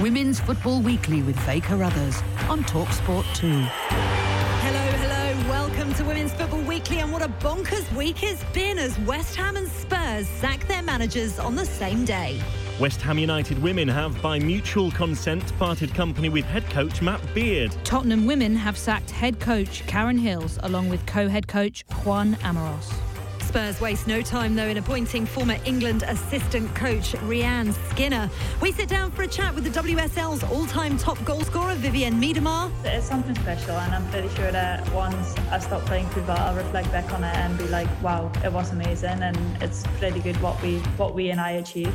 Women's 0.00 0.38
Football 0.38 0.82
Weekly 0.82 1.22
with 1.22 1.38
Faye 1.46 1.58
Carruthers 1.58 2.20
on 2.50 2.62
Talksport 2.64 3.24
2. 3.34 3.48
Hello, 3.48 4.78
hello. 4.98 5.48
Welcome 5.48 5.94
to 5.94 6.04
Women's 6.04 6.34
Football 6.34 6.60
Weekly. 6.64 6.98
And 6.98 7.10
what 7.10 7.22
a 7.22 7.28
bonkers 7.28 7.90
week 7.96 8.22
it's 8.22 8.44
been 8.52 8.78
as 8.78 8.98
West 9.00 9.34
Ham 9.36 9.56
and 9.56 9.66
Spurs 9.66 10.28
sack 10.28 10.68
their 10.68 10.82
managers 10.82 11.38
on 11.38 11.56
the 11.56 11.64
same 11.64 12.04
day. 12.04 12.38
West 12.78 13.00
Ham 13.00 13.18
United 13.18 13.58
women 13.62 13.88
have, 13.88 14.20
by 14.20 14.38
mutual 14.38 14.90
consent, 14.90 15.58
parted 15.58 15.94
company 15.94 16.28
with 16.28 16.44
head 16.44 16.68
coach 16.68 17.00
Matt 17.00 17.22
Beard. 17.32 17.74
Tottenham 17.82 18.26
women 18.26 18.54
have 18.54 18.76
sacked 18.76 19.10
head 19.10 19.40
coach 19.40 19.86
Karen 19.86 20.18
Hills 20.18 20.58
along 20.62 20.90
with 20.90 21.06
co 21.06 21.26
head 21.26 21.48
coach 21.48 21.86
Juan 22.04 22.34
Amoros. 22.42 23.05
Spurs 23.56 23.80
waste 23.80 24.06
no 24.06 24.20
time, 24.20 24.54
though, 24.54 24.66
in 24.66 24.76
appointing 24.76 25.24
former 25.24 25.56
England 25.64 26.02
assistant 26.06 26.74
coach 26.74 27.12
Rehanne 27.22 27.72
Skinner. 27.88 28.28
We 28.60 28.70
sit 28.70 28.86
down 28.86 29.10
for 29.10 29.22
a 29.22 29.26
chat 29.26 29.54
with 29.54 29.64
the 29.64 29.70
WSL's 29.70 30.44
all 30.44 30.66
time 30.66 30.98
top 30.98 31.16
goal 31.24 31.40
scorer, 31.40 31.74
Vivianne 31.76 32.20
Miedema. 32.22 32.70
It's 32.84 33.08
something 33.08 33.34
special, 33.36 33.70
and 33.70 33.94
I'm 33.94 34.06
pretty 34.10 34.28
sure 34.34 34.52
that 34.52 34.86
once 34.92 35.34
I 35.50 35.58
stop 35.58 35.86
playing 35.86 36.06
football, 36.10 36.36
I'll 36.36 36.54
reflect 36.54 36.92
back 36.92 37.10
on 37.14 37.24
it 37.24 37.34
and 37.34 37.56
be 37.56 37.66
like, 37.68 37.88
wow, 38.02 38.30
it 38.44 38.52
was 38.52 38.72
amazing, 38.72 39.22
and 39.22 39.38
it's 39.62 39.84
pretty 39.98 40.20
good 40.20 40.38
what 40.42 40.60
we, 40.60 40.76
what 40.98 41.14
we 41.14 41.30
and 41.30 41.40
I 41.40 41.52
achieved. 41.52 41.94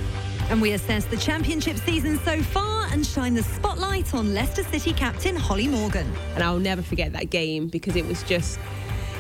And 0.50 0.64
we 0.64 0.72
assess 0.72 1.06
the 1.06 1.18
championship 1.18 1.78
season 1.78 2.18
so 2.26 2.42
far 2.42 2.88
and 2.88 3.06
shine 3.06 3.36
the 3.36 3.44
spotlight 3.44 4.16
on 4.16 4.34
Leicester 4.34 4.64
City 4.64 4.94
captain 4.94 5.36
Holly 5.36 5.68
Morgan. 5.68 6.12
And 6.34 6.44
I'll 6.44 6.58
never 6.58 6.82
forget 6.82 7.14
that 7.14 7.30
game 7.30 7.68
because 7.68 7.96
it 7.96 8.08
was 8.08 8.24
just 8.24 8.58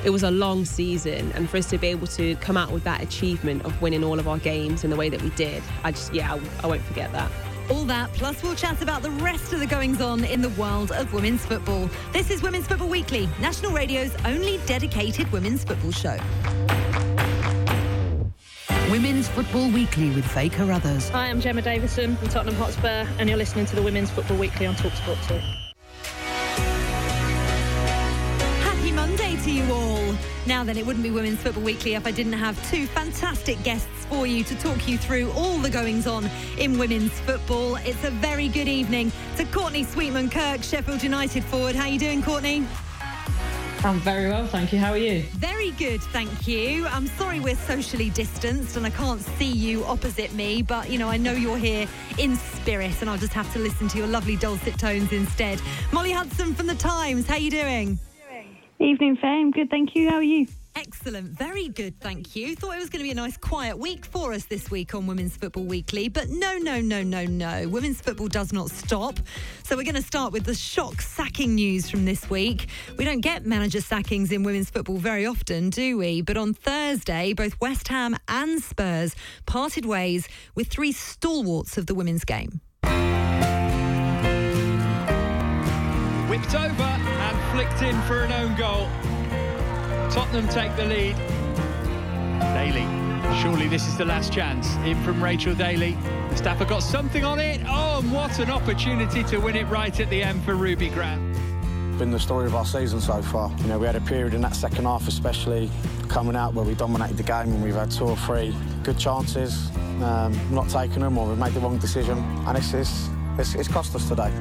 it 0.03 0.09
was 0.09 0.23
a 0.23 0.31
long 0.31 0.65
season 0.65 1.31
and 1.33 1.49
for 1.49 1.57
us 1.57 1.69
to 1.69 1.77
be 1.77 1.87
able 1.87 2.07
to 2.07 2.35
come 2.37 2.57
out 2.57 2.71
with 2.71 2.83
that 2.83 3.01
achievement 3.01 3.63
of 3.65 3.81
winning 3.81 4.03
all 4.03 4.19
of 4.19 4.27
our 4.27 4.37
games 4.39 4.83
in 4.83 4.89
the 4.89 4.95
way 4.95 5.09
that 5.09 5.21
we 5.21 5.29
did 5.31 5.61
i 5.83 5.91
just 5.91 6.13
yeah 6.13 6.33
I, 6.33 6.39
I, 6.63 6.67
won't 6.67 6.81
forget 6.81 7.11
that 7.11 7.31
all 7.69 7.85
that 7.85 8.11
plus 8.13 8.41
we'll 8.41 8.55
chat 8.55 8.81
about 8.81 9.03
the 9.03 9.11
rest 9.11 9.53
of 9.53 9.59
the 9.59 9.67
goings 9.67 10.01
on 10.01 10.23
in 10.23 10.41
the 10.41 10.49
world 10.49 10.91
of 10.91 11.13
women's 11.13 11.45
football 11.45 11.89
this 12.11 12.31
is 12.31 12.41
women's 12.41 12.67
football 12.67 12.89
weekly 12.89 13.29
national 13.39 13.71
radio's 13.71 14.15
only 14.25 14.59
dedicated 14.65 15.31
women's 15.31 15.63
football 15.63 15.91
show 15.91 16.17
Women's 18.89 19.29
Football 19.29 19.69
Weekly 19.71 20.09
with 20.09 20.25
Faye 20.25 20.49
Carruthers. 20.49 21.07
Hi, 21.11 21.27
I'm 21.27 21.39
Gemma 21.39 21.61
Davison 21.61 22.17
from 22.17 22.27
Tottenham 22.27 22.55
Hotspur, 22.55 23.07
and 23.19 23.29
you're 23.29 23.37
listening 23.37 23.65
to 23.67 23.75
the 23.77 23.81
Women's 23.81 24.11
Football 24.11 24.35
Weekly 24.35 24.65
on 24.65 24.75
Talksport 24.75 25.15
2. 25.29 25.35
Happy 28.63 28.91
Monday 28.91 29.37
to 29.37 29.49
you 29.49 29.63
all. 29.71 29.90
Now 30.45 30.63
then, 30.63 30.77
it 30.77 30.85
wouldn't 30.85 31.03
be 31.03 31.11
Women's 31.11 31.39
Football 31.39 31.63
Weekly 31.63 31.95
if 31.95 32.05
I 32.05 32.11
didn't 32.11 32.33
have 32.33 32.55
two 32.69 32.87
fantastic 32.87 33.61
guests 33.63 34.05
for 34.09 34.27
you 34.27 34.43
to 34.43 34.55
talk 34.59 34.87
you 34.87 34.97
through 34.97 35.31
all 35.31 35.57
the 35.57 35.69
goings 35.69 36.07
on 36.07 36.29
in 36.57 36.77
women's 36.77 37.17
football. 37.21 37.75
It's 37.77 38.03
a 38.03 38.11
very 38.11 38.47
good 38.47 38.67
evening 38.67 39.11
to 39.37 39.45
Courtney 39.45 39.83
Sweetman 39.83 40.29
Kirk, 40.29 40.63
Sheffield 40.63 41.03
United 41.03 41.43
forward. 41.45 41.75
How 41.75 41.83
are 41.83 41.89
you 41.89 41.99
doing, 41.99 42.21
Courtney? 42.21 42.65
I'm 43.83 43.99
very 44.01 44.29
well, 44.29 44.45
thank 44.45 44.71
you. 44.71 44.77
How 44.77 44.91
are 44.91 44.97
you? 44.97 45.23
Very 45.31 45.71
good, 45.71 46.03
thank 46.03 46.47
you. 46.47 46.85
I'm 46.87 47.07
sorry 47.07 47.39
we're 47.39 47.55
socially 47.55 48.11
distanced 48.11 48.77
and 48.77 48.85
I 48.85 48.91
can't 48.91 49.21
see 49.21 49.51
you 49.51 49.83
opposite 49.85 50.31
me, 50.33 50.61
but 50.61 50.91
you 50.91 50.99
know, 50.99 51.09
I 51.09 51.17
know 51.17 51.31
you're 51.31 51.57
here 51.57 51.87
in 52.19 52.35
spirit 52.35 53.01
and 53.01 53.09
I'll 53.09 53.17
just 53.17 53.33
have 53.33 53.51
to 53.53 53.59
listen 53.59 53.87
to 53.87 53.97
your 53.97 54.05
lovely 54.05 54.35
dulcet 54.35 54.77
tones 54.77 55.11
instead. 55.11 55.59
Molly 55.91 56.11
Hudson 56.11 56.53
from 56.53 56.67
The 56.67 56.75
Times, 56.75 57.25
how 57.25 57.33
are 57.33 57.39
you 57.39 57.49
doing? 57.49 57.97
Evening, 58.81 59.15
fam. 59.15 59.51
Good, 59.51 59.69
thank 59.69 59.95
you. 59.95 60.09
How 60.09 60.15
are 60.15 60.23
you? 60.23 60.47
Excellent. 60.75 61.27
Very 61.37 61.67
good, 61.67 61.99
thank 61.99 62.35
you. 62.35 62.55
Thought 62.55 62.77
it 62.77 62.79
was 62.79 62.89
going 62.89 63.01
to 63.01 63.03
be 63.03 63.11
a 63.11 63.15
nice 63.15 63.37
quiet 63.37 63.77
week 63.77 64.05
for 64.05 64.33
us 64.33 64.45
this 64.45 64.71
week 64.71 64.95
on 64.95 65.05
Women's 65.05 65.37
Football 65.37 65.65
Weekly, 65.65 66.09
but 66.09 66.29
no, 66.29 66.57
no, 66.57 66.81
no, 66.81 67.03
no, 67.03 67.23
no. 67.25 67.67
Women's 67.67 68.01
football 68.01 68.27
does 68.27 68.51
not 68.51 68.71
stop. 68.71 69.19
So 69.63 69.77
we're 69.77 69.83
going 69.83 69.93
to 69.95 70.01
start 70.01 70.33
with 70.33 70.45
the 70.45 70.55
shock 70.55 70.99
sacking 70.99 71.53
news 71.53 71.91
from 71.91 72.05
this 72.05 72.27
week. 72.27 72.69
We 72.97 73.05
don't 73.05 73.21
get 73.21 73.45
manager 73.45 73.81
sackings 73.81 74.31
in 74.31 74.41
women's 74.41 74.71
football 74.71 74.97
very 74.97 75.27
often, 75.27 75.69
do 75.69 75.99
we? 75.99 76.23
But 76.23 76.37
on 76.37 76.55
Thursday, 76.55 77.33
both 77.33 77.59
West 77.61 77.87
Ham 77.89 78.15
and 78.27 78.63
Spurs 78.63 79.15
parted 79.45 79.85
ways 79.85 80.27
with 80.55 80.69
three 80.69 80.91
stalwarts 80.91 81.77
of 81.77 81.85
the 81.85 81.93
women's 81.93 82.25
game. 82.25 82.61
Whipped 86.31 86.55
over 86.55 86.83
and 86.83 87.51
flicked 87.51 87.81
in 87.81 88.01
for 88.03 88.23
an 88.23 88.31
own 88.31 88.55
goal. 88.55 88.87
Tottenham 90.09 90.47
take 90.47 90.73
the 90.77 90.85
lead. 90.85 91.17
Daly, 92.53 92.85
surely 93.41 93.67
this 93.67 93.85
is 93.85 93.97
the 93.97 94.05
last 94.05 94.31
chance. 94.31 94.77
In 94.85 94.95
from 95.03 95.21
Rachel 95.21 95.53
Daly. 95.53 95.91
Have 95.91 96.69
got 96.69 96.83
something 96.83 97.25
on 97.25 97.41
it. 97.41 97.59
Oh, 97.67 97.99
and 97.99 98.13
what 98.13 98.39
an 98.39 98.49
opportunity 98.49 99.25
to 99.25 99.39
win 99.39 99.57
it 99.57 99.65
right 99.65 99.99
at 99.99 100.09
the 100.09 100.23
end 100.23 100.41
for 100.45 100.55
Ruby 100.55 100.87
Grant. 100.87 101.37
Been 101.99 102.11
the 102.11 102.19
story 102.19 102.45
of 102.45 102.55
our 102.55 102.65
season 102.65 103.01
so 103.01 103.21
far. 103.21 103.51
You 103.57 103.67
know, 103.67 103.77
we 103.77 103.85
had 103.85 103.97
a 103.97 104.01
period 104.01 104.33
in 104.33 104.39
that 104.39 104.55
second 104.55 104.85
half, 104.85 105.09
especially 105.09 105.69
coming 106.07 106.37
out 106.37 106.53
where 106.53 106.63
we 106.63 106.75
dominated 106.75 107.17
the 107.17 107.23
game 107.23 107.51
and 107.51 107.61
we've 107.61 107.75
had 107.75 107.91
two 107.91 108.05
or 108.05 108.15
three 108.15 108.55
good 108.83 108.97
chances, 108.97 109.69
um, 110.01 110.39
not 110.49 110.69
taking 110.69 111.01
them 111.01 111.17
or 111.17 111.27
we've 111.27 111.37
made 111.37 111.51
the 111.51 111.59
wrong 111.59 111.77
decision, 111.77 112.17
and 112.47 112.57
it's, 112.57 112.73
it's, 112.73 113.09
it's, 113.37 113.53
it's 113.53 113.67
cost 113.67 113.93
us 113.95 114.07
today. 114.07 114.31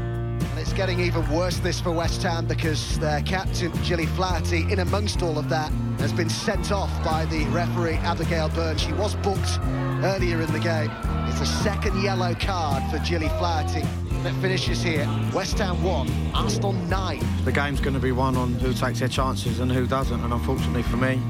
It's 0.61 0.75
getting 0.75 1.01
even 1.01 1.27
worse 1.31 1.57
this 1.57 1.81
for 1.81 1.91
West 1.91 2.23
Ham 2.23 2.45
because 2.45 2.99
their 2.99 3.23
captain, 3.23 3.73
Gilly 3.83 4.05
Flaherty, 4.05 4.71
in 4.71 4.81
amongst 4.81 5.23
all 5.23 5.39
of 5.39 5.49
that, 5.49 5.73
has 5.99 6.13
been 6.13 6.29
sent 6.29 6.71
off 6.71 6.91
by 7.03 7.25
the 7.25 7.47
referee, 7.47 7.95
Abigail 7.95 8.51
Byrne. 8.51 8.77
She 8.77 8.93
was 8.93 9.15
booked 9.17 9.59
earlier 10.05 10.43
in 10.43 10.53
the 10.53 10.59
game. 10.59 10.91
It's 11.31 11.41
a 11.41 11.47
second 11.47 12.03
yellow 12.03 12.35
card 12.35 12.83
for 12.91 12.99
Gilly 12.99 13.31
Flaherty 13.39 13.89
that 14.23 14.35
finishes 14.43 14.83
here. 14.83 15.09
West 15.33 15.57
Ham 15.61 15.83
1, 15.83 16.33
Arsenal 16.35 16.75
9. 16.75 17.45
The 17.47 17.53
game's 17.53 17.81
going 17.81 17.95
to 17.95 18.01
be 18.01 18.13
one 18.13 18.37
on 18.37 18.53
who 18.53 18.75
takes 18.75 18.99
their 18.99 19.09
chances 19.09 19.61
and 19.61 19.73
who 19.73 19.87
doesn't, 19.87 20.21
and 20.23 20.31
unfortunately 20.31 20.83
for 20.83 20.99
me, 20.99 21.23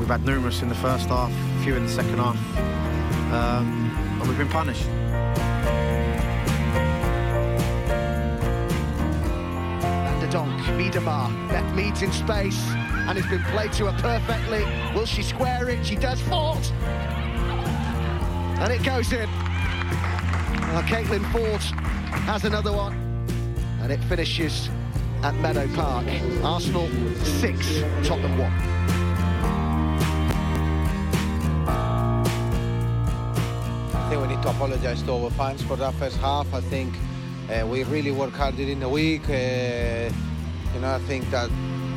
we've 0.00 0.08
had 0.08 0.24
numerous 0.24 0.62
in 0.62 0.68
the 0.68 0.74
first 0.74 1.06
half, 1.06 1.30
a 1.30 1.62
few 1.62 1.76
in 1.76 1.84
the 1.84 1.92
second 1.92 2.18
half, 2.18 2.36
um, 3.32 4.18
and 4.20 4.28
we've 4.28 4.38
been 4.38 4.48
punished. 4.48 4.88
Donk, 10.36 10.60
Miedema, 10.76 11.30
left 11.50 11.74
Meads 11.74 12.02
in 12.02 12.12
space, 12.12 12.62
and 13.08 13.16
it's 13.16 13.26
been 13.26 13.42
played 13.44 13.72
to 13.72 13.90
her 13.90 14.02
perfectly. 14.02 14.66
Will 14.94 15.06
she 15.06 15.22
square 15.22 15.70
it? 15.70 15.82
She 15.86 15.96
does. 15.96 16.20
Fort! 16.20 16.70
And 18.60 18.70
it 18.70 18.84
goes 18.84 19.10
in. 19.14 19.30
Well, 19.30 20.82
Caitlin 20.82 21.24
Foord 21.32 21.62
has 22.28 22.44
another 22.44 22.70
one. 22.70 22.92
And 23.80 23.90
it 23.90 23.98
finishes 24.10 24.68
at 25.22 25.34
Meadow 25.36 25.68
Park. 25.74 26.04
Arsenal 26.44 26.90
6, 27.24 27.80
Tottenham 28.06 28.36
1. 28.36 28.52
I 33.94 34.08
think 34.10 34.20
we 34.20 34.28
need 34.28 34.42
to 34.42 34.50
apologise 34.50 35.00
to 35.00 35.12
our 35.14 35.30
fans 35.30 35.62
for 35.62 35.76
that 35.76 35.94
first 35.94 36.18
half. 36.18 36.52
I 36.52 36.60
think 36.60 36.94
uh, 37.48 37.66
we 37.66 37.84
really 37.84 38.10
worked 38.10 38.36
hard 38.36 38.56
during 38.56 38.80
the 38.80 38.88
week. 38.90 39.30
Uh, 39.30 40.10
you 40.76 40.82
know, 40.82 40.94
I 40.94 40.98
think 40.98 41.30
that 41.30 41.48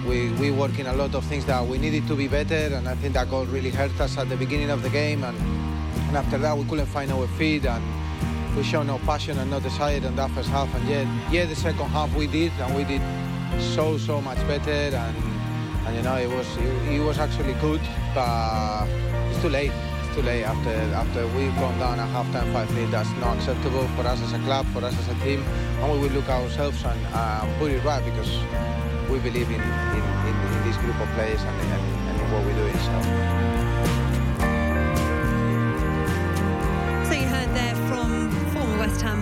we 0.07 0.31
we 0.39 0.51
work 0.51 0.79
in 0.79 0.87
a 0.87 0.93
lot 0.93 1.13
of 1.13 1.25
things 1.25 1.45
that 1.45 1.67
we 1.67 1.77
needed 1.77 2.07
to 2.07 2.15
be 2.15 2.29
better, 2.29 2.73
and 2.77 2.87
I 2.87 2.95
think 2.95 3.13
that 3.13 3.29
goal 3.29 3.45
really 3.45 3.71
hurt 3.71 3.99
us 3.99 4.17
at 4.17 4.29
the 4.29 4.37
beginning 4.37 4.69
of 4.69 4.83
the 4.83 4.89
game, 4.89 5.21
and 5.25 5.37
and 6.07 6.15
after 6.15 6.37
that 6.37 6.57
we 6.57 6.63
couldn't 6.63 6.85
find 6.85 7.11
our 7.11 7.27
feet, 7.39 7.65
and 7.65 7.83
we 8.55 8.63
showed 8.63 8.87
no 8.87 8.97
passion 8.99 9.37
and 9.37 9.51
no 9.51 9.59
desire 9.59 9.97
in 9.97 10.15
that 10.15 10.31
first 10.31 10.49
half, 10.49 10.73
and 10.75 10.87
yet 10.87 11.05
yeah, 11.29 11.45
the 11.45 11.55
second 11.55 11.89
half 11.89 12.09
we 12.15 12.25
did, 12.25 12.53
and 12.61 12.73
we 12.73 12.85
did 12.85 13.01
so 13.75 13.97
so 13.97 14.21
much 14.21 14.39
better, 14.47 14.71
and 14.71 15.17
and 15.85 15.95
you 15.97 16.01
know 16.01 16.15
it 16.15 16.29
was 16.29 16.47
it, 16.57 16.93
it 16.93 17.03
was 17.03 17.19
actually 17.19 17.55
good, 17.55 17.81
but 18.15 18.87
it's 19.29 19.41
too 19.41 19.49
late 19.49 19.73
late 20.17 20.43
after 20.43 20.69
after 20.69 21.27
we've 21.37 21.55
gone 21.55 21.77
down 21.79 21.99
at 21.99 22.09
half-time 22.09 22.51
5-0. 22.53 22.91
That's 22.91 23.09
not 23.21 23.37
acceptable 23.37 23.87
for 23.95 24.01
us 24.01 24.21
as 24.21 24.33
a 24.33 24.39
club, 24.39 24.65
for 24.73 24.83
us 24.83 24.97
as 24.99 25.07
a 25.07 25.15
team, 25.23 25.43
and 25.79 25.91
we 25.91 25.99
will 25.99 26.13
look 26.13 26.29
ourselves 26.29 26.83
and 26.83 26.99
uh, 27.13 27.45
put 27.57 27.71
it 27.71 27.83
right 27.83 28.03
because 28.03 28.31
we 29.09 29.19
believe 29.19 29.49
in, 29.49 29.61
in, 29.61 30.03
in, 30.27 30.35
in 30.53 30.63
this 30.67 30.77
group 30.77 30.99
of 30.99 31.07
players 31.15 31.41
and, 31.41 31.61
and, 31.61 32.19
and 32.21 32.33
what 32.33 32.45
we're 32.45 32.55
doing. 32.55 32.77
So. 32.77 33.48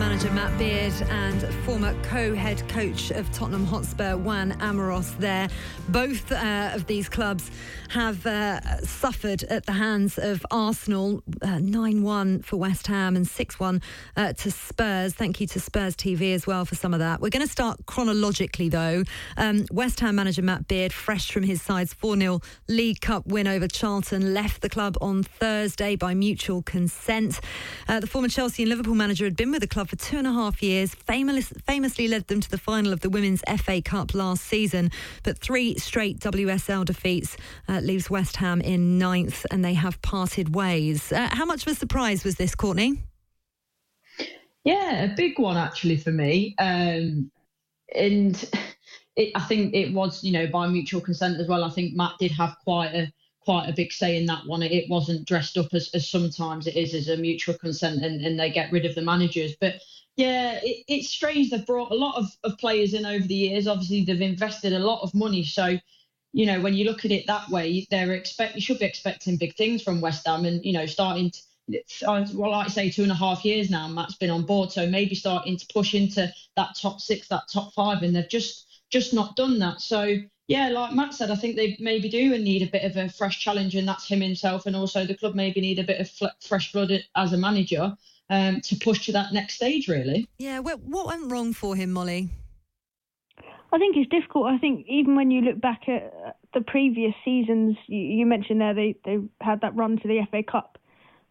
Manager 0.09 0.31
Matt 0.31 0.57
Beard 0.57 0.94
and 1.09 1.44
former 1.65 1.94
co-head 2.04 2.65
coach 2.69 3.12
of 3.12 3.30
Tottenham 3.33 3.65
Hotspur 3.65 4.15
Juan 4.15 4.54
Amoros 4.54 5.18
there. 5.18 5.50
Both 5.89 6.31
uh, 6.31 6.71
of 6.74 6.88
these 6.88 7.09
clubs 7.09 7.51
have 7.89 8.25
uh, 8.25 8.62
suffered 8.86 9.44
at 9.44 9.65
the 9.65 9.74
hands 9.74 10.18
of 10.18 10.45
Arsenal. 10.50 11.21
Uh, 11.42 11.59
9 11.59 12.04
1 12.04 12.42
for 12.44 12.56
West 12.56 12.88
Ham 12.88 13.18
and 13.18 13.27
6 13.27 13.59
1 13.59 13.81
uh, 14.15 14.31
to 14.31 14.50
Spurs. 14.50 15.13
Thank 15.13 15.42
you 15.42 15.48
to 15.48 15.59
Spurs 15.59 15.94
TV 15.94 16.33
as 16.33 16.48
well 16.48 16.63
for 16.63 16.75
some 16.75 16.94
of 16.94 17.00
that. 17.00 17.19
We're 17.19 17.30
going 17.30 17.45
to 17.45 17.51
start 17.51 17.86
chronologically, 17.86 18.69
though. 18.69 19.04
Um, 19.36 19.65
West 19.71 20.00
Ham 20.00 20.15
manager 20.15 20.42
Matt 20.42 20.69
Beard, 20.69 20.94
fresh 20.94 21.31
from 21.31 21.44
his 21.44 21.62
side's 21.62 21.94
4 21.94 22.18
0 22.18 22.39
League 22.69 23.01
Cup 23.01 23.27
win 23.27 23.45
over 23.45 23.68
Charlton, 23.68 24.33
left 24.33 24.62
the 24.62 24.69
club 24.69 24.98
on 25.01 25.24
Thursday 25.24 25.98
by 25.98 26.13
mutual 26.13 26.62
consent. 26.62 27.42
Uh, 27.89 28.00
the 28.00 28.07
former 28.07 28.30
Chelsea 28.30 28.63
and 28.63 28.69
Liverpool 28.69 28.95
manager 28.95 29.25
had 29.25 29.36
been 29.36 29.51
with 29.51 29.62
the 29.62 29.68
club 29.68 29.89
for 29.89 29.96
two 29.97 30.17
and 30.17 30.27
a 30.27 30.31
half 30.31 30.63
years, 30.63 30.95
famous, 30.95 31.49
famously 31.65 32.07
led 32.07 32.27
them 32.27 32.41
to 32.41 32.49
the 32.49 32.57
final 32.57 32.94
of 32.94 33.01
the 33.01 33.09
Women's 33.09 33.41
FA 33.57 33.81
Cup 33.81 34.13
last 34.13 34.44
season, 34.44 34.91
but 35.23 35.38
three 35.38 35.77
straight 35.77 36.19
WSL 36.19 36.85
defeats. 36.85 37.38
Uh, 37.67 37.79
leaves 37.79 38.09
West 38.09 38.38
Ham 38.38 38.61
in 38.61 38.97
ninth, 38.97 39.45
and 39.51 39.63
they 39.63 39.73
have 39.73 40.01
parted 40.01 40.55
ways. 40.55 41.11
Uh, 41.11 41.29
how 41.31 41.45
much 41.45 41.65
of 41.65 41.73
a 41.73 41.75
surprise 41.75 42.23
was 42.23 42.35
this, 42.35 42.55
Courtney? 42.55 43.03
Yeah, 44.63 45.03
a 45.03 45.15
big 45.15 45.39
one 45.39 45.57
actually 45.57 45.97
for 45.97 46.11
me. 46.11 46.55
Um, 46.59 47.31
and 47.95 48.49
it, 49.15 49.31
I 49.35 49.41
think 49.41 49.73
it 49.73 49.94
was, 49.94 50.23
you 50.23 50.31
know, 50.31 50.47
by 50.47 50.67
mutual 50.67 51.01
consent 51.01 51.39
as 51.39 51.47
well. 51.47 51.63
I 51.63 51.69
think 51.69 51.95
Matt 51.95 52.13
did 52.19 52.31
have 52.31 52.55
quite 52.63 52.94
a 52.94 53.11
quite 53.47 53.69
a 53.69 53.73
big 53.73 53.94
say 53.94 54.17
in 54.17 54.25
that 54.25 54.45
one. 54.45 54.61
It 54.61 54.89
wasn't 54.89 55.25
dressed 55.25 55.57
up 55.57 55.73
as, 55.73 55.89
as 55.94 56.05
sometimes 56.05 56.67
it 56.67 56.75
is 56.75 56.94
as 56.94 57.07
a 57.07 57.15
mutual 57.15 57.55
consent, 57.55 58.03
and, 58.03 58.19
and 58.25 58.38
they 58.38 58.49
get 58.51 58.73
rid 58.73 58.85
of 58.85 58.94
the 58.94 59.01
managers. 59.01 59.55
But 59.61 59.75
yeah, 60.17 60.59
it, 60.61 60.83
it's 60.89 61.07
strange. 61.07 61.49
They've 61.49 61.65
brought 61.65 61.94
a 61.94 61.95
lot 61.95 62.17
of, 62.17 62.25
of 62.44 62.57
players 62.57 62.94
in 62.94 63.05
over 63.05 63.25
the 63.25 63.33
years. 63.33 63.65
Obviously, 63.65 64.03
they've 64.03 64.19
invested 64.19 64.73
a 64.73 64.79
lot 64.79 65.01
of 65.01 65.13
money. 65.13 65.45
So 65.45 65.77
you 66.33 66.45
know, 66.45 66.59
when 66.59 66.73
you 66.73 66.83
look 66.83 67.05
at 67.05 67.11
it 67.11 67.25
that 67.27 67.47
way, 67.49 67.88
they're 67.89 68.11
expect 68.11 68.55
you 68.55 68.61
should 68.61 68.79
be 68.79 68.85
expecting 68.85 69.38
big 69.38 69.55
things 69.55 69.81
from 69.81 70.01
West 70.01 70.27
Ham, 70.27 70.44
and 70.44 70.63
you 70.65 70.73
know, 70.73 70.85
starting 70.85 71.31
to 71.31 71.39
well, 72.05 72.51
like 72.51 72.67
I 72.67 72.69
say, 72.69 72.89
two 72.89 73.03
and 73.03 73.11
a 73.13 73.15
half 73.15 73.45
years 73.45 73.69
now, 73.69 73.88
Matt's 73.88 74.15
been 74.15 74.29
on 74.29 74.45
board, 74.45 74.73
so 74.73 74.88
maybe 74.88 75.15
starting 75.15 75.57
to 75.57 75.65
push 75.73 75.94
into 75.94 76.31
that 76.57 76.75
top 76.75 76.99
six, 76.99 77.29
that 77.29 77.44
top 77.51 77.73
five, 77.73 78.03
and 78.03 78.13
they've 78.13 78.29
just 78.29 78.83
just 78.89 79.13
not 79.13 79.38
done 79.38 79.59
that. 79.59 79.79
So 79.79 80.17
yeah, 80.47 80.69
like 80.69 80.94
Matt 80.94 81.13
said, 81.13 81.29
I 81.29 81.35
think 81.35 81.55
they 81.55 81.75
maybe 81.79 82.09
do 82.09 82.33
and 82.33 82.44
need 82.44 82.61
a 82.61 82.71
bit 82.71 82.83
of 82.83 82.95
a 82.95 83.09
fresh 83.09 83.39
challenge, 83.39 83.75
and 83.75 83.88
that's 83.88 84.07
him 84.07 84.21
himself, 84.21 84.65
and 84.65 84.75
also 84.75 85.05
the 85.05 85.17
club 85.17 85.35
maybe 85.35 85.59
need 85.59 85.79
a 85.79 85.83
bit 85.83 85.99
of 85.99 86.33
fresh 86.41 86.71
blood 86.71 86.91
as 87.15 87.33
a 87.33 87.38
manager 87.38 87.95
um, 88.29 88.61
to 88.61 88.75
push 88.77 89.05
to 89.05 89.11
that 89.11 89.33
next 89.33 89.55
stage, 89.55 89.88
really. 89.88 90.27
Yeah, 90.38 90.59
what 90.59 91.07
went 91.07 91.31
wrong 91.31 91.53
for 91.53 91.75
him, 91.75 91.91
Molly? 91.91 92.29
I 93.73 93.77
think 93.77 93.97
it's 93.97 94.09
difficult. 94.09 94.45
I 94.47 94.57
think 94.57 94.85
even 94.88 95.15
when 95.17 95.31
you 95.31 95.41
look 95.41 95.59
back 95.59 95.89
at 95.89 96.38
the 96.53 96.61
previous 96.61 97.13
seasons, 97.25 97.75
you, 97.88 97.99
you, 97.99 98.25
mentioned 98.25 98.61
there 98.61 98.73
they, 98.73 98.95
they 99.03 99.17
had 99.41 99.59
that 99.61 99.75
run 99.75 99.99
to 99.99 100.07
the 100.07 100.25
FA 100.31 100.44
Cup 100.44 100.77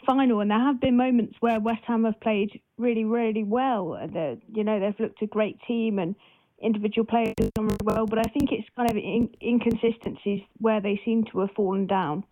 final, 0.05 0.41
and 0.41 0.51
there 0.51 0.61
have 0.61 0.81
been 0.81 0.97
moments 0.97 1.37
where 1.41 1.59
West 1.59 1.83
Ham 1.87 2.05
have 2.05 2.21
played 2.21 2.61
really, 2.77 3.05
really 3.05 3.43
well. 3.43 3.99
They're, 4.13 4.37
you 4.53 4.63
know, 4.63 4.79
they've 4.79 5.01
looked 5.01 5.23
a 5.23 5.27
great 5.27 5.59
team 5.67 5.99
and 5.99 6.15
individual 6.63 7.07
players 7.07 7.35
well, 7.83 8.07
but 8.07 8.19
I 8.19 8.31
think 8.33 8.51
it's 8.53 8.69
kind 8.77 8.91
of 8.91 8.97
in, 8.97 9.29
inconsistencies 9.43 10.43
where 10.59 10.81
they 10.81 11.01
seem 11.05 11.25
to 11.33 11.41
have 11.41 11.51
fallen 11.57 11.87
down. 11.87 12.25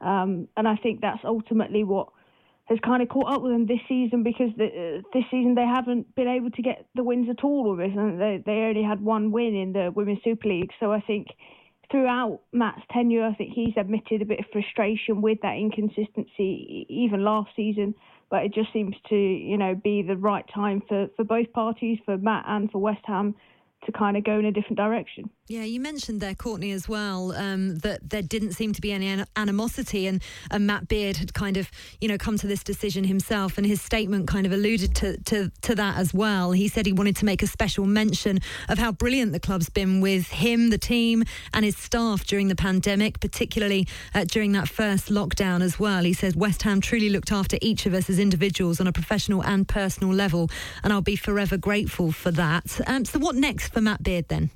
Um, 0.00 0.48
and 0.56 0.66
I 0.66 0.76
think 0.76 1.00
that's 1.00 1.24
ultimately 1.24 1.84
what 1.84 2.08
has 2.66 2.78
kind 2.84 3.02
of 3.02 3.08
caught 3.08 3.32
up 3.32 3.42
with 3.42 3.52
them 3.52 3.66
this 3.66 3.80
season 3.88 4.22
because 4.22 4.50
the, 4.56 4.66
uh, 4.66 5.02
this 5.12 5.24
season 5.30 5.54
they 5.54 5.66
haven't 5.66 6.14
been 6.14 6.28
able 6.28 6.50
to 6.50 6.62
get 6.62 6.86
the 6.94 7.02
wins 7.02 7.28
at 7.28 7.44
all 7.44 7.76
with 7.76 7.94
they 8.18 8.42
they 8.44 8.52
only 8.52 8.82
had 8.82 9.00
one 9.00 9.32
win 9.32 9.54
in 9.54 9.72
the 9.72 9.92
Women's 9.94 10.22
Super 10.24 10.48
League. 10.48 10.70
So 10.80 10.92
I 10.92 11.00
think 11.00 11.28
throughout 11.90 12.40
Matt's 12.52 12.82
tenure, 12.90 13.24
I 13.24 13.34
think 13.34 13.52
he's 13.52 13.74
admitted 13.76 14.22
a 14.22 14.24
bit 14.24 14.40
of 14.40 14.46
frustration 14.50 15.20
with 15.20 15.38
that 15.42 15.56
inconsistency, 15.56 16.86
even 16.88 17.22
last 17.22 17.50
season. 17.54 17.94
But 18.30 18.44
it 18.44 18.54
just 18.54 18.72
seems 18.72 18.96
to, 19.10 19.14
you 19.14 19.58
know, 19.58 19.74
be 19.74 20.02
the 20.02 20.16
right 20.16 20.44
time 20.52 20.82
for, 20.88 21.08
for 21.16 21.24
both 21.24 21.52
parties, 21.52 21.98
for 22.06 22.16
Matt 22.16 22.44
and 22.48 22.70
for 22.70 22.78
West 22.78 23.02
Ham, 23.04 23.34
to 23.86 23.92
kind 23.92 24.16
of 24.16 24.24
go 24.24 24.38
in 24.38 24.44
a 24.44 24.52
different 24.52 24.76
direction. 24.76 25.30
Yeah, 25.48 25.64
you 25.64 25.80
mentioned 25.80 26.20
there, 26.20 26.36
Courtney, 26.36 26.70
as 26.70 26.88
well, 26.88 27.32
um, 27.32 27.76
that 27.78 28.08
there 28.08 28.22
didn't 28.22 28.52
seem 28.52 28.72
to 28.74 28.80
be 28.80 28.92
any 28.92 29.24
animosity, 29.34 30.06
and, 30.06 30.22
and, 30.52 30.68
Matt 30.68 30.86
Beard 30.86 31.16
had 31.16 31.34
kind 31.34 31.56
of, 31.56 31.68
you 32.00 32.06
know, 32.06 32.16
come 32.16 32.38
to 32.38 32.46
this 32.46 32.62
decision 32.62 33.02
himself, 33.02 33.58
and 33.58 33.66
his 33.66 33.82
statement 33.82 34.28
kind 34.28 34.46
of 34.46 34.52
alluded 34.52 34.94
to, 34.94 35.20
to, 35.24 35.50
to 35.62 35.74
that 35.74 35.98
as 35.98 36.14
well. 36.14 36.52
He 36.52 36.68
said 36.68 36.86
he 36.86 36.92
wanted 36.92 37.16
to 37.16 37.24
make 37.24 37.42
a 37.42 37.48
special 37.48 37.86
mention 37.86 38.38
of 38.68 38.78
how 38.78 38.92
brilliant 38.92 39.32
the 39.32 39.40
club's 39.40 39.68
been 39.68 40.00
with 40.00 40.28
him, 40.28 40.70
the 40.70 40.78
team, 40.78 41.24
and 41.52 41.64
his 41.64 41.76
staff 41.76 42.24
during 42.24 42.46
the 42.46 42.54
pandemic, 42.54 43.18
particularly 43.18 43.88
uh, 44.14 44.24
during 44.24 44.52
that 44.52 44.68
first 44.68 45.08
lockdown 45.08 45.60
as 45.60 45.76
well. 45.76 46.04
He 46.04 46.12
said 46.12 46.36
West 46.36 46.62
Ham 46.62 46.80
truly 46.80 47.10
looked 47.10 47.32
after 47.32 47.58
each 47.60 47.84
of 47.84 47.94
us 47.94 48.08
as 48.08 48.20
individuals 48.20 48.80
on 48.80 48.86
a 48.86 48.92
professional 48.92 49.42
and 49.42 49.66
personal 49.66 50.14
level, 50.14 50.50
and 50.84 50.92
I'll 50.92 51.02
be 51.02 51.16
forever 51.16 51.56
grateful 51.56 52.12
for 52.12 52.30
that. 52.30 52.80
Um, 52.86 53.04
so, 53.04 53.18
what 53.18 53.34
next 53.34 53.72
for 53.72 53.80
Matt 53.80 54.04
Beard 54.04 54.28
then? 54.28 54.50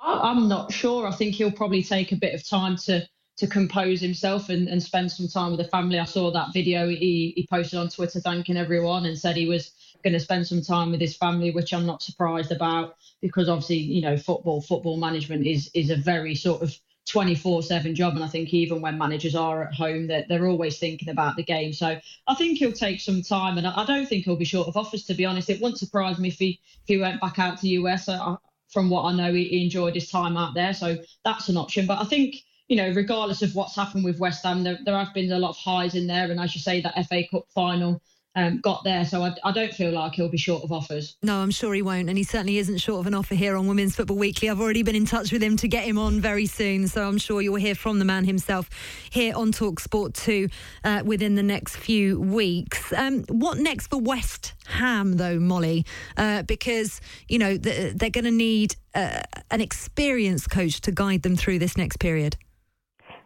I'm 0.00 0.48
not 0.48 0.72
sure. 0.72 1.06
I 1.06 1.12
think 1.12 1.34
he'll 1.34 1.50
probably 1.50 1.82
take 1.82 2.12
a 2.12 2.16
bit 2.16 2.34
of 2.34 2.48
time 2.48 2.76
to 2.86 3.06
to 3.38 3.46
compose 3.46 4.00
himself 4.00 4.48
and, 4.48 4.66
and 4.66 4.82
spend 4.82 5.12
some 5.12 5.28
time 5.28 5.52
with 5.52 5.60
the 5.60 5.70
family. 5.70 5.96
I 5.98 6.04
saw 6.04 6.32
that 6.32 6.52
video 6.52 6.88
he, 6.88 7.32
he 7.36 7.46
posted 7.48 7.78
on 7.78 7.88
Twitter 7.88 8.18
thanking 8.18 8.56
everyone 8.56 9.06
and 9.06 9.16
said 9.16 9.36
he 9.36 9.46
was 9.46 9.70
going 10.02 10.14
to 10.14 10.20
spend 10.20 10.46
some 10.46 10.60
time 10.60 10.90
with 10.90 11.00
his 11.00 11.16
family, 11.16 11.52
which 11.52 11.72
I'm 11.72 11.86
not 11.86 12.02
surprised 12.02 12.50
about 12.50 12.96
because 13.20 13.48
obviously, 13.48 13.76
you 13.76 14.02
know, 14.02 14.16
football, 14.16 14.60
football 14.60 14.96
management 14.96 15.46
is 15.46 15.70
is 15.74 15.90
a 15.90 15.96
very 15.96 16.34
sort 16.34 16.62
of 16.62 16.76
24/7 17.08 17.94
job, 17.94 18.14
and 18.14 18.24
I 18.24 18.28
think 18.28 18.52
even 18.52 18.82
when 18.82 18.98
managers 18.98 19.34
are 19.34 19.64
at 19.64 19.74
home, 19.74 20.08
that 20.08 20.28
they're, 20.28 20.38
they're 20.38 20.48
always 20.48 20.78
thinking 20.78 21.08
about 21.08 21.36
the 21.36 21.42
game. 21.42 21.72
So 21.72 21.98
I 22.26 22.34
think 22.34 22.58
he'll 22.58 22.72
take 22.72 23.00
some 23.00 23.22
time, 23.22 23.56
and 23.56 23.66
I, 23.66 23.84
don't 23.84 24.06
think 24.06 24.24
he'll 24.24 24.36
be 24.36 24.44
short 24.44 24.68
of 24.68 24.76
offers. 24.76 25.04
To 25.06 25.14
be 25.14 25.24
honest, 25.24 25.48
it 25.48 25.60
wouldn't 25.60 25.78
surprise 25.78 26.18
me 26.18 26.28
if 26.28 26.38
he 26.38 26.60
if 26.82 26.88
he 26.88 26.98
went 26.98 27.20
back 27.20 27.38
out 27.38 27.58
to 27.60 27.68
US. 27.68 28.08
I, 28.08 28.36
from 28.68 28.90
what 28.90 29.04
I 29.04 29.12
know, 29.12 29.32
he, 29.32 29.62
enjoyed 29.62 29.94
his 29.94 30.10
time 30.10 30.36
out 30.36 30.54
there, 30.54 30.74
so 30.74 30.96
that's 31.24 31.48
an 31.48 31.56
option. 31.56 31.86
But 31.86 32.00
I 32.00 32.04
think 32.04 32.36
you 32.68 32.76
know, 32.76 32.90
regardless 32.92 33.42
of 33.42 33.54
what's 33.54 33.74
happened 33.74 34.04
with 34.04 34.18
West 34.18 34.44
Ham, 34.44 34.62
there, 34.62 34.78
there 34.84 34.96
have 34.96 35.14
been 35.14 35.32
a 35.32 35.38
lot 35.38 35.50
of 35.50 35.56
highs 35.56 35.94
in 35.94 36.06
there, 36.06 36.30
and 36.30 36.38
as 36.38 36.54
you 36.54 36.60
say, 36.60 36.80
that 36.82 37.06
FA 37.06 37.22
Cup 37.30 37.46
final 37.54 38.02
um, 38.34 38.60
got 38.60 38.84
there. 38.84 39.04
So 39.04 39.22
I, 39.22 39.34
I, 39.44 39.52
don't 39.52 39.72
feel 39.72 39.90
like 39.90 40.14
he'll 40.14 40.28
be 40.28 40.38
short 40.38 40.62
of 40.62 40.70
offers. 40.70 41.16
No, 41.22 41.38
I'm 41.38 41.50
sure 41.50 41.74
he 41.74 41.82
won't. 41.82 42.08
And 42.08 42.16
he 42.16 42.24
certainly 42.24 42.58
isn't 42.58 42.78
short 42.78 43.00
of 43.00 43.06
an 43.06 43.14
offer 43.14 43.34
here 43.34 43.56
on 43.56 43.66
Women's 43.66 43.96
Football 43.96 44.16
Weekly. 44.16 44.48
I've 44.48 44.60
already 44.60 44.82
been 44.82 44.94
in 44.94 45.06
touch 45.06 45.32
with 45.32 45.42
him 45.42 45.56
to 45.56 45.68
get 45.68 45.84
him 45.84 45.98
on 45.98 46.20
very 46.20 46.46
soon. 46.46 46.86
So 46.88 47.06
I'm 47.06 47.18
sure 47.18 47.42
you'll 47.42 47.56
hear 47.56 47.74
from 47.74 47.98
the 47.98 48.04
man 48.04 48.24
himself 48.24 48.70
here 49.10 49.34
on 49.34 49.52
Talk 49.52 49.80
Sport 49.80 50.14
2 50.14 50.48
uh, 50.84 51.02
within 51.04 51.34
the 51.34 51.42
next 51.42 51.76
few 51.76 52.20
weeks. 52.20 52.92
Um, 52.92 53.24
what 53.28 53.58
next 53.58 53.88
for 53.88 53.98
West 53.98 54.54
Ham, 54.66 55.14
though, 55.14 55.38
Molly? 55.38 55.84
Uh, 56.16 56.42
because, 56.42 57.00
you 57.28 57.38
know, 57.38 57.56
they're 57.56 58.10
going 58.10 58.24
to 58.24 58.30
need 58.30 58.76
uh, 58.94 59.22
an 59.50 59.60
experienced 59.60 60.50
coach 60.50 60.80
to 60.82 60.92
guide 60.92 61.22
them 61.22 61.36
through 61.36 61.58
this 61.58 61.76
next 61.76 61.98
period. 61.98 62.36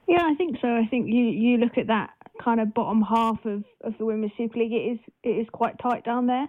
Yeah, 0.09 0.23
I 0.23 0.35
think 0.35 0.59
so. 0.61 0.69
I 0.69 0.87
think 0.87 1.09
you, 1.09 1.25
you 1.25 1.57
look 1.59 1.79
at 1.79 1.87
that 1.89 2.11
kind 2.43 2.61
of 2.61 2.75
bottom 2.75 3.03
half 3.03 3.45
of, 3.45 3.65
of 3.83 3.95
the 3.99 4.05
Women's 4.05 4.33
Super 4.37 4.59
League, 4.59 4.73
it 4.73 4.93
is 4.93 4.99
it 5.23 5.31
is 5.31 5.47
quite 5.53 5.79
tight 5.81 6.05
down 6.05 6.27
there. 6.27 6.47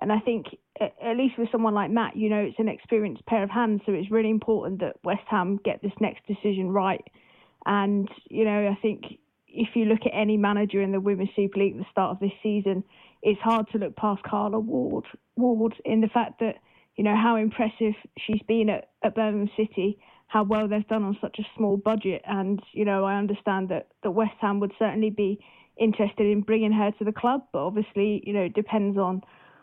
And 0.00 0.10
I 0.10 0.18
think 0.20 0.46
at 0.80 1.16
least 1.16 1.38
with 1.38 1.48
someone 1.52 1.74
like 1.74 1.90
Matt, 1.90 2.16
you 2.16 2.30
know, 2.30 2.38
it's 2.38 2.58
an 2.58 2.68
experienced 2.68 3.24
pair 3.26 3.42
of 3.42 3.50
hands, 3.50 3.82
so 3.84 3.92
it's 3.92 4.10
really 4.10 4.30
important 4.30 4.80
that 4.80 4.96
West 5.04 5.24
Ham 5.28 5.60
get 5.62 5.82
this 5.82 5.92
next 6.00 6.26
decision 6.26 6.70
right. 6.70 7.04
And 7.66 8.08
you 8.30 8.44
know, 8.44 8.68
I 8.68 8.78
think 8.80 9.04
if 9.46 9.70
you 9.74 9.84
look 9.84 10.00
at 10.06 10.12
any 10.14 10.36
manager 10.36 10.80
in 10.80 10.92
the 10.92 11.00
Women's 11.00 11.30
Super 11.36 11.58
League 11.58 11.74
at 11.74 11.80
the 11.80 11.86
start 11.90 12.12
of 12.12 12.20
this 12.20 12.32
season, 12.42 12.84
it's 13.22 13.40
hard 13.40 13.66
to 13.72 13.78
look 13.78 13.96
past 13.96 14.22
Carla 14.22 14.58
Ward 14.58 15.04
Ward 15.36 15.74
in 15.84 16.00
the 16.00 16.08
fact 16.08 16.40
that 16.40 16.56
you 16.96 17.04
know 17.04 17.16
how 17.16 17.36
impressive 17.36 17.94
she's 18.18 18.42
been 18.48 18.70
at, 18.70 18.90
at 19.02 19.14
Birmingham 19.14 19.50
City, 19.56 19.98
how 20.30 20.44
well 20.44 20.68
they've 20.68 20.86
done 20.86 21.02
on 21.02 21.18
such 21.20 21.40
a 21.40 21.46
small 21.56 21.76
budget, 21.76 22.22
and 22.24 22.62
you 22.72 22.84
know 22.84 23.04
I 23.04 23.16
understand 23.16 23.68
that 23.70 23.88
that 24.04 24.12
West 24.12 24.36
Ham 24.40 24.60
would 24.60 24.72
certainly 24.78 25.10
be 25.10 25.40
interested 25.76 26.24
in 26.26 26.42
bringing 26.42 26.70
her 26.72 26.92
to 26.92 27.04
the 27.04 27.12
club, 27.12 27.42
but 27.52 27.66
obviously 27.66 28.22
you 28.24 28.32
know 28.32 28.42
it 28.42 28.54
depends 28.54 28.96
on 28.96 29.22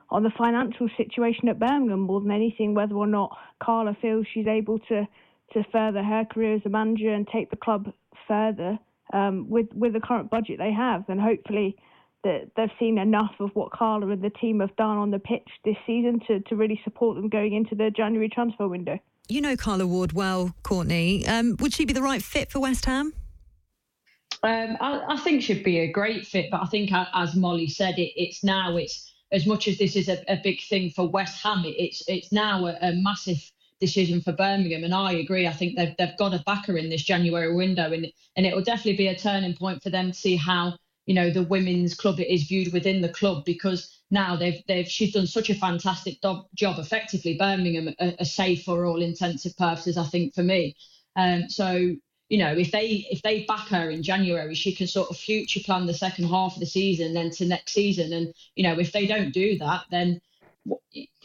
on 0.09 0.23
the 0.23 0.31
financial 0.37 0.89
situation 0.97 1.47
at 1.47 1.57
Birmingham 1.57 2.01
more 2.01 2.19
than 2.19 2.31
anything, 2.31 2.73
whether 2.73 2.95
or 2.95 3.07
not 3.07 3.35
Carla 3.63 3.95
feels 4.01 4.27
she's 4.33 4.47
able 4.47 4.77
to 4.79 5.07
to 5.53 5.63
further 5.71 6.03
her 6.03 6.25
career 6.25 6.55
as 6.55 6.61
a 6.65 6.69
manager 6.69 7.13
and 7.13 7.25
take 7.27 7.49
the 7.49 7.55
club 7.55 7.89
further 8.27 8.77
um, 9.13 9.49
with 9.49 9.67
with 9.73 9.93
the 9.93 10.01
current 10.01 10.29
budget 10.29 10.57
they 10.57 10.73
have, 10.73 11.05
and 11.07 11.21
hopefully 11.21 11.77
that 12.25 12.51
they've 12.57 12.77
seen 12.77 12.97
enough 12.97 13.35
of 13.39 13.51
what 13.53 13.71
Carla 13.71 14.09
and 14.09 14.21
the 14.21 14.31
team 14.31 14.59
have 14.59 14.75
done 14.75 14.97
on 14.97 15.11
the 15.11 15.19
pitch 15.19 15.47
this 15.63 15.77
season 15.85 16.19
to, 16.27 16.41
to 16.41 16.57
really 16.57 16.81
support 16.83 17.15
them 17.15 17.29
going 17.29 17.53
into 17.53 17.73
the 17.73 17.89
January 17.89 18.27
transfer 18.27 18.67
window. 18.67 18.99
You 19.29 19.41
know 19.41 19.55
Carla 19.55 19.85
Ward 19.85 20.13
well, 20.13 20.55
Courtney. 20.63 21.27
Um, 21.27 21.57
would 21.59 21.73
she 21.73 21.85
be 21.85 21.93
the 21.93 22.01
right 22.01 22.23
fit 22.23 22.51
for 22.51 22.59
West 22.59 22.85
Ham? 22.85 23.13
Um, 24.43 24.77
I, 24.79 25.03
I, 25.09 25.17
think 25.17 25.41
she'd 25.41 25.63
be 25.63 25.79
a 25.79 25.91
great 25.91 26.25
fit, 26.25 26.51
but 26.51 26.61
I 26.61 26.67
think, 26.67 26.91
as 26.93 27.35
Molly 27.35 27.67
said, 27.67 27.97
it, 27.97 28.13
it's 28.15 28.43
now 28.43 28.77
it's 28.77 29.11
as 29.31 29.45
much 29.45 29.67
as 29.67 29.77
this 29.77 29.95
is 29.95 30.07
a, 30.07 30.23
a 30.31 30.39
big 30.41 30.61
thing 30.61 30.89
for 30.89 31.07
West 31.07 31.41
Ham, 31.43 31.63
it's 31.65 32.03
it's 32.07 32.31
now 32.31 32.65
a, 32.65 32.77
a, 32.81 32.93
massive 32.93 33.51
decision 33.79 34.21
for 34.21 34.31
Birmingham. 34.31 34.83
And 34.83 34.93
I 34.93 35.13
agree. 35.13 35.47
I 35.47 35.53
think 35.53 35.75
they've 35.75 35.95
they've 35.97 36.17
got 36.17 36.33
a 36.33 36.43
backer 36.45 36.77
in 36.77 36.89
this 36.89 37.03
January 37.03 37.53
window, 37.53 37.91
and 37.91 38.07
and 38.35 38.45
it 38.45 38.55
will 38.55 38.63
definitely 38.63 38.97
be 38.97 39.07
a 39.07 39.17
turning 39.17 39.55
point 39.55 39.83
for 39.83 39.89
them 39.89 40.11
to 40.11 40.17
see 40.17 40.35
how 40.35 40.77
you 41.07 41.15
know 41.15 41.31
the 41.31 41.43
women's 41.43 41.95
club 41.95 42.19
is 42.19 42.43
viewed 42.43 42.71
within 42.73 43.01
the 43.01 43.09
club 43.09 43.45
because 43.45 43.89
now 44.11 44.35
they've 44.35 44.61
they've 44.67 44.87
she's 44.87 45.13
done 45.13 45.25
such 45.25 45.49
a 45.49 45.55
fantastic 45.55 46.21
do- 46.21 46.43
job 46.53 46.77
effectively. 46.77 47.37
Birmingham 47.37 47.95
are, 47.99 48.13
are 48.19 48.25
safe 48.25 48.63
for 48.63 48.85
all 48.85 49.01
intensive 49.01 49.57
purposes 49.57 49.97
I 49.97 50.03
think 50.03 50.35
for 50.35 50.43
me. 50.43 50.75
Um, 51.15 51.49
so 51.49 51.95
you 52.29 52.37
know 52.37 52.53
if 52.53 52.71
they 52.71 53.07
if 53.09 53.21
they 53.21 53.45
back 53.45 53.69
her 53.69 53.89
in 53.89 54.03
January 54.03 54.53
she 54.53 54.75
can 54.75 54.85
sort 54.85 55.09
of 55.09 55.17
future 55.17 55.61
plan 55.61 55.87
the 55.87 55.93
second 55.93 56.27
half 56.27 56.53
of 56.53 56.59
the 56.59 56.65
season 56.65 57.13
then 57.13 57.31
to 57.31 57.45
next 57.45 57.71
season. 57.71 58.11
And 58.13 58.33
you 58.55 58.63
know 58.63 58.77
if 58.77 58.91
they 58.91 59.07
don't 59.07 59.31
do 59.31 59.57
that 59.59 59.85
then 59.89 60.19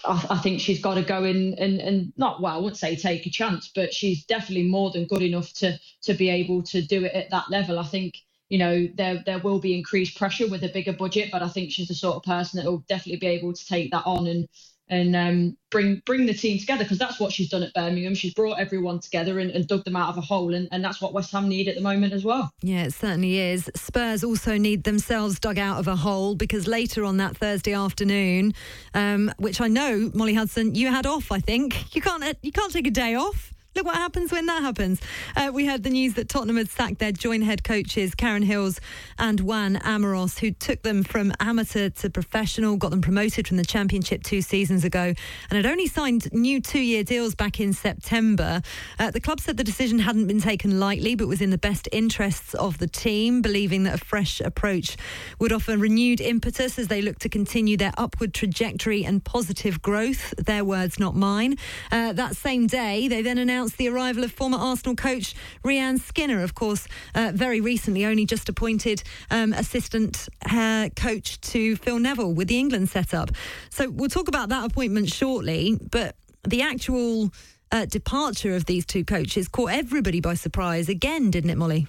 I, 0.05 0.27
I 0.31 0.39
think 0.39 0.61
she's 0.61 0.81
got 0.81 0.95
to 0.95 1.03
go 1.03 1.25
in 1.25 1.55
and, 1.59 1.81
and 1.81 2.13
not 2.17 2.41
well 2.41 2.55
I 2.55 2.59
wouldn't 2.59 2.77
say 2.77 2.95
take 2.95 3.27
a 3.27 3.31
chance 3.31 3.73
but 3.75 3.93
she's 3.93 4.25
definitely 4.27 4.69
more 4.69 4.93
than 4.93 5.07
good 5.07 5.23
enough 5.23 5.53
to 5.55 5.77
to 6.03 6.15
be 6.15 6.31
able 6.31 6.63
to 6.65 6.83
do 6.83 7.05
it 7.05 7.15
at 7.15 7.31
that 7.31 7.51
level. 7.51 7.81
I 7.81 7.85
think 7.85 8.15
you 8.53 8.59
know 8.59 8.87
there 8.97 9.23
there 9.25 9.39
will 9.39 9.59
be 9.59 9.75
increased 9.75 10.19
pressure 10.19 10.47
with 10.47 10.63
a 10.63 10.69
bigger 10.69 10.93
budget, 10.93 11.31
but 11.33 11.43
I 11.43 11.49
think 11.49 11.73
she's 11.73 11.89
the 11.89 11.95
sort 11.95 12.17
of 12.17 12.23
person 12.23 12.59
that 12.59 12.71
will 12.71 12.85
definitely 12.87 13.17
be 13.17 13.29
able 13.29 13.55
to 13.55 13.67
take 13.67 13.91
that 13.93 14.03
on 14.05 14.27
and 14.27 14.47
and 14.91 15.17
um, 15.17 15.57
bring 15.71 16.03
bring 16.05 16.27
the 16.27 16.35
team 16.35 16.59
together 16.59 16.85
because 16.85 16.99
that's 16.99 17.19
what 17.19 17.33
she's 17.33 17.49
done 17.49 17.63
at 17.63 17.73
Birmingham. 17.73 18.15
She's 18.15 18.35
brought 18.35 18.59
everyone 18.59 19.01
together 19.01 19.39
and, 19.39 19.51
and, 19.53 19.67
dug 19.67 19.85
them 19.85 19.97
out 19.97 20.11
of 20.11 20.19
a 20.19 20.21
hole, 20.21 20.53
and, 20.53 20.69
and 20.71 20.85
that's 20.85 21.01
what 21.01 21.15
West 21.15 21.33
Ham 21.33 21.49
need 21.49 21.67
at 21.67 21.77
the 21.77 21.81
moment 21.81 22.13
as 22.13 22.27
well. 22.27 22.53
Yeah, 22.61 22.83
it 22.83 22.93
certainly 22.93 23.39
is. 23.39 23.71
Spurs 23.75 24.23
also 24.23 24.59
need 24.59 24.85
themselves 24.85 25.41
dug 25.41 25.59
out 25.59 25.79
of 25.79 25.89
a 25.89 25.97
hole 25.97 26.35
because 26.35 26.67
later 26.67 27.07
on 27.07 27.17
that 27.17 27.35
Thursday 27.35 27.73
afternoon, 27.73 28.53
um, 28.93 29.33
which 29.39 29.63
I 29.63 29.69
know 29.69 30.11
Molly 30.13 30.35
Hudson, 30.35 30.75
you 30.75 30.89
had 30.89 31.07
off. 31.07 31.33
I 31.33 31.41
think 31.41 31.95
you 31.97 32.03
can't 32.03 32.37
you 32.43 32.53
can't 32.53 32.71
take 32.71 32.87
a 32.87 32.91
day 32.91 33.15
off. 33.15 33.55
Look 33.75 33.87
what 33.87 33.97
happens 33.97 34.31
when 34.31 34.45
that 34.47 34.61
happens. 34.61 35.01
Uh, 35.35 35.51
we 35.53 35.65
heard 35.65 35.83
the 35.83 35.89
news 35.89 36.13
that 36.15 36.29
Tottenham 36.29 36.59
had 36.59 36.69
sacked 36.69 36.99
their 36.99 37.11
joint 37.11 37.43
head 37.43 37.65
coaches, 37.65 38.15
Karen 38.15 38.43
Hills 38.43 38.79
and 39.19 39.41
Juan 39.41 39.77
Amoros, 39.77 40.39
who 40.39 40.51
took 40.51 40.83
them 40.83 41.03
from 41.03 41.33
amateur 41.41 41.89
to 41.89 42.11
professional, 42.11 42.77
got 42.77 42.91
them 42.91 43.01
promoted 43.01 43.49
from 43.49 43.57
the 43.57 43.65
Championship 43.65 44.25
two 44.25 44.43
seasons 44.43 44.85
ago, 44.85 45.15
and 45.49 45.57
had 45.57 45.65
only 45.65 45.87
signed 45.87 46.31
new 46.35 46.61
two 46.61 46.81
year 46.81 47.03
deals 47.03 47.35
back 47.35 47.61
in 47.61 47.73
September. 47.73 48.61
Uh, 48.99 49.11
the 49.11 49.21
club 49.21 49.41
said 49.41 49.57
the 49.57 49.65
decision 49.65 50.01
hadn't 50.01 50.27
been 50.27 50.41
taken 50.41 50.79
lightly, 50.79 51.15
but 51.15 51.27
was 51.27 51.41
in 51.41 51.49
the 51.49 51.57
best 51.57 51.89
interests 51.93 52.53
of 52.55 52.77
the 52.77 52.87
team, 52.87 53.41
believing 53.41 53.85
that 53.85 53.95
a 53.95 54.05
fresh 54.05 54.43
approach 54.43 54.99
would 55.39 55.51
offer 55.51 55.79
renewed 55.79 56.21
impetus 56.21 56.79
as 56.79 56.89
they 56.89 57.01
look 57.01 57.19
to 57.19 57.29
continue 57.31 57.79
their 57.79 57.93
upward 57.97 58.35
trajectory 58.35 59.03
and 59.03 59.25
positive 59.25 59.81
growth. 59.81 60.35
Their 60.37 60.63
words, 60.63 60.99
not 60.99 61.17
mine. 61.17 61.57
Uh, 61.91 62.13
that 62.13 62.37
same 62.37 62.67
day, 62.67 63.09
they 63.09 63.23
then 63.23 63.39
announced 63.39 63.62
announced 63.63 63.79
the 63.79 63.89
arrival 63.89 64.25
of 64.25 64.33
former 64.33 64.59
Arsenal 64.59 64.97
coach 64.97 65.37
Rehanne 65.63 66.01
Skinner, 66.01 66.43
of 66.43 66.53
course, 66.53 66.89
uh, 67.15 67.31
very 67.33 67.61
recently 67.61 68.05
only 68.05 68.27
just 68.27 68.49
appointed 68.49 69.05
um, 69.31 69.53
assistant 69.53 70.29
uh, 70.51 70.89
coach 70.97 71.41
to 71.43 71.77
Phil 71.77 72.01
Neville 72.01 72.35
with 72.35 72.49
the 72.49 72.59
England 72.59 72.89
setup. 72.89 73.31
So 73.71 73.89
we'll 73.89 74.11
talk 74.11 74.27
about 74.27 74.49
that 74.49 74.69
appointment 74.69 75.11
shortly, 75.11 75.79
but 75.93 76.17
the 76.43 76.63
actual 76.63 77.31
uh, 77.71 77.85
departure 77.85 78.57
of 78.57 78.65
these 78.65 78.85
two 78.85 79.05
coaches 79.05 79.47
caught 79.47 79.71
everybody 79.71 80.21
by 80.21 80.35
surprise 80.35 80.89
again, 80.89 81.31
didn't 81.31 81.51
it, 81.51 81.57
Molly? 81.57 81.87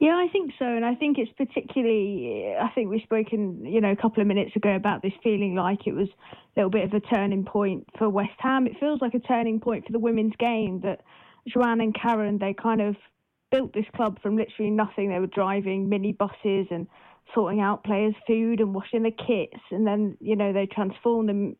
Yeah, 0.00 0.14
I 0.14 0.28
think 0.30 0.52
so, 0.58 0.64
and 0.64 0.84
I 0.84 0.94
think 0.94 1.18
it's 1.18 1.32
particularly. 1.32 2.54
I 2.60 2.68
think 2.68 2.88
we've 2.88 3.02
spoken, 3.02 3.64
you 3.66 3.80
know, 3.80 3.90
a 3.90 3.96
couple 3.96 4.20
of 4.20 4.28
minutes 4.28 4.54
ago 4.54 4.76
about 4.76 5.02
this 5.02 5.12
feeling 5.24 5.56
like 5.56 5.88
it 5.88 5.92
was 5.92 6.08
a 6.08 6.36
little 6.60 6.70
bit 6.70 6.84
of 6.84 6.92
a 6.94 7.00
turning 7.00 7.44
point 7.44 7.84
for 7.98 8.08
West 8.08 8.38
Ham. 8.38 8.68
It 8.68 8.78
feels 8.78 9.00
like 9.00 9.14
a 9.14 9.18
turning 9.18 9.58
point 9.58 9.86
for 9.86 9.92
the 9.92 9.98
women's 9.98 10.34
game 10.38 10.80
that 10.82 11.00
Joanne 11.48 11.80
and 11.80 11.94
Karen 11.94 12.38
they 12.38 12.54
kind 12.54 12.80
of 12.80 12.94
built 13.50 13.72
this 13.74 13.86
club 13.96 14.20
from 14.22 14.36
literally 14.36 14.70
nothing. 14.70 15.10
They 15.10 15.18
were 15.18 15.26
driving 15.26 15.88
mini 15.88 16.12
buses 16.12 16.68
and 16.70 16.86
sorting 17.34 17.60
out 17.60 17.82
players' 17.82 18.14
food 18.24 18.60
and 18.60 18.72
washing 18.74 19.02
the 19.02 19.10
kits, 19.10 19.60
and 19.72 19.84
then 19.84 20.16
you 20.20 20.36
know 20.36 20.52
they 20.52 20.66
transformed 20.66 21.28
them, 21.28 21.56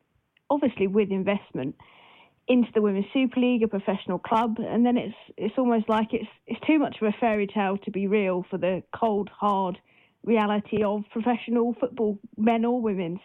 obviously 0.48 0.86
with 0.86 1.10
investment 1.10 1.74
into 2.48 2.68
the 2.74 2.80
Women's 2.80 3.06
Super 3.12 3.40
League, 3.40 3.62
a 3.62 3.68
professional 3.68 4.18
club, 4.18 4.56
and 4.58 4.84
then 4.84 4.96
it's 4.96 5.14
it's 5.36 5.54
almost 5.58 5.88
like 5.88 6.08
it's 6.12 6.28
it's 6.46 6.60
too 6.66 6.78
much 6.78 6.96
of 7.00 7.08
a 7.08 7.12
fairy 7.20 7.46
tale 7.46 7.76
to 7.78 7.90
be 7.90 8.06
real 8.06 8.44
for 8.50 8.58
the 8.58 8.82
cold, 8.94 9.28
hard 9.28 9.78
reality 10.24 10.82
of 10.82 11.04
professional 11.12 11.74
football, 11.78 12.18
men 12.36 12.64
or 12.64 12.80
women's. 12.80 13.20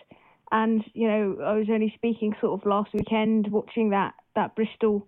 And 0.51 0.83
you 0.93 1.07
know, 1.07 1.37
I 1.43 1.53
was 1.53 1.67
only 1.69 1.91
speaking 1.95 2.35
sort 2.41 2.59
of 2.59 2.67
last 2.67 2.93
weekend, 2.93 3.47
watching 3.51 3.91
that 3.91 4.13
that 4.35 4.55
Bristol 4.55 5.07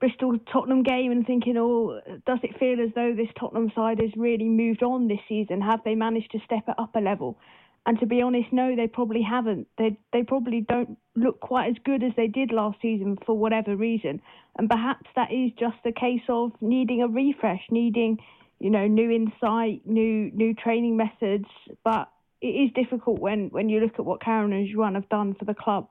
Bristol 0.00 0.38
Tottenham 0.52 0.82
game, 0.82 1.10
and 1.10 1.26
thinking, 1.26 1.56
oh, 1.56 2.00
does 2.26 2.38
it 2.42 2.58
feel 2.58 2.80
as 2.80 2.92
though 2.94 3.14
this 3.16 3.32
Tottenham 3.40 3.72
side 3.74 4.00
has 4.00 4.10
really 4.16 4.48
moved 4.48 4.82
on 4.82 5.08
this 5.08 5.20
season? 5.28 5.62
Have 5.62 5.80
they 5.84 5.94
managed 5.94 6.30
to 6.32 6.38
step 6.44 6.64
it 6.68 6.74
up 6.78 6.94
a 6.94 7.00
level? 7.00 7.38
And 7.86 8.00
to 8.00 8.06
be 8.06 8.20
honest, 8.20 8.52
no, 8.52 8.74
they 8.74 8.88
probably 8.88 9.22
haven't. 9.22 9.68
They 9.78 9.96
they 10.12 10.24
probably 10.24 10.60
don't 10.60 10.98
look 11.14 11.38
quite 11.38 11.70
as 11.70 11.76
good 11.84 12.02
as 12.02 12.12
they 12.16 12.26
did 12.26 12.50
last 12.50 12.78
season 12.82 13.16
for 13.24 13.38
whatever 13.38 13.76
reason. 13.76 14.20
And 14.58 14.68
perhaps 14.68 15.06
that 15.14 15.32
is 15.32 15.52
just 15.58 15.76
a 15.84 15.92
case 15.92 16.22
of 16.28 16.50
needing 16.60 17.02
a 17.02 17.08
refresh, 17.08 17.62
needing, 17.70 18.18
you 18.58 18.70
know, 18.70 18.88
new 18.88 19.10
insight, 19.10 19.82
new 19.86 20.32
new 20.32 20.52
training 20.54 20.96
methods. 20.96 21.46
But 21.84 22.10
it 22.42 22.48
is 22.48 22.70
difficult 22.74 23.20
when 23.20 23.50
when 23.50 23.68
you 23.68 23.78
look 23.78 23.94
at 23.98 24.04
what 24.04 24.20
Karen 24.20 24.52
and 24.52 24.68
Juan 24.76 24.96
have 24.96 25.08
done 25.08 25.34
for 25.34 25.44
the 25.44 25.54
club 25.54 25.88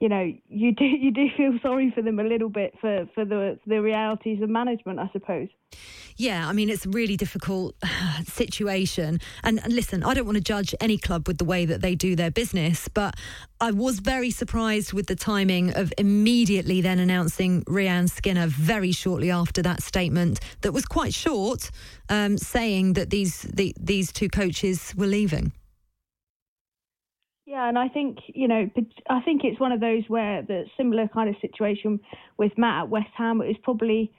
you 0.00 0.08
know, 0.08 0.32
you 0.48 0.72
do 0.72 0.84
you 1.04 1.10
do 1.10 1.26
feel 1.36 1.58
sorry 1.62 1.92
for 1.94 2.02
them 2.02 2.18
a 2.18 2.24
little 2.24 2.48
bit 2.48 2.74
for 2.80 3.06
for 3.14 3.24
the 3.24 3.58
the 3.66 3.80
realities 3.80 4.42
of 4.42 4.48
management, 4.48 4.98
I 4.98 5.08
suppose. 5.12 5.48
Yeah, 6.16 6.48
I 6.48 6.52
mean 6.52 6.70
it's 6.70 6.86
a 6.86 6.90
really 6.90 7.16
difficult 7.16 7.74
situation. 8.24 9.20
And, 9.42 9.60
and, 9.64 9.72
listen, 9.72 10.04
I 10.04 10.14
don't 10.14 10.26
want 10.26 10.36
to 10.36 10.44
judge 10.44 10.74
any 10.80 10.96
club 10.96 11.26
with 11.26 11.38
the 11.38 11.44
way 11.44 11.64
that 11.64 11.80
they 11.80 11.94
do 11.94 12.14
their 12.14 12.30
business, 12.30 12.88
but 12.88 13.16
I 13.60 13.72
was 13.72 13.98
very 13.98 14.30
surprised 14.30 14.92
with 14.92 15.06
the 15.06 15.16
timing 15.16 15.74
of 15.74 15.92
immediately 15.98 16.80
then 16.80 16.98
announcing 17.00 17.64
Rehanne 17.64 18.08
Skinner 18.08 18.46
very 18.46 18.92
shortly 18.92 19.30
after 19.30 19.62
that 19.62 19.82
statement 19.82 20.38
that 20.60 20.72
was 20.72 20.84
quite 20.84 21.14
short, 21.14 21.70
um, 22.08 22.38
saying 22.38 22.92
that 22.92 23.10
these 23.10 23.42
the, 23.42 23.74
these 23.80 24.12
two 24.12 24.28
coaches 24.28 24.94
were 24.96 25.06
leaving. 25.06 25.52
Yeah, 27.54 27.68
and 27.68 27.78
I 27.78 27.86
think 27.86 28.18
you 28.26 28.48
know, 28.48 28.68
I 29.08 29.20
think 29.20 29.42
it's 29.44 29.60
one 29.60 29.70
of 29.70 29.78
those 29.78 30.02
where 30.08 30.42
the 30.42 30.64
similar 30.76 31.06
kind 31.06 31.28
of 31.28 31.36
situation 31.40 32.00
with 32.36 32.50
Matt 32.58 32.82
at 32.82 32.88
West 32.88 33.10
Ham 33.16 33.40
it 33.40 33.46
was 33.46 33.56
probably 33.62 34.12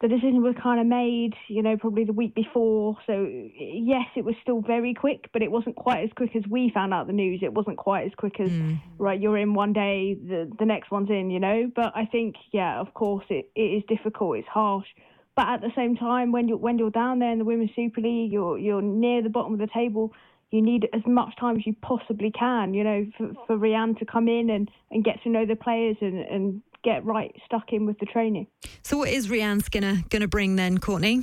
the 0.00 0.08
decision 0.08 0.42
was 0.42 0.54
kind 0.62 0.80
of 0.80 0.86
made, 0.86 1.34
you 1.48 1.62
know, 1.62 1.76
probably 1.76 2.04
the 2.04 2.14
week 2.14 2.34
before. 2.34 2.96
So 3.06 3.28
yes, 3.58 4.06
it 4.16 4.24
was 4.24 4.36
still 4.40 4.62
very 4.62 4.94
quick, 4.94 5.28
but 5.34 5.42
it 5.42 5.50
wasn't 5.50 5.76
quite 5.76 6.02
as 6.02 6.08
quick 6.16 6.34
as 6.34 6.44
we 6.48 6.70
found 6.72 6.94
out 6.94 7.06
the 7.06 7.12
news. 7.12 7.40
It 7.42 7.52
wasn't 7.52 7.76
quite 7.76 8.06
as 8.06 8.12
quick 8.16 8.40
as 8.40 8.48
mm. 8.48 8.80
right, 8.96 9.20
you're 9.20 9.36
in 9.36 9.52
one 9.52 9.74
day, 9.74 10.14
the 10.14 10.50
the 10.58 10.64
next 10.64 10.90
one's 10.90 11.10
in, 11.10 11.28
you 11.28 11.40
know. 11.40 11.70
But 11.76 11.92
I 11.94 12.06
think, 12.06 12.36
yeah, 12.52 12.80
of 12.80 12.94
course, 12.94 13.26
it, 13.28 13.50
it 13.54 13.60
is 13.60 13.82
difficult. 13.86 14.38
It's 14.38 14.48
harsh. 14.48 14.88
but 15.36 15.46
at 15.46 15.60
the 15.60 15.72
same 15.76 15.94
time, 15.94 16.32
when 16.32 16.48
you're 16.48 16.56
when 16.56 16.78
you're 16.78 16.90
down 16.90 17.18
there 17.18 17.32
in 17.32 17.38
the 17.38 17.44
Women's 17.44 17.72
Super 17.76 18.00
League, 18.00 18.32
you're 18.32 18.56
you're 18.56 18.80
near 18.80 19.22
the 19.22 19.28
bottom 19.28 19.52
of 19.52 19.58
the 19.58 19.68
table. 19.74 20.14
You 20.50 20.62
need 20.62 20.88
as 20.94 21.02
much 21.06 21.36
time 21.38 21.56
as 21.56 21.66
you 21.66 21.74
possibly 21.82 22.30
can, 22.30 22.72
you 22.72 22.82
know, 22.82 23.06
for, 23.18 23.32
for 23.46 23.58
Rehanne 23.58 23.98
to 23.98 24.06
come 24.06 24.28
in 24.28 24.48
and, 24.48 24.70
and 24.90 25.04
get 25.04 25.22
to 25.24 25.28
know 25.28 25.44
the 25.44 25.56
players 25.56 25.96
and, 26.00 26.20
and 26.20 26.62
get 26.82 27.04
right 27.04 27.34
stuck 27.44 27.72
in 27.72 27.86
with 27.86 27.98
the 27.98 28.06
training. 28.06 28.46
So, 28.82 28.98
what 28.98 29.10
is 29.10 29.28
Rehanne 29.28 29.62
Skinner 29.62 30.02
going 30.08 30.22
to 30.22 30.28
bring 30.28 30.56
then, 30.56 30.78
Courtney? 30.78 31.22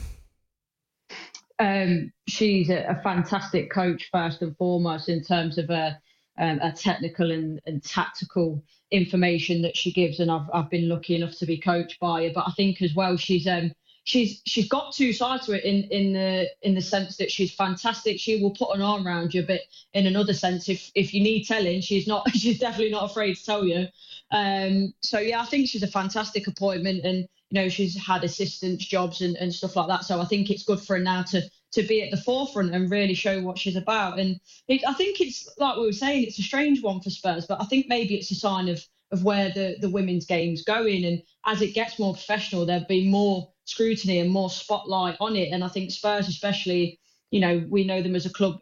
Um, 1.58 2.12
she's 2.28 2.70
a, 2.70 2.86
a, 2.90 3.02
fantastic 3.02 3.72
coach, 3.72 4.10
first 4.12 4.42
and 4.42 4.56
foremost, 4.58 5.08
in 5.08 5.24
terms 5.24 5.58
of 5.58 5.70
a, 5.70 5.98
um, 6.38 6.60
a 6.62 6.72
technical 6.72 7.32
and, 7.32 7.62
and, 7.66 7.82
tactical 7.82 8.62
information 8.92 9.62
that 9.62 9.78
she 9.78 9.94
gives. 9.94 10.20
And 10.20 10.30
I've, 10.30 10.48
I've 10.54 10.70
been 10.70 10.90
lucky 10.90 11.16
enough 11.16 11.38
to 11.38 11.46
be 11.46 11.58
coached 11.58 11.98
by 12.02 12.24
her. 12.24 12.32
But 12.34 12.46
I 12.48 12.52
think 12.58 12.82
as 12.82 12.94
well, 12.94 13.16
she's 13.16 13.48
um, 13.48 13.72
she's 14.06 14.42
she's 14.46 14.70
got 14.70 14.94
two 14.94 15.12
sides 15.12 15.48
to 15.48 15.54
it 15.54 15.66
in 15.66 15.84
in 15.92 16.14
the 16.14 16.48
in 16.62 16.74
the 16.76 16.82
sense 16.82 17.18
that 17.18 17.30
she's 17.30 17.54
fantastic. 17.54 18.20
She 18.20 18.42
will 18.42 18.52
put 18.52 18.74
an 18.74 18.82
arm 18.82 19.06
around 19.06 19.34
you, 19.34 19.46
but 19.46 19.62
in 19.94 20.08
another 20.08 20.34
sense, 20.34 20.70
if 20.70 20.92
if 20.96 21.14
you 21.14 21.22
need 21.22 21.44
telling, 21.44 21.82
she's 21.82 22.08
not. 22.08 22.30
She's 22.46 22.60
definitely 22.60 22.92
not 22.92 23.10
afraid 23.10 23.36
to 23.36 23.46
tell 23.46 23.66
you. 23.66 23.88
Um, 24.32 24.94
so 25.02 25.20
yeah, 25.20 25.42
I 25.42 25.46
think 25.46 25.68
she's 25.68 25.84
a 25.84 25.88
fantastic 25.88 26.48
appointment, 26.48 27.04
and 27.04 27.28
you 27.50 27.62
know 27.62 27.70
she's 27.70 27.98
had 27.98 28.24
assistant 28.24 28.80
jobs 28.80 29.22
and, 29.22 29.36
and 29.38 29.54
stuff 29.54 29.76
like 29.76 29.88
that. 29.88 30.04
So 30.06 30.22
I 30.22 30.26
think 30.26 30.50
it's 30.50 30.64
good 30.64 30.80
for 30.80 30.98
her 30.98 31.04
now 31.04 31.24
to 31.24 31.42
to 31.74 31.84
be 31.84 32.04
at 32.04 32.12
the 32.12 32.18
forefront 32.18 32.74
and 32.76 32.92
really 32.92 33.16
show 33.16 33.42
what 33.42 33.58
she's 33.58 33.76
about. 33.76 34.20
And 34.20 34.40
it, 34.68 34.82
I 34.88 34.94
think 34.94 35.20
it's 35.20 35.50
like 35.58 35.78
we 35.78 35.86
were 35.86 35.92
saying, 35.92 36.24
it's 36.24 36.40
a 36.40 36.44
strange 36.44 36.84
one 36.84 37.02
for 37.02 37.10
Spurs, 37.10 37.48
but 37.48 37.62
I 37.62 37.66
think 37.66 37.88
maybe 37.90 38.16
it's 38.16 38.32
a 38.32 38.36
sign 38.36 38.70
of 38.70 38.86
of 39.12 39.24
where 39.24 39.50
the 39.50 39.78
the 39.82 39.90
women's 39.90 40.26
game's 40.26 40.64
going. 40.64 41.06
And 41.06 41.24
as 41.46 41.64
it 41.64 41.74
gets 41.74 41.98
more 41.98 42.14
professional, 42.14 42.66
there'll 42.66 42.86
be 42.86 43.10
more 43.10 43.52
scrutiny 43.66 44.20
and 44.20 44.32
more 44.32 44.50
spotlight 44.50 45.18
on 45.20 45.36
it. 45.36 45.50
And 45.52 45.64
I 45.64 45.68
think 45.68 45.92
Spurs, 45.92 46.28
especially, 46.28 47.00
you 47.32 47.40
know, 47.40 47.66
we 47.70 47.84
know 47.84 48.02
them 48.02 48.16
as 48.16 48.26
a 48.26 48.34
club 48.34 48.62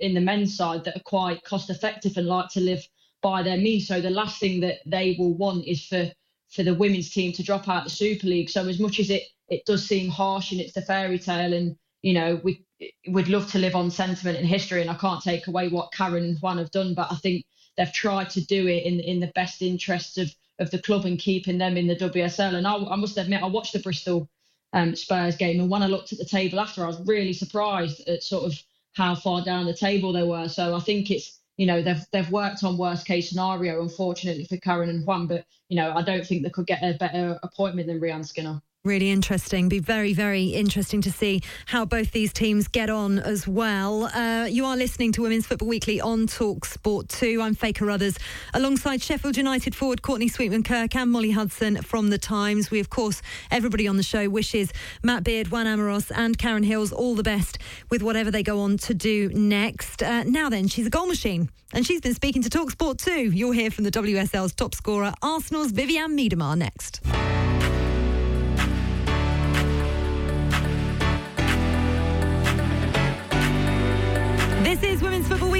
in 0.00 0.14
the 0.14 0.20
men's 0.20 0.56
side 0.56 0.84
that 0.84 0.96
are 0.96 1.02
quite 1.04 1.44
cost 1.44 1.70
effective 1.70 2.16
and 2.16 2.26
like 2.26 2.48
to 2.50 2.60
live 2.60 2.86
by 3.20 3.42
their 3.42 3.56
means. 3.56 3.88
So 3.88 4.00
the 4.00 4.10
last 4.10 4.40
thing 4.40 4.60
that 4.60 4.78
they 4.86 5.16
will 5.18 5.34
want 5.34 5.66
is 5.66 5.84
for 5.86 6.10
for 6.50 6.62
the 6.62 6.74
women's 6.74 7.10
team 7.10 7.32
to 7.32 7.42
drop 7.42 7.68
out 7.68 7.82
the 7.82 7.90
Super 7.90 8.28
League. 8.28 8.48
So 8.48 8.66
as 8.68 8.78
much 8.78 9.00
as 9.00 9.10
it 9.10 9.24
it 9.48 9.66
does 9.66 9.86
seem 9.86 10.08
harsh 10.08 10.52
and 10.52 10.60
it's 10.60 10.72
the 10.72 10.82
fairy 10.82 11.18
tale, 11.18 11.52
and 11.52 11.76
you 12.02 12.14
know 12.14 12.40
we 12.44 12.64
would 13.08 13.28
love 13.28 13.50
to 13.50 13.58
live 13.58 13.74
on 13.74 13.90
sentiment 13.90 14.38
and 14.38 14.46
history, 14.46 14.80
and 14.80 14.90
I 14.90 14.94
can't 14.94 15.22
take 15.22 15.48
away 15.48 15.68
what 15.68 15.92
Karen 15.92 16.24
and 16.24 16.38
Juan 16.38 16.58
have 16.58 16.70
done, 16.70 16.94
but 16.94 17.10
I 17.10 17.16
think 17.16 17.44
they've 17.76 17.92
tried 17.92 18.30
to 18.30 18.44
do 18.44 18.68
it 18.68 18.84
in 18.84 19.00
in 19.00 19.20
the 19.20 19.32
best 19.34 19.62
interests 19.62 20.16
of 20.16 20.32
of 20.60 20.70
the 20.70 20.78
club 20.78 21.04
and 21.04 21.18
keeping 21.18 21.58
them 21.58 21.76
in 21.76 21.88
the 21.88 21.96
WSL. 21.96 22.54
And 22.54 22.66
I, 22.66 22.76
I 22.76 22.96
must 22.96 23.18
admit, 23.18 23.42
I 23.42 23.46
watched 23.46 23.72
the 23.72 23.80
Bristol 23.80 24.28
um, 24.74 24.94
Spurs 24.94 25.36
game. 25.36 25.60
And 25.60 25.70
when 25.70 25.82
I 25.82 25.86
looked 25.86 26.12
at 26.12 26.18
the 26.18 26.24
table 26.24 26.60
after, 26.60 26.84
I 26.84 26.88
was 26.88 27.00
really 27.06 27.32
surprised 27.32 28.06
at 28.08 28.22
sort 28.22 28.44
of 28.44 28.62
how 28.92 29.14
far 29.14 29.42
down 29.42 29.64
the 29.64 29.74
table 29.74 30.12
they 30.12 30.24
were. 30.24 30.48
So 30.48 30.76
I 30.76 30.80
think 30.80 31.10
it's 31.10 31.40
you 31.56 31.66
know 31.66 31.80
they've 31.80 32.04
they've 32.12 32.30
worked 32.30 32.64
on 32.64 32.76
worst 32.76 33.06
case 33.06 33.30
scenario, 33.30 33.80
unfortunately 33.80 34.44
for 34.44 34.56
Karen 34.58 34.90
and 34.90 35.06
Juan. 35.06 35.26
But 35.26 35.46
you 35.68 35.76
know 35.76 35.92
I 35.94 36.02
don't 36.02 36.26
think 36.26 36.42
they 36.42 36.50
could 36.50 36.66
get 36.66 36.82
a 36.82 36.98
better 36.98 37.38
appointment 37.42 37.86
than 37.86 38.00
Rehanne 38.00 38.26
Skinner. 38.26 38.60
Really 38.86 39.10
interesting. 39.10 39.70
Be 39.70 39.78
very, 39.78 40.12
very 40.12 40.44
interesting 40.44 41.00
to 41.00 41.10
see 41.10 41.40
how 41.64 41.86
both 41.86 42.12
these 42.12 42.34
teams 42.34 42.68
get 42.68 42.90
on 42.90 43.18
as 43.18 43.48
well. 43.48 44.10
Uh, 44.14 44.44
you 44.44 44.66
are 44.66 44.76
listening 44.76 45.10
to 45.12 45.22
Women's 45.22 45.46
Football 45.46 45.68
Weekly 45.68 46.02
on 46.02 46.26
Talk 46.26 46.66
Sport 46.66 47.08
2. 47.08 47.40
I'm 47.40 47.54
Faye 47.54 47.72
Carruthers 47.72 48.18
alongside 48.52 49.00
Sheffield 49.00 49.38
United 49.38 49.74
forward 49.74 50.02
Courtney 50.02 50.28
Sweetman 50.28 50.64
Kirk 50.64 50.94
and 50.96 51.10
Molly 51.10 51.30
Hudson 51.30 51.80
from 51.80 52.10
The 52.10 52.18
Times. 52.18 52.70
We, 52.70 52.78
of 52.78 52.90
course, 52.90 53.22
everybody 53.50 53.88
on 53.88 53.96
the 53.96 54.02
show 54.02 54.28
wishes 54.28 54.70
Matt 55.02 55.24
Beard, 55.24 55.50
Juan 55.50 55.64
Amoros, 55.64 56.12
and 56.14 56.36
Karen 56.36 56.62
Hills 56.62 56.92
all 56.92 57.14
the 57.14 57.22
best 57.22 57.56
with 57.88 58.02
whatever 58.02 58.30
they 58.30 58.42
go 58.42 58.60
on 58.60 58.76
to 58.76 58.92
do 58.92 59.30
next. 59.30 60.02
Uh, 60.02 60.24
now 60.24 60.50
then, 60.50 60.68
she's 60.68 60.86
a 60.88 60.90
goal 60.90 61.06
machine 61.06 61.48
and 61.72 61.86
she's 61.86 62.02
been 62.02 62.14
speaking 62.14 62.42
to 62.42 62.50
Talk 62.50 62.70
Sport 62.72 62.98
2. 62.98 63.30
You'll 63.30 63.52
hear 63.52 63.70
from 63.70 63.84
the 63.84 63.90
WSL's 63.90 64.52
top 64.52 64.74
scorer, 64.74 65.14
Arsenal's 65.22 65.72
Vivianne 65.72 66.12
Miedema, 66.12 66.54
next. 66.58 67.00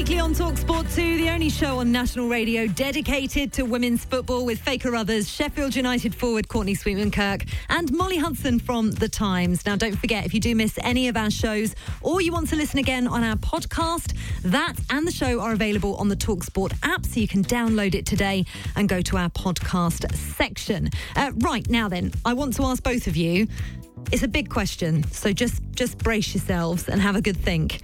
Weekly 0.05 0.21
on 0.21 0.35
Talksport 0.35 0.95
2, 0.95 1.17
the 1.17 1.31
only 1.31 1.49
show 1.49 1.79
on 1.79 1.91
national 1.91 2.29
radio 2.29 2.67
dedicated 2.67 3.55
to 3.55 3.63
women's 3.63 4.05
football 4.05 4.45
with 4.45 4.61
Faye 4.61 4.77
Carruthers, 4.77 5.31
Sheffield 5.31 5.75
United 5.75 6.15
forward 6.15 6.47
Courtney 6.47 6.75
Sweetman 6.75 7.11
Kirk, 7.11 7.45
and 7.71 7.91
Molly 7.91 8.19
Hudson 8.19 8.59
from 8.59 8.91
The 8.91 9.09
Times. 9.09 9.65
Now, 9.65 9.77
don't 9.77 9.97
forget, 9.97 10.27
if 10.27 10.35
you 10.35 10.41
do 10.41 10.55
miss 10.55 10.79
any 10.83 11.09
of 11.09 11.17
our 11.17 11.31
shows 11.31 11.75
or 12.03 12.21
you 12.21 12.33
want 12.33 12.51
to 12.51 12.57
listen 12.57 12.79
again 12.81 13.07
on 13.07 13.25
our 13.25 13.37
podcast, 13.37 14.15
that 14.43 14.75
and 14.91 15.07
the 15.09 15.11
show 15.11 15.41
are 15.41 15.53
available 15.53 15.97
on 15.97 16.11
the 16.11 16.17
Talksport 16.17 16.75
app, 16.83 17.07
so 17.07 17.19
you 17.19 17.27
can 17.27 17.43
download 17.43 17.95
it 17.95 18.05
today 18.05 18.45
and 18.77 18.91
go 18.91 19.01
to 19.01 19.17
our 19.17 19.31
podcast 19.31 20.15
section. 20.15 20.91
Uh, 21.17 21.33
right, 21.39 21.67
now 21.71 21.89
then, 21.89 22.13
I 22.27 22.35
want 22.35 22.53
to 22.57 22.65
ask 22.65 22.83
both 22.83 23.07
of 23.07 23.17
you. 23.17 23.47
It's 24.13 24.23
a 24.23 24.29
big 24.29 24.51
question, 24.51 25.03
so 25.11 25.33
just 25.33 25.63
just 25.75 25.97
brace 25.97 26.35
yourselves 26.35 26.91
and 26.91 27.01
have 27.01 27.17
a 27.17 27.23
good 27.23 27.39
think. 27.39 27.81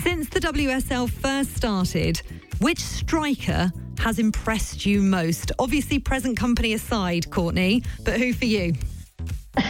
Since 0.00 0.30
the 0.30 0.40
WSL 0.40 1.08
first 1.08 1.54
started, 1.54 2.22
which 2.60 2.80
striker 2.80 3.70
has 3.98 4.18
impressed 4.18 4.84
you 4.84 5.00
most? 5.00 5.52
Obviously, 5.58 5.98
present 6.00 6.36
company 6.36 6.72
aside, 6.72 7.30
Courtney, 7.30 7.84
but 8.04 8.18
who 8.18 8.32
for 8.32 8.46
you? 8.46 8.74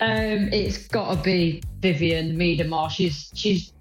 um, 0.00 0.48
it's 0.50 0.86
got 0.88 1.14
to 1.14 1.22
be 1.22 1.62
Vivianne 1.80 2.36
Miedema. 2.36 2.88
She's 2.88 3.30
she's. 3.34 3.72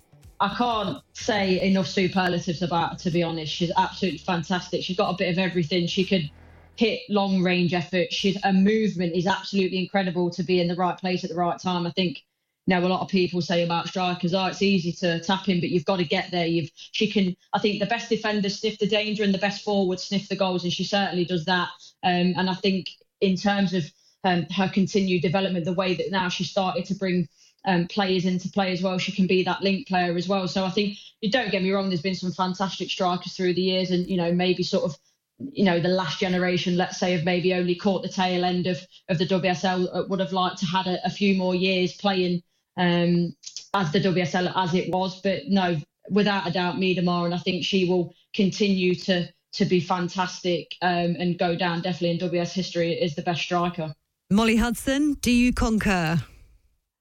I 0.41 0.53
can't 0.57 0.97
say 1.13 1.61
enough 1.61 1.87
superlatives 1.87 2.61
about 2.61 2.93
her. 2.93 2.97
To 2.97 3.11
be 3.11 3.23
honest, 3.23 3.53
she's 3.53 3.71
absolutely 3.77 4.19
fantastic. 4.19 4.83
She's 4.83 4.97
got 4.97 5.13
a 5.13 5.17
bit 5.17 5.31
of 5.31 5.37
everything. 5.37 5.87
She 5.87 6.03
could 6.03 6.29
hit 6.75 7.01
long 7.09 7.41
range 7.41 7.73
effort. 7.73 8.11
She's 8.11 8.37
a 8.43 8.51
movement 8.51 9.15
is 9.15 9.27
absolutely 9.27 9.79
incredible 9.79 10.29
to 10.31 10.43
be 10.43 10.59
in 10.59 10.67
the 10.67 10.75
right 10.75 10.97
place 10.97 11.23
at 11.23 11.29
the 11.29 11.37
right 11.37 11.57
time. 11.57 11.87
I 11.87 11.91
think 11.91 12.23
know 12.67 12.79
a 12.79 12.87
lot 12.87 13.01
of 13.01 13.07
people 13.07 13.41
say 13.41 13.63
about 13.63 13.87
strikers, 13.87 14.33
oh, 14.33 14.45
it's 14.47 14.61
easy 14.61 14.91
to 14.93 15.19
tap 15.19 15.45
him, 15.45 15.59
but 15.59 15.69
you've 15.69 15.85
got 15.85 15.97
to 15.97 16.05
get 16.05 16.31
there. 16.31 16.47
You've 16.47 16.69
she 16.75 17.11
can. 17.11 17.35
I 17.53 17.59
think 17.59 17.79
the 17.79 17.85
best 17.85 18.09
defenders 18.09 18.59
sniff 18.59 18.79
the 18.79 18.87
danger, 18.87 19.23
and 19.23 19.33
the 19.33 19.39
best 19.39 19.63
forwards 19.63 20.03
sniff 20.03 20.27
the 20.29 20.35
goals, 20.35 20.63
and 20.63 20.73
she 20.73 20.83
certainly 20.83 21.25
does 21.25 21.45
that. 21.45 21.69
Um, 22.03 22.33
and 22.37 22.49
I 22.49 22.55
think 22.55 22.89
in 23.21 23.35
terms 23.35 23.73
of 23.73 23.83
um, 24.23 24.45
her 24.51 24.69
continued 24.69 25.21
development, 25.21 25.65
the 25.65 25.73
way 25.73 25.93
that 25.95 26.11
now 26.11 26.29
she 26.29 26.43
started 26.43 26.85
to 26.85 26.95
bring 26.95 27.27
um, 27.65 27.87
players 27.87 28.25
into 28.25 28.49
play 28.49 28.71
as 28.71 28.81
well, 28.81 28.97
she 28.97 29.11
can 29.11 29.27
be 29.27 29.43
that 29.43 29.61
link 29.61 29.87
player 29.87 30.15
as 30.15 30.27
well. 30.27 30.47
So 30.47 30.65
I 30.65 30.69
think 30.69 30.97
you 31.21 31.31
don't 31.31 31.51
get 31.51 31.63
me 31.63 31.71
wrong. 31.71 31.89
There's 31.89 32.01
been 32.01 32.15
some 32.15 32.31
fantastic 32.31 32.89
strikers 32.89 33.33
through 33.33 33.53
the 33.53 33.61
years, 33.61 33.91
and 33.91 34.07
you 34.07 34.17
know 34.17 34.31
maybe 34.31 34.63
sort 34.63 34.85
of 34.85 34.97
you 35.37 35.65
know 35.65 35.79
the 35.79 35.89
last 35.89 36.19
generation 36.19 36.77
let's 36.77 36.97
say 36.97 37.11
have 37.11 37.25
maybe 37.25 37.53
only 37.53 37.75
caught 37.75 38.01
the 38.01 38.09
tail 38.09 38.45
end 38.45 38.67
of 38.67 38.79
of 39.09 39.17
the 39.17 39.27
WSL 39.27 39.87
uh, 39.93 40.03
would 40.07 40.21
have 40.21 40.31
liked 40.31 40.59
to 40.59 40.65
had 40.65 40.87
a, 40.87 41.05
a 41.05 41.09
few 41.09 41.35
more 41.37 41.53
years 41.53 41.93
playing 41.93 42.41
um, 42.77 43.35
as 43.73 43.91
the 43.91 43.99
WSL 43.99 44.51
as 44.55 44.73
it 44.73 44.91
was. 44.93 45.21
But 45.21 45.47
no, 45.47 45.77
without 46.09 46.47
a 46.47 46.51
doubt, 46.51 46.75
Miedema, 46.75 47.25
and 47.25 47.33
I 47.33 47.37
think 47.37 47.65
she 47.65 47.85
will 47.85 48.13
continue 48.33 48.95
to 48.95 49.29
to 49.53 49.65
be 49.65 49.79
fantastic 49.79 50.75
um, 50.81 51.15
and 51.17 51.39
go 51.39 51.55
down 51.55 51.81
definitely 51.81 52.11
in 52.11 52.17
WS 52.17 52.53
history 52.53 52.99
as 52.99 53.15
the 53.15 53.21
best 53.21 53.41
striker. 53.41 53.95
Molly 54.29 54.57
Hudson, 54.57 55.13
do 55.21 55.31
you 55.31 55.53
concur? 55.53 56.17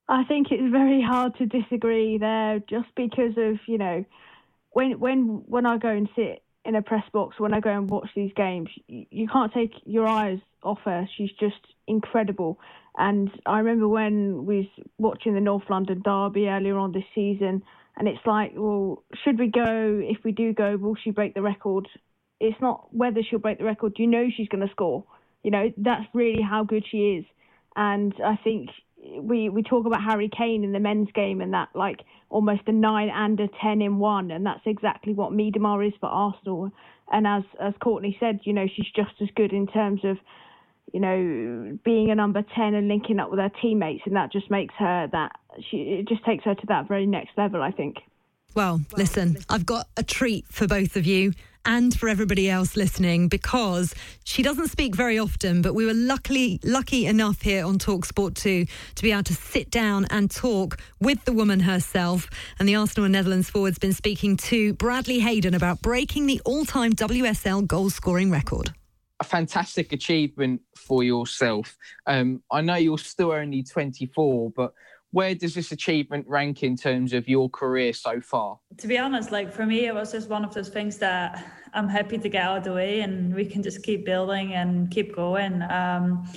I 0.08 0.22
think 0.24 0.48
it's 0.52 0.70
very 0.70 1.02
hard 1.02 1.36
to 1.38 1.46
disagree 1.46 2.18
there, 2.18 2.60
just 2.60 2.88
because 2.94 3.36
of 3.36 3.58
you 3.66 3.78
know 3.78 4.04
when 4.70 4.98
when 5.00 5.42
when 5.46 5.66
I 5.66 5.78
go 5.78 5.88
and 5.88 6.08
sit 6.14 6.42
in 6.64 6.74
a 6.74 6.82
press 6.82 7.04
box, 7.12 7.38
when 7.38 7.54
I 7.54 7.60
go 7.60 7.70
and 7.70 7.88
watch 7.88 8.08
these 8.14 8.32
games, 8.36 8.68
you, 8.86 9.06
you 9.10 9.28
can't 9.28 9.52
take 9.52 9.72
your 9.84 10.06
eyes 10.06 10.38
off 10.62 10.78
her. 10.84 11.08
She's 11.16 11.30
just 11.38 11.60
incredible. 11.86 12.58
And 12.96 13.30
I 13.44 13.58
remember 13.58 13.88
when 13.88 14.46
we 14.46 14.56
was 14.58 14.86
watching 14.98 15.34
the 15.34 15.40
North 15.40 15.64
London 15.68 16.02
Derby 16.04 16.48
earlier 16.48 16.78
on 16.78 16.92
this 16.92 17.04
season, 17.14 17.62
and 17.96 18.08
it's 18.08 18.24
like, 18.26 18.52
well, 18.54 19.02
should 19.24 19.38
we 19.38 19.48
go? 19.48 20.00
If 20.02 20.18
we 20.24 20.32
do 20.32 20.52
go, 20.52 20.76
will 20.76 20.96
she 21.02 21.10
break 21.10 21.34
the 21.34 21.42
record? 21.42 21.88
It's 22.40 22.60
not 22.60 22.94
whether 22.94 23.20
she'll 23.22 23.38
break 23.38 23.58
the 23.58 23.64
record. 23.64 23.94
You 23.96 24.06
know 24.06 24.26
she's 24.36 24.48
going 24.48 24.66
to 24.66 24.72
score. 24.72 25.04
You 25.42 25.50
know 25.50 25.72
that's 25.76 26.04
really 26.14 26.42
how 26.42 26.64
good 26.64 26.84
she 26.90 27.18
is. 27.18 27.24
And 27.76 28.14
I 28.24 28.36
think 28.42 28.70
we 29.20 29.48
we 29.48 29.62
talk 29.62 29.86
about 29.86 30.02
Harry 30.02 30.30
Kane 30.36 30.64
in 30.64 30.72
the 30.72 30.80
men's 30.80 31.10
game 31.14 31.40
and 31.40 31.52
that 31.52 31.68
like 31.74 32.00
almost 32.30 32.62
a 32.66 32.72
nine 32.72 33.10
and 33.12 33.38
a 33.40 33.48
ten 33.62 33.82
in 33.82 33.98
one, 33.98 34.30
and 34.30 34.46
that's 34.46 34.62
exactly 34.66 35.12
what 35.12 35.32
Miedema 35.32 35.86
is 35.86 35.94
for 36.00 36.06
Arsenal. 36.06 36.70
And 37.12 37.26
as 37.26 37.42
as 37.60 37.74
Courtney 37.82 38.16
said, 38.18 38.40
you 38.44 38.52
know 38.52 38.66
she's 38.74 38.90
just 38.94 39.14
as 39.20 39.28
good 39.36 39.52
in 39.52 39.66
terms 39.66 40.00
of 40.04 40.16
you 40.92 41.00
know, 41.00 41.78
being 41.84 42.10
a 42.10 42.14
number 42.14 42.44
10 42.54 42.74
and 42.74 42.88
linking 42.88 43.18
up 43.18 43.30
with 43.30 43.40
her 43.40 43.50
teammates. 43.60 44.02
And 44.06 44.16
that 44.16 44.32
just 44.32 44.50
makes 44.50 44.74
her 44.78 45.08
that, 45.12 45.32
she, 45.70 45.78
it 45.78 46.08
just 46.08 46.24
takes 46.24 46.44
her 46.44 46.54
to 46.54 46.66
that 46.68 46.88
very 46.88 47.06
next 47.06 47.30
level, 47.36 47.62
I 47.62 47.70
think. 47.70 47.96
Well, 48.54 48.80
listen, 48.96 49.38
I've 49.48 49.66
got 49.66 49.88
a 49.96 50.04
treat 50.04 50.46
for 50.48 50.68
both 50.68 50.96
of 50.96 51.06
you 51.06 51.32
and 51.66 51.98
for 51.98 52.08
everybody 52.08 52.48
else 52.48 52.76
listening 52.76 53.28
because 53.28 53.94
she 54.24 54.42
doesn't 54.42 54.68
speak 54.68 54.94
very 54.94 55.18
often, 55.18 55.62
but 55.62 55.74
we 55.74 55.86
were 55.86 55.94
luckily 55.94 56.60
lucky 56.62 57.06
enough 57.06 57.42
here 57.42 57.64
on 57.64 57.78
Talk 57.78 58.04
Sport 58.04 58.34
2 58.36 58.66
to 58.94 59.02
be 59.02 59.10
able 59.10 59.24
to 59.24 59.34
sit 59.34 59.70
down 59.70 60.06
and 60.10 60.30
talk 60.30 60.78
with 61.00 61.24
the 61.24 61.32
woman 61.32 61.60
herself. 61.60 62.28
And 62.58 62.68
the 62.68 62.76
Arsenal 62.76 63.06
and 63.06 63.12
Netherlands 63.12 63.50
forward's 63.50 63.78
been 63.78 63.92
speaking 63.92 64.36
to 64.36 64.74
Bradley 64.74 65.20
Hayden 65.20 65.54
about 65.54 65.82
breaking 65.82 66.26
the 66.26 66.40
all-time 66.44 66.92
WSL 66.92 67.66
goal 67.66 67.90
scoring 67.90 68.30
record. 68.30 68.72
A 69.20 69.24
fantastic 69.24 69.92
achievement 69.92 70.60
for 70.76 71.02
yourself. 71.02 71.76
Um, 72.06 72.42
I 72.50 72.60
know 72.60 72.74
you're 72.74 72.98
still 72.98 73.32
only 73.32 73.62
24, 73.62 74.50
but 74.50 74.72
where 75.14 75.34
does 75.34 75.54
this 75.54 75.70
achievement 75.70 76.26
rank 76.28 76.64
in 76.64 76.76
terms 76.76 77.12
of 77.12 77.28
your 77.28 77.48
career 77.48 77.92
so 77.92 78.20
far? 78.20 78.58
To 78.78 78.88
be 78.88 78.98
honest, 78.98 79.30
like 79.30 79.52
for 79.52 79.64
me, 79.64 79.86
it 79.86 79.94
was 79.94 80.10
just 80.10 80.28
one 80.28 80.44
of 80.44 80.52
those 80.52 80.68
things 80.68 80.98
that 80.98 81.46
I'm 81.72 81.88
happy 81.88 82.18
to 82.18 82.28
get 82.28 82.42
out 82.42 82.58
of 82.58 82.64
the 82.64 82.72
way 82.72 83.00
and 83.00 83.32
we 83.32 83.44
can 83.44 83.62
just 83.62 83.84
keep 83.84 84.04
building 84.04 84.54
and 84.54 84.90
keep 84.90 85.14
going. 85.14 85.62
Um, 85.62 86.28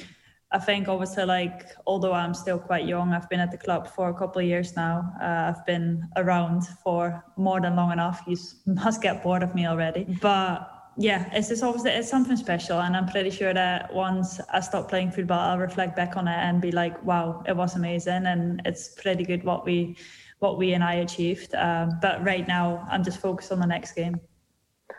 I 0.52 0.60
think 0.60 0.88
obviously, 0.88 1.26
like 1.26 1.66
although 1.88 2.14
I'm 2.14 2.36
still 2.36 2.60
quite 2.60 2.86
young, 2.86 3.14
I've 3.14 3.28
been 3.30 3.40
at 3.40 3.50
the 3.50 3.58
club 3.58 3.88
for 3.88 4.10
a 4.10 4.14
couple 4.14 4.42
of 4.42 4.48
years 4.48 4.76
now. 4.76 5.12
Uh, 5.20 5.52
I've 5.54 5.66
been 5.66 6.08
around 6.16 6.68
for 6.84 7.26
more 7.36 7.60
than 7.60 7.76
long 7.76 7.92
enough. 7.92 8.22
You 8.28 8.38
must 8.68 9.02
get 9.02 9.24
bored 9.24 9.42
of 9.42 9.56
me 9.56 9.66
already, 9.66 10.06
but 10.22 10.77
yeah, 10.98 11.30
it's 11.32 11.50
just 11.50 11.64
obviously 11.64 11.92
it's 11.92 12.10
something 12.10 12.36
special, 12.36 12.82
and 12.82 12.98
I'm 12.98 13.08
pretty 13.08 13.30
sure 13.30 13.54
that 13.54 13.94
once 13.94 14.40
I 14.52 14.60
stop 14.62 14.90
playing 14.90 15.12
football, 15.12 15.40
I'll 15.40 15.60
reflect 15.60 15.96
back 15.96 16.18
on 16.18 16.28
it 16.28 16.36
and 16.36 16.60
be 16.60 16.72
like, 16.72 17.02
"Wow, 17.04 17.44
it 17.48 17.56
was 17.56 17.76
amazing," 17.76 18.26
and 18.26 18.62
it's 18.66 18.90
pretty 18.90 19.24
good 19.24 19.44
what 19.44 19.64
we, 19.64 19.96
what 20.40 20.58
we 20.58 20.74
and 20.74 20.84
I 20.84 20.96
achieved. 20.96 21.54
Um, 21.54 22.00
but 22.02 22.24
right 22.24 22.48
now, 22.48 22.88
I'm 22.90 23.04
just 23.04 23.20
focused 23.20 23.52
on 23.52 23.60
the 23.60 23.68
next 23.68 23.94
game. 23.94 24.20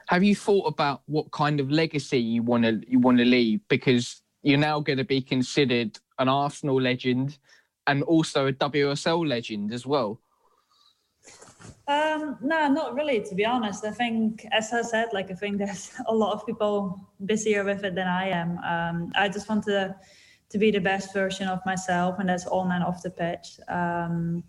Have 0.07 0.23
you 0.23 0.37
thought 0.37 0.67
about 0.67 1.03
what 1.07 1.31
kind 1.33 1.59
of 1.59 1.71
legacy 1.71 2.19
you 2.19 2.43
want 2.43 2.63
to 2.63 2.81
you 2.87 3.01
want 3.01 3.19
to 3.19 3.25
leave? 3.25 3.61
Because 3.69 4.23
you're 4.43 4.57
now 4.57 4.79
going 4.79 4.99
to 4.99 5.05
be 5.05 5.21
considered 5.21 5.99
an 6.21 6.29
Arsenal 6.29 6.81
legend 6.81 7.39
and 7.89 8.05
also 8.05 8.47
a 8.47 8.53
WSL 8.53 9.27
legend 9.27 9.73
as 9.73 9.85
well. 9.85 10.21
Um, 11.87 12.37
no, 12.43 12.69
not 12.69 12.95
really, 12.95 13.23
to 13.23 13.35
be 13.35 13.45
honest. 13.45 13.85
I 13.85 13.91
think, 13.91 14.47
as 14.53 14.73
I 14.73 14.83
said, 14.83 15.09
like 15.13 15.31
I 15.31 15.35
think 15.35 15.59
there's 15.63 15.93
a 16.07 16.15
lot 16.15 16.33
of 16.33 16.47
people 16.47 17.01
busier 17.25 17.65
with 17.65 17.85
it 17.85 17.95
than 17.95 18.09
I 18.09 18.29
am. 18.29 18.59
Um, 18.59 19.13
I 19.17 19.29
just 19.29 19.49
want 19.49 19.65
to 19.65 19.97
to 20.51 20.59
be 20.59 20.71
the 20.71 20.81
best 20.81 21.13
version 21.13 21.47
of 21.49 21.61
myself, 21.67 22.19
and 22.19 22.29
that's 22.29 22.47
on 22.47 22.73
and 22.73 22.83
off 22.83 23.03
the 23.03 23.11
pitch. 23.11 23.61
Um, 23.69 24.45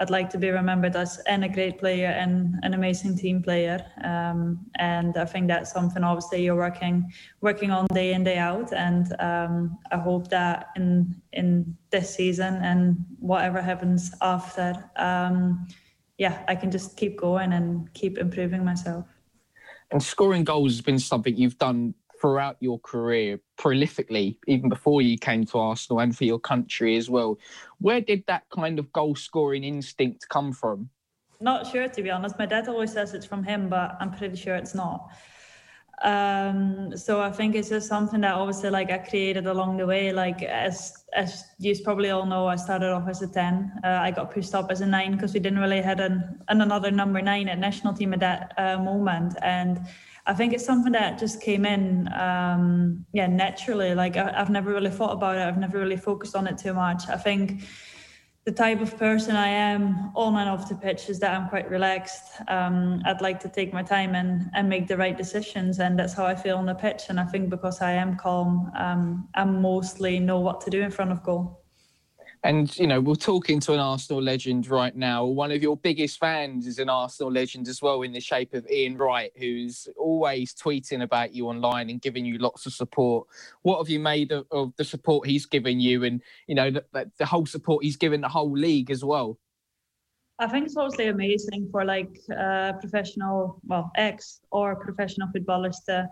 I'd 0.00 0.10
like 0.10 0.30
to 0.30 0.38
be 0.38 0.50
remembered 0.50 0.94
as 0.94 1.18
and 1.26 1.44
a 1.44 1.48
great 1.48 1.78
player 1.78 2.06
and 2.06 2.54
an 2.62 2.74
amazing 2.74 3.16
team 3.16 3.42
player. 3.42 3.84
Um, 4.04 4.60
and 4.76 5.16
I 5.16 5.24
think 5.24 5.48
that's 5.48 5.72
something 5.72 6.04
obviously 6.04 6.44
you're 6.44 6.56
working 6.56 7.12
working 7.40 7.70
on 7.72 7.86
day 7.92 8.12
in 8.12 8.22
day 8.22 8.38
out. 8.38 8.72
And 8.72 9.12
um, 9.20 9.78
I 9.90 9.96
hope 9.96 10.28
that 10.28 10.68
in 10.76 11.20
in 11.32 11.76
this 11.90 12.14
season 12.14 12.54
and 12.62 13.04
whatever 13.18 13.60
happens 13.60 14.12
after 14.20 14.88
um, 14.96 15.66
yeah, 16.18 16.42
I 16.48 16.56
can 16.56 16.70
just 16.70 16.96
keep 16.96 17.16
going 17.16 17.52
and 17.52 17.92
keep 17.94 18.18
improving 18.18 18.64
myself. 18.64 19.06
And 19.90 20.02
scoring 20.02 20.44
goals 20.44 20.72
has 20.72 20.80
been 20.82 20.98
something 20.98 21.34
you've 21.36 21.58
done 21.58 21.94
throughout 22.20 22.56
your 22.60 22.80
career 22.80 23.40
prolifically, 23.58 24.36
even 24.48 24.68
before 24.68 25.00
you 25.00 25.16
came 25.16 25.46
to 25.46 25.58
Arsenal 25.58 26.00
and 26.00 26.16
for 26.16 26.24
your 26.24 26.40
country 26.40 26.96
as 26.96 27.08
well. 27.08 27.38
Where 27.78 28.00
did 28.00 28.24
that 28.26 28.42
kind 28.50 28.78
of 28.80 28.92
goal 28.92 29.14
scoring 29.14 29.62
instinct 29.62 30.28
come 30.28 30.52
from? 30.52 30.90
Not 31.40 31.68
sure, 31.68 31.88
to 31.88 32.02
be 32.02 32.10
honest. 32.10 32.36
My 32.36 32.46
dad 32.46 32.68
always 32.68 32.92
says 32.92 33.14
it's 33.14 33.24
from 33.24 33.44
him, 33.44 33.68
but 33.68 33.96
I'm 34.00 34.10
pretty 34.10 34.36
sure 34.36 34.56
it's 34.56 34.74
not. 34.74 35.12
Um, 36.02 36.96
so 36.96 37.20
I 37.20 37.30
think 37.30 37.56
it's 37.56 37.68
just 37.68 37.88
something 37.88 38.20
that 38.20 38.34
obviously 38.34 38.70
like 38.70 38.90
I 38.90 38.98
created 38.98 39.46
along 39.46 39.78
the 39.78 39.86
way. 39.86 40.12
Like 40.12 40.42
as 40.42 40.92
as 41.12 41.44
you 41.58 41.74
probably 41.82 42.10
all 42.10 42.26
know, 42.26 42.46
I 42.46 42.56
started 42.56 42.92
off 42.92 43.08
as 43.08 43.22
a 43.22 43.26
ten. 43.28 43.72
Uh, 43.82 43.98
I 44.00 44.10
got 44.10 44.32
pushed 44.32 44.54
up 44.54 44.70
as 44.70 44.80
a 44.80 44.86
nine 44.86 45.12
because 45.12 45.34
we 45.34 45.40
didn't 45.40 45.58
really 45.58 45.82
had 45.82 46.00
an, 46.00 46.40
an 46.48 46.60
another 46.60 46.90
number 46.90 47.20
nine 47.20 47.48
at 47.48 47.58
national 47.58 47.94
team 47.94 48.12
at 48.14 48.20
that 48.20 48.52
uh, 48.56 48.78
moment. 48.78 49.34
And 49.42 49.80
I 50.26 50.34
think 50.34 50.52
it's 50.52 50.64
something 50.64 50.92
that 50.92 51.18
just 51.18 51.40
came 51.40 51.64
in, 51.64 52.08
um, 52.12 53.04
yeah, 53.12 53.26
naturally. 53.26 53.94
Like 53.94 54.16
I, 54.16 54.32
I've 54.36 54.50
never 54.50 54.70
really 54.70 54.90
thought 54.90 55.12
about 55.12 55.36
it. 55.36 55.40
I've 55.40 55.58
never 55.58 55.78
really 55.78 55.96
focused 55.96 56.36
on 56.36 56.46
it 56.46 56.58
too 56.58 56.74
much. 56.74 57.08
I 57.08 57.16
think 57.16 57.62
the 58.48 58.54
type 58.54 58.80
of 58.80 58.96
person 58.96 59.36
I 59.36 59.48
am 59.48 60.10
on 60.14 60.34
and 60.38 60.48
off 60.48 60.70
the 60.70 60.74
pitch 60.74 61.10
is 61.10 61.18
that 61.18 61.34
I'm 61.34 61.50
quite 61.50 61.68
relaxed. 61.68 62.40
Um, 62.48 63.02
I'd 63.04 63.20
like 63.20 63.38
to 63.40 63.48
take 63.50 63.74
my 63.74 63.82
time 63.82 64.14
and, 64.14 64.48
and 64.54 64.70
make 64.70 64.88
the 64.88 64.96
right 64.96 65.14
decisions, 65.14 65.80
and 65.80 65.98
that's 65.98 66.14
how 66.14 66.24
I 66.24 66.34
feel 66.34 66.56
on 66.56 66.64
the 66.64 66.74
pitch. 66.74 67.02
And 67.10 67.20
I 67.20 67.24
think 67.24 67.50
because 67.50 67.82
I 67.82 67.92
am 67.92 68.16
calm, 68.16 68.72
um, 68.74 69.28
I 69.34 69.44
mostly 69.44 70.18
know 70.18 70.40
what 70.40 70.62
to 70.62 70.70
do 70.70 70.80
in 70.80 70.90
front 70.90 71.12
of 71.12 71.22
goal. 71.22 71.60
And, 72.44 72.76
you 72.78 72.86
know, 72.86 73.00
we're 73.00 73.16
talking 73.16 73.58
to 73.60 73.72
an 73.72 73.80
Arsenal 73.80 74.22
legend 74.22 74.68
right 74.68 74.94
now. 74.94 75.24
One 75.24 75.50
of 75.50 75.60
your 75.60 75.76
biggest 75.76 76.20
fans 76.20 76.66
is 76.66 76.78
an 76.78 76.88
Arsenal 76.88 77.32
legend 77.32 77.66
as 77.66 77.82
well, 77.82 78.02
in 78.02 78.12
the 78.12 78.20
shape 78.20 78.54
of 78.54 78.64
Ian 78.70 78.96
Wright, 78.96 79.32
who's 79.36 79.88
always 79.98 80.54
tweeting 80.54 81.02
about 81.02 81.34
you 81.34 81.48
online 81.48 81.90
and 81.90 82.00
giving 82.00 82.24
you 82.24 82.38
lots 82.38 82.64
of 82.64 82.72
support. 82.72 83.26
What 83.62 83.78
have 83.78 83.88
you 83.88 83.98
made 83.98 84.30
of, 84.30 84.46
of 84.52 84.72
the 84.76 84.84
support 84.84 85.26
he's 85.26 85.46
given 85.46 85.80
you 85.80 86.04
and, 86.04 86.22
you 86.46 86.54
know, 86.54 86.70
the, 86.70 87.10
the 87.18 87.26
whole 87.26 87.44
support 87.44 87.82
he's 87.82 87.96
given 87.96 88.20
the 88.20 88.28
whole 88.28 88.52
league 88.52 88.90
as 88.90 89.04
well? 89.04 89.38
I 90.38 90.46
think 90.46 90.66
it's 90.66 90.76
obviously 90.76 91.08
amazing 91.08 91.68
for 91.72 91.84
like 91.84 92.16
uh, 92.38 92.74
professional, 92.74 93.60
well, 93.66 93.90
ex 93.96 94.40
or 94.52 94.76
professional 94.76 95.28
footballers 95.32 95.80
to 95.86 96.08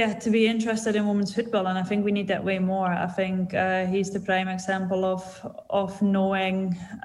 yeah, 0.00 0.14
to 0.14 0.30
be 0.30 0.46
interested 0.46 0.96
in 0.96 1.06
women's 1.06 1.34
football, 1.34 1.66
and 1.66 1.78
I 1.78 1.82
think 1.82 2.06
we 2.06 2.12
need 2.18 2.28
that 2.28 2.42
way 2.42 2.58
more. 2.58 2.90
I 2.90 3.06
think 3.06 3.52
uh, 3.52 3.84
he's 3.84 4.10
the 4.10 4.20
prime 4.20 4.48
example 4.48 5.04
of 5.04 5.22
of 5.68 5.90
knowing 6.00 6.58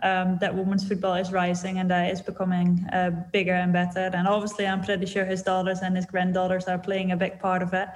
um, 0.10 0.38
that 0.40 0.56
women's 0.56 0.88
football 0.88 1.16
is 1.16 1.30
rising 1.34 1.80
and 1.80 1.90
that 1.92 2.04
it's 2.12 2.22
becoming 2.22 2.70
uh, 2.94 3.10
bigger 3.34 3.58
and 3.64 3.74
better. 3.74 4.06
And 4.18 4.30
obviously, 4.30 4.66
I'm 4.66 4.82
pretty 4.82 5.08
sure 5.14 5.26
his 5.26 5.44
daughters 5.44 5.80
and 5.84 5.94
his 6.00 6.06
granddaughters 6.06 6.66
are 6.72 6.80
playing 6.80 7.12
a 7.12 7.18
big 7.18 7.38
part 7.38 7.62
of 7.62 7.74
it. 7.74 7.90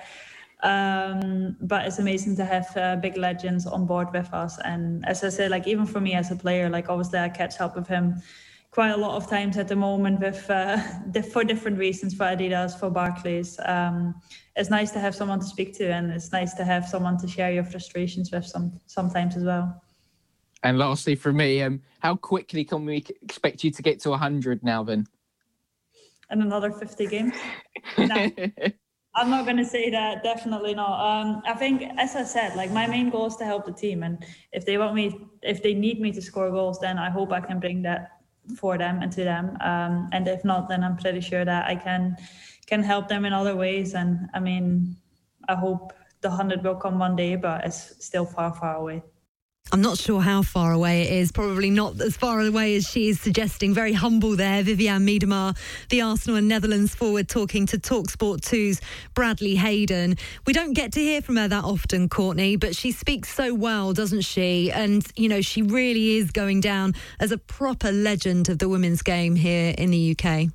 Um, 0.71 1.55
but 1.61 1.85
it's 1.85 1.99
amazing 1.99 2.35
to 2.35 2.43
have 2.43 2.67
uh, 2.75 2.97
big 2.97 3.15
legends 3.15 3.65
on 3.65 3.85
board 3.85 4.09
with 4.11 4.33
us. 4.33 4.59
And 4.65 5.05
as 5.05 5.23
I 5.23 5.29
said, 5.29 5.49
like 5.49 5.65
even 5.65 5.85
for 5.85 6.01
me 6.01 6.13
as 6.21 6.29
a 6.31 6.35
player, 6.35 6.67
like 6.69 6.89
obviously 6.89 7.19
I 7.19 7.29
catch 7.29 7.61
up 7.61 7.77
with 7.77 7.87
him 7.87 8.21
quite 8.71 8.91
a 8.91 8.97
lot 8.97 9.15
of 9.15 9.27
times 9.27 9.57
at 9.57 9.67
the 9.67 9.75
moment 9.75 10.19
with 10.19 10.49
uh, 10.49 10.77
for 11.33 11.43
different 11.43 11.77
reasons 11.77 12.13
for 12.13 12.25
Adidas, 12.25 12.79
for 12.79 12.89
Barclays. 12.89 13.59
Um, 13.65 14.15
it's 14.55 14.69
nice 14.69 14.91
to 14.91 14.99
have 14.99 15.15
someone 15.15 15.39
to 15.39 15.45
speak 15.45 15.75
to, 15.77 15.91
and 15.91 16.11
it's 16.11 16.31
nice 16.31 16.53
to 16.55 16.63
have 16.63 16.87
someone 16.87 17.17
to 17.19 17.27
share 17.27 17.51
your 17.51 17.63
frustrations 17.63 18.31
with 18.31 18.45
some 18.45 18.79
sometimes 18.85 19.35
as 19.35 19.43
well. 19.43 19.81
And 20.63 20.77
lastly, 20.77 21.15
for 21.15 21.31
me, 21.31 21.61
um, 21.63 21.81
how 21.99 22.15
quickly 22.15 22.65
can 22.65 22.85
we 22.85 23.05
expect 23.21 23.63
you 23.63 23.71
to 23.71 23.81
get 23.81 23.99
to 24.01 24.09
100 24.09 24.61
now? 24.61 24.83
Then, 24.83 25.07
and 26.29 26.43
another 26.43 26.71
50 26.71 27.07
games. 27.07 27.33
no, 27.97 28.31
I'm 29.15 29.29
not 29.29 29.45
going 29.45 29.57
to 29.57 29.65
say 29.65 29.89
that. 29.89 30.21
Definitely 30.21 30.75
not. 30.75 30.99
Um, 30.99 31.41
I 31.45 31.53
think, 31.53 31.83
as 31.97 32.15
I 32.15 32.23
said, 32.23 32.55
like 32.57 32.71
my 32.71 32.85
main 32.87 33.09
goal 33.09 33.27
is 33.27 33.37
to 33.37 33.45
help 33.45 33.65
the 33.65 33.71
team, 33.71 34.03
and 34.03 34.23
if 34.51 34.65
they 34.65 34.77
want 34.77 34.93
me, 34.93 35.17
if 35.41 35.63
they 35.63 35.73
need 35.73 36.01
me 36.01 36.11
to 36.11 36.21
score 36.21 36.51
goals, 36.51 36.79
then 36.79 36.99
I 36.99 37.09
hope 37.09 37.31
I 37.31 37.39
can 37.39 37.59
bring 37.61 37.81
that 37.83 38.18
for 38.57 38.77
them 38.77 39.01
and 39.01 39.11
to 39.11 39.23
them. 39.23 39.57
Um, 39.61 40.09
and 40.11 40.27
if 40.27 40.43
not, 40.43 40.69
then 40.69 40.83
I'm 40.83 40.97
pretty 40.97 41.21
sure 41.21 41.45
that 41.45 41.67
I 41.67 41.75
can 41.75 42.17
can 42.67 42.83
help 42.83 43.07
them 43.07 43.25
in 43.25 43.33
other 43.33 43.55
ways. 43.55 43.95
And 43.95 44.29
I 44.33 44.39
mean, 44.39 44.95
I 45.47 45.55
hope 45.55 45.93
the 46.21 46.29
hundred 46.29 46.63
will 46.63 46.75
come 46.75 46.99
one 46.99 47.15
day, 47.15 47.35
but 47.35 47.65
it's 47.65 48.03
still 48.05 48.25
far, 48.25 48.53
far 48.53 48.75
away. 48.75 49.03
I'm 49.71 49.81
not 49.81 49.99
sure 49.99 50.19
how 50.19 50.41
far 50.41 50.71
away 50.73 51.03
it 51.03 51.13
is. 51.13 51.31
Probably 51.31 51.69
not 51.69 52.01
as 52.01 52.17
far 52.17 52.41
away 52.41 52.75
as 52.75 52.89
she 52.89 53.09
is 53.09 53.21
suggesting. 53.21 53.71
Very 53.71 53.93
humble 53.93 54.35
there, 54.35 54.63
Vivianne 54.63 55.03
Miedema, 55.03 55.55
the 55.89 56.01
Arsenal 56.01 56.37
and 56.37 56.47
Netherlands 56.47 56.95
forward, 56.95 57.29
talking 57.29 57.67
to 57.67 57.77
Talksport 57.77 58.39
2's 58.39 58.81
Bradley 59.13 59.55
Hayden. 59.55 60.17
We 60.47 60.53
don't 60.53 60.73
get 60.73 60.91
to 60.93 60.99
hear 60.99 61.21
from 61.21 61.35
her 61.35 61.47
that 61.47 61.63
often, 61.63 62.09
Courtney, 62.09 62.55
but 62.55 62.75
she 62.75 62.91
speaks 62.91 63.31
so 63.31 63.53
well, 63.53 63.93
doesn't 63.93 64.21
she? 64.21 64.71
And, 64.71 65.05
you 65.15 65.29
know, 65.29 65.41
she 65.41 65.61
really 65.61 66.15
is 66.15 66.31
going 66.31 66.61
down 66.61 66.95
as 67.19 67.31
a 67.31 67.37
proper 67.37 67.91
legend 67.91 68.49
of 68.49 68.57
the 68.57 68.69
women's 68.69 69.03
game 69.03 69.35
here 69.35 69.75
in 69.77 69.91
the 69.91 70.17
UK. 70.17 70.47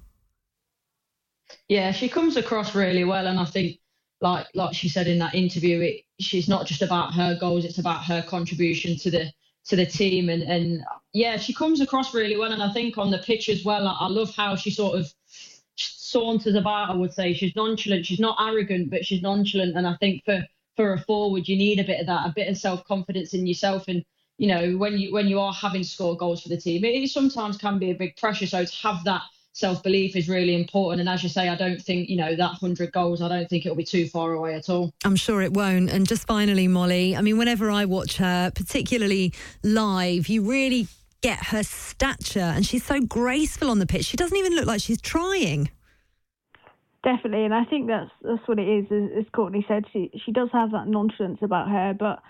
Yeah, 1.68 1.92
she 1.92 2.08
comes 2.08 2.36
across 2.36 2.74
really 2.74 3.04
well. 3.04 3.28
And 3.28 3.38
I 3.38 3.44
think 3.44 3.78
like 4.20 4.46
like 4.54 4.74
she 4.74 4.88
said 4.88 5.06
in 5.06 5.18
that 5.18 5.34
interview, 5.34 5.80
it, 5.80 6.02
she's 6.18 6.48
not 6.48 6.66
just 6.66 6.82
about 6.82 7.14
her 7.14 7.36
goals; 7.38 7.64
it's 7.64 7.78
about 7.78 8.04
her 8.04 8.22
contribution 8.22 8.96
to 8.98 9.10
the 9.10 9.32
to 9.66 9.76
the 9.76 9.86
team. 9.86 10.28
And 10.28 10.42
and 10.42 10.84
yeah, 11.12 11.36
she 11.36 11.52
comes 11.54 11.80
across 11.80 12.14
really 12.14 12.36
well. 12.36 12.52
And 12.52 12.62
I 12.62 12.72
think 12.72 12.98
on 12.98 13.10
the 13.10 13.18
pitch 13.18 13.48
as 13.48 13.64
well, 13.64 13.86
I, 13.86 13.96
I 14.00 14.08
love 14.08 14.34
how 14.34 14.56
she 14.56 14.70
sort 14.70 14.98
of 14.98 15.12
saunters 15.76 16.54
about. 16.54 16.90
I 16.90 16.94
would 16.94 17.12
say 17.12 17.34
she's 17.34 17.56
nonchalant. 17.56 18.06
She's 18.06 18.20
not 18.20 18.38
arrogant, 18.40 18.90
but 18.90 19.04
she's 19.04 19.22
nonchalant. 19.22 19.76
And 19.76 19.86
I 19.86 19.96
think 19.96 20.24
for 20.24 20.44
for 20.76 20.92
a 20.92 21.00
forward, 21.00 21.48
you 21.48 21.56
need 21.56 21.78
a 21.78 21.84
bit 21.84 22.00
of 22.00 22.06
that, 22.06 22.26
a 22.26 22.32
bit 22.34 22.48
of 22.48 22.56
self 22.56 22.84
confidence 22.84 23.34
in 23.34 23.46
yourself. 23.46 23.84
And 23.88 24.04
you 24.38 24.48
know, 24.48 24.76
when 24.76 24.98
you 24.98 25.12
when 25.12 25.28
you 25.28 25.40
are 25.40 25.52
having 25.52 25.84
score 25.84 26.16
goals 26.16 26.42
for 26.42 26.48
the 26.48 26.56
team, 26.56 26.84
it, 26.84 27.02
it 27.02 27.10
sometimes 27.10 27.56
can 27.56 27.78
be 27.78 27.90
a 27.90 27.94
big 27.94 28.16
pressure. 28.16 28.46
So 28.46 28.64
to 28.64 28.76
have 28.82 29.04
that 29.04 29.22
self 29.54 29.82
belief 29.82 30.16
is 30.16 30.28
really 30.28 30.54
important. 30.54 31.00
And 31.00 31.08
as 31.08 31.22
you 31.22 31.28
say, 31.28 31.48
I 31.48 31.56
don't 31.56 31.80
think, 31.80 32.10
you 32.10 32.16
know, 32.16 32.34
that 32.36 32.60
100 32.60 32.92
goals, 32.92 33.22
I 33.22 33.28
don't 33.28 33.48
think 33.48 33.64
it'll 33.64 33.76
be 33.76 33.84
too 33.84 34.06
far 34.06 34.32
away 34.32 34.54
at 34.54 34.68
all. 34.68 34.92
I'm 35.04 35.16
sure 35.16 35.40
it 35.40 35.54
won't. 35.54 35.90
And 35.90 36.06
just 36.06 36.26
finally, 36.26 36.68
Molly, 36.68 37.16
I 37.16 37.22
mean, 37.22 37.38
whenever 37.38 37.70
I 37.70 37.86
watch 37.86 38.18
her, 38.18 38.50
particularly 38.54 39.32
live, 39.62 40.28
you 40.28 40.42
really 40.48 40.88
get 41.22 41.38
her 41.46 41.62
stature 41.62 42.40
and 42.40 42.66
she's 42.66 42.84
so 42.84 43.00
graceful 43.00 43.70
on 43.70 43.78
the 43.78 43.86
pitch. 43.86 44.04
She 44.04 44.16
doesn't 44.16 44.36
even 44.36 44.54
look 44.54 44.66
like 44.66 44.82
she's 44.82 45.00
trying. 45.00 45.70
Definitely, 47.02 47.44
and 47.44 47.54
I 47.54 47.64
think 47.64 47.86
that's 47.86 48.10
that's 48.22 48.48
what 48.48 48.58
it 48.58 48.66
is. 48.66 48.86
As, 48.90 49.10
as 49.18 49.24
Courtney 49.34 49.62
said, 49.68 49.84
she 49.92 50.10
she 50.24 50.32
does 50.32 50.48
have 50.54 50.70
that 50.72 50.88
nonchalance 50.88 51.38
about 51.42 51.68
her, 51.68 51.94
but 51.98 52.22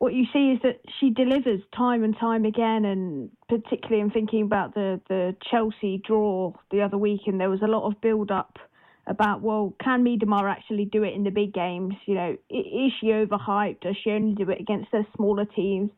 what 0.00 0.14
you 0.14 0.24
see 0.32 0.52
is 0.52 0.58
that 0.62 0.80
she 0.98 1.10
delivers 1.10 1.60
time 1.76 2.02
and 2.02 2.16
time 2.18 2.46
again, 2.46 2.86
and 2.86 3.30
particularly 3.50 4.00
in 4.00 4.10
thinking 4.10 4.42
about 4.42 4.74
the 4.74 4.98
the 5.08 5.36
Chelsea 5.50 6.02
draw 6.04 6.54
the 6.70 6.80
other 6.80 6.96
week, 6.96 7.20
and 7.26 7.38
there 7.38 7.50
was 7.50 7.60
a 7.60 7.66
lot 7.66 7.86
of 7.86 8.00
build 8.00 8.30
up 8.30 8.58
about 9.06 9.42
well, 9.42 9.74
can 9.78 10.02
Miedema 10.02 10.50
actually 10.50 10.86
do 10.86 11.02
it 11.02 11.12
in 11.12 11.22
the 11.22 11.30
big 11.30 11.52
games? 11.52 11.92
You 12.06 12.14
know, 12.14 12.36
is 12.48 12.92
she 12.98 13.08
overhyped? 13.08 13.82
Does 13.82 13.96
she 14.02 14.10
only 14.10 14.34
do 14.34 14.50
it 14.50 14.58
against 14.58 14.90
the 14.90 15.04
smaller 15.16 15.44
teams? 15.44 15.90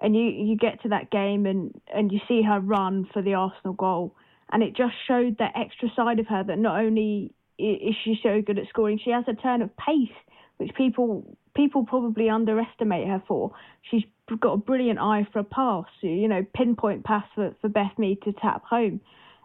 And 0.00 0.14
you 0.14 0.22
you 0.22 0.56
get 0.56 0.80
to 0.82 0.90
that 0.90 1.10
game 1.10 1.44
and 1.44 1.74
and 1.92 2.12
you 2.12 2.20
see 2.28 2.42
her 2.42 2.60
run 2.60 3.08
for 3.12 3.22
the 3.22 3.34
Arsenal 3.34 3.74
goal, 3.74 4.14
and 4.52 4.62
it 4.62 4.76
just 4.76 4.94
showed 5.08 5.36
that 5.38 5.54
extra 5.56 5.88
side 5.96 6.20
of 6.20 6.28
her 6.28 6.44
that 6.44 6.60
not 6.60 6.78
only 6.78 7.32
is 7.58 7.96
she 8.04 8.20
so 8.22 8.40
good 8.40 8.56
at 8.56 8.68
scoring, 8.68 9.00
she 9.04 9.10
has 9.10 9.24
a 9.26 9.34
turn 9.34 9.62
of 9.62 9.76
pace 9.76 10.14
which 10.58 10.74
people 10.76 11.36
people 11.58 11.84
probably 11.84 12.30
underestimate 12.30 13.08
her 13.08 13.20
for. 13.26 13.50
She's 13.90 14.04
got 14.40 14.52
a 14.52 14.58
brilliant 14.58 15.00
eye 15.00 15.26
for 15.32 15.40
a 15.40 15.44
pass, 15.44 15.86
you 16.02 16.28
know, 16.28 16.46
pinpoint 16.54 17.04
pass 17.04 17.24
for, 17.34 17.52
for 17.60 17.68
Beth 17.68 17.98
Mead 17.98 18.22
to 18.22 18.32
tap 18.32 18.62
home. 18.64 19.00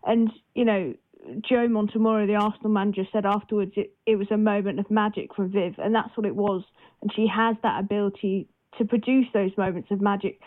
And, 0.06 0.30
you 0.54 0.64
know, 0.64 0.94
Joe 1.42 1.68
Montemurro, 1.68 2.28
the 2.28 2.36
Arsenal 2.36 2.70
manager, 2.70 3.04
said 3.12 3.26
afterwards 3.26 3.72
it, 3.76 3.96
it 4.06 4.18
was 4.18 4.28
a 4.30 4.38
moment 4.38 4.80
of 4.80 4.92
magic 4.92 5.34
from 5.34 5.52
Viv, 5.52 5.74
and 5.80 5.96
that's 5.96 6.16
what 6.16 6.28
it 6.28 6.36
was. 6.36 6.64
And 7.02 7.12
she 7.16 7.26
has 7.34 7.56
that 7.64 7.80
ability 7.80 8.48
to 8.78 8.86
produce 8.86 9.26
those 9.34 9.52
moments 9.58 9.90
of 9.90 10.00
magic 10.00 10.40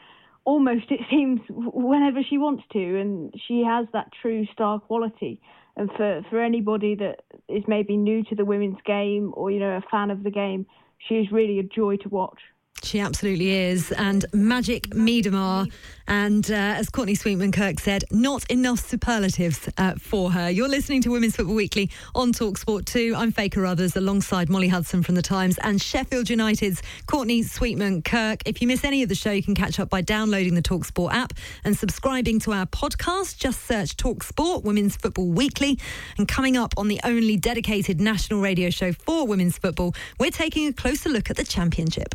almost, 0.45 0.85
it 0.91 1.01
seems, 1.11 1.41
whenever 1.49 2.21
she 2.23 2.39
wants 2.39 2.63
to. 2.75 3.01
And 3.01 3.35
she 3.49 3.65
has 3.67 3.87
that 3.93 4.11
true 4.23 4.47
star 4.53 4.79
quality. 4.79 5.41
And 5.77 5.91
for, 5.97 6.23
for 6.31 6.41
anybody 6.41 6.95
that 6.95 7.23
is 7.49 7.65
maybe 7.67 7.97
new 7.97 8.23
to 8.25 8.37
the 8.37 8.45
women's 8.45 8.79
game 8.87 9.33
or, 9.35 9.51
you 9.51 9.59
know, 9.59 9.77
a 9.77 9.83
fan 9.91 10.11
of 10.11 10.23
the 10.23 10.31
game, 10.31 10.67
she 10.99 11.17
is 11.17 11.33
really 11.33 11.59
a 11.59 11.63
joy 11.63 11.97
to 11.99 12.09
watch. 12.09 12.41
She 12.83 13.01
absolutely 13.01 13.51
is. 13.51 13.91
And 13.93 14.25
Magic 14.33 14.91
Miedema. 14.91 15.71
And 16.09 16.49
uh, 16.49 16.55
as 16.55 16.89
Courtney 16.89 17.17
Sweetman 17.17 17.51
Kirk 17.51 17.81
said, 17.81 18.05
not 18.13 18.49
enough 18.49 18.79
superlatives 18.79 19.69
uh, 19.77 19.95
for 19.99 20.31
her. 20.31 20.49
You're 20.49 20.69
listening 20.69 21.03
to 21.03 21.11
Women's 21.11 21.35
Football 21.35 21.57
Weekly 21.57 21.91
on 22.15 22.33
Talksport 22.33 22.85
2. 22.85 23.15
I'm 23.17 23.33
Faye 23.33 23.49
Carruthers 23.49 23.97
alongside 23.97 24.49
Molly 24.49 24.69
Hudson 24.69 25.03
from 25.03 25.17
The 25.17 25.23
Times 25.23 25.59
and 25.65 25.83
Sheffield 25.83 26.31
United's 26.31 26.81
Courtney 27.07 27.43
Sweetman 27.43 28.03
Kirk. 28.03 28.43
If 28.47 28.63
you 28.63 28.69
miss 28.69 28.85
any 28.85 29.03
of 29.03 29.09
the 29.09 29.17
show, 29.17 29.33
you 29.33 29.43
can 29.43 29.57
catch 29.57 29.81
up 29.81 29.91
by 29.91 30.01
downloading 30.01 30.55
the 30.55 30.63
Talksport 30.63 31.13
app 31.13 31.33
and 31.65 31.77
subscribing 31.77 32.39
to 32.41 32.53
our 32.53 32.67
podcast. 32.67 33.39
Just 33.39 33.65
search 33.67 33.97
Talksport 33.97 34.63
Women's 34.63 34.95
Football 34.95 35.31
Weekly. 35.31 35.77
And 36.19 36.29
coming 36.29 36.57
up 36.57 36.73
on 36.77 36.87
the 36.87 37.01
only 37.03 37.37
dedicated 37.37 38.01
national 38.01 38.41
radio 38.41 38.71
show 38.71 38.93
for 38.93 39.27
women's 39.27 39.59
football, 39.59 39.93
we're 40.21 40.31
taking 40.31 40.69
a 40.69 40.73
closer 40.73 41.09
look 41.09 41.31
at 41.31 41.37
the 41.37 41.45
championship. 41.45 42.15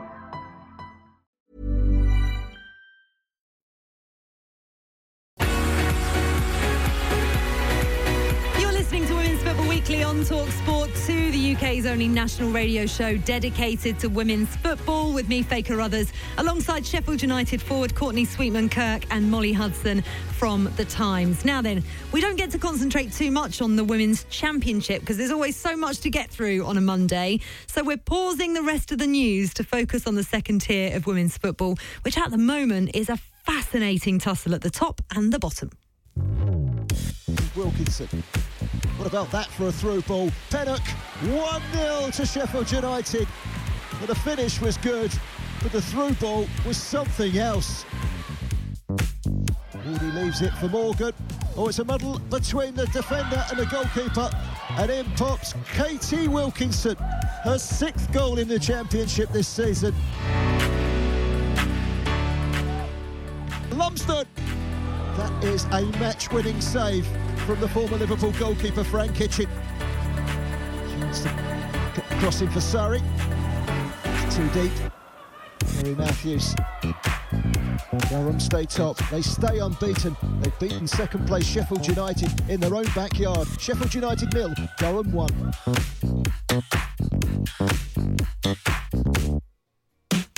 Weekly 9.91 10.05
on 10.05 10.23
Talk 10.23 10.47
Sport 10.47 10.89
2, 11.05 11.31
the 11.31 11.53
UK's 11.53 11.85
only 11.85 12.07
national 12.07 12.49
radio 12.49 12.85
show 12.85 13.17
dedicated 13.17 13.99
to 13.99 14.07
women's 14.07 14.55
football, 14.55 15.11
with 15.11 15.27
me, 15.27 15.43
Faye 15.43 15.61
Carruthers, 15.61 16.13
alongside 16.37 16.85
Sheffield 16.85 17.21
United 17.21 17.61
forward 17.61 17.93
Courtney 17.93 18.23
Sweetman 18.23 18.69
Kirk 18.69 19.03
and 19.11 19.29
Molly 19.29 19.51
Hudson 19.51 20.01
from 20.37 20.71
The 20.77 20.85
Times. 20.85 21.43
Now 21.43 21.61
then, 21.61 21.83
we 22.13 22.21
don't 22.21 22.37
get 22.37 22.51
to 22.51 22.57
concentrate 22.57 23.11
too 23.11 23.31
much 23.31 23.61
on 23.61 23.75
the 23.75 23.83
Women's 23.83 24.23
Championship 24.29 25.01
because 25.01 25.17
there's 25.17 25.29
always 25.29 25.57
so 25.57 25.75
much 25.75 25.99
to 26.01 26.09
get 26.09 26.29
through 26.29 26.63
on 26.63 26.77
a 26.77 26.81
Monday. 26.81 27.41
So 27.67 27.83
we're 27.83 27.97
pausing 27.97 28.53
the 28.53 28.63
rest 28.63 28.93
of 28.93 28.97
the 28.97 29.07
news 29.07 29.53
to 29.55 29.65
focus 29.65 30.07
on 30.07 30.15
the 30.15 30.23
second 30.23 30.61
tier 30.61 30.95
of 30.95 31.05
women's 31.05 31.37
football, 31.37 31.77
which 32.03 32.17
at 32.17 32.31
the 32.31 32.37
moment 32.37 32.91
is 32.93 33.09
a 33.09 33.17
fascinating 33.17 34.19
tussle 34.19 34.55
at 34.55 34.61
the 34.61 34.71
top 34.71 35.01
and 35.13 35.33
the 35.33 35.39
bottom. 35.39 35.69
Wilkinson. 37.57 38.23
What 39.01 39.07
about 39.07 39.31
that 39.31 39.47
for 39.47 39.67
a 39.67 39.71
through 39.71 40.03
ball? 40.03 40.29
Pennock, 40.51 40.85
1-0 41.23 42.13
to 42.13 42.23
Sheffield 42.23 42.71
United. 42.71 43.27
But 43.99 44.09
the 44.09 44.13
finish 44.13 44.61
was 44.61 44.77
good, 44.77 45.11
but 45.63 45.71
the 45.71 45.81
through 45.81 46.13
ball 46.13 46.45
was 46.67 46.77
something 46.77 47.35
else. 47.39 47.83
Wardy 49.73 50.13
leaves 50.13 50.43
it 50.43 50.53
for 50.53 50.67
Morgan. 50.67 51.13
Oh, 51.57 51.67
it's 51.67 51.79
a 51.79 51.83
muddle 51.83 52.19
between 52.29 52.75
the 52.75 52.85
defender 52.93 53.43
and 53.49 53.57
the 53.57 53.65
goalkeeper. 53.65 54.29
And 54.77 54.91
in 54.91 55.05
pops 55.13 55.55
Katie 55.73 56.27
Wilkinson, 56.27 56.95
her 57.43 57.57
sixth 57.57 58.11
goal 58.13 58.37
in 58.37 58.47
the 58.47 58.59
championship 58.59 59.29
this 59.31 59.47
season. 59.47 59.95
Lumsden 63.71 64.27
that 65.17 65.43
is 65.43 65.65
a 65.65 65.81
match-winning 65.99 66.61
save 66.61 67.07
from 67.45 67.59
the 67.59 67.67
former 67.69 67.97
Liverpool 67.97 68.31
goalkeeper 68.33 68.83
Fran 68.83 69.13
Kitching. 69.13 69.47
Crossing 72.19 72.49
for 72.49 72.61
Surrey. 72.61 73.01
It's 74.05 74.35
too 74.35 74.47
deep. 74.49 74.71
Harry 75.77 75.95
Matthews. 75.95 76.55
Durham 78.09 78.39
stay 78.39 78.65
top. 78.65 78.97
They 79.09 79.21
stay 79.21 79.59
unbeaten. 79.59 80.15
They've 80.41 80.59
beaten 80.59 80.87
second 80.87 81.25
place 81.25 81.45
Sheffield 81.45 81.87
United 81.87 82.49
in 82.49 82.59
their 82.59 82.75
own 82.75 82.85
backyard. 82.95 83.47
Sheffield 83.59 83.93
United 83.93 84.33
nil, 84.33 84.53
Durham 84.77 85.11
one. 85.11 85.53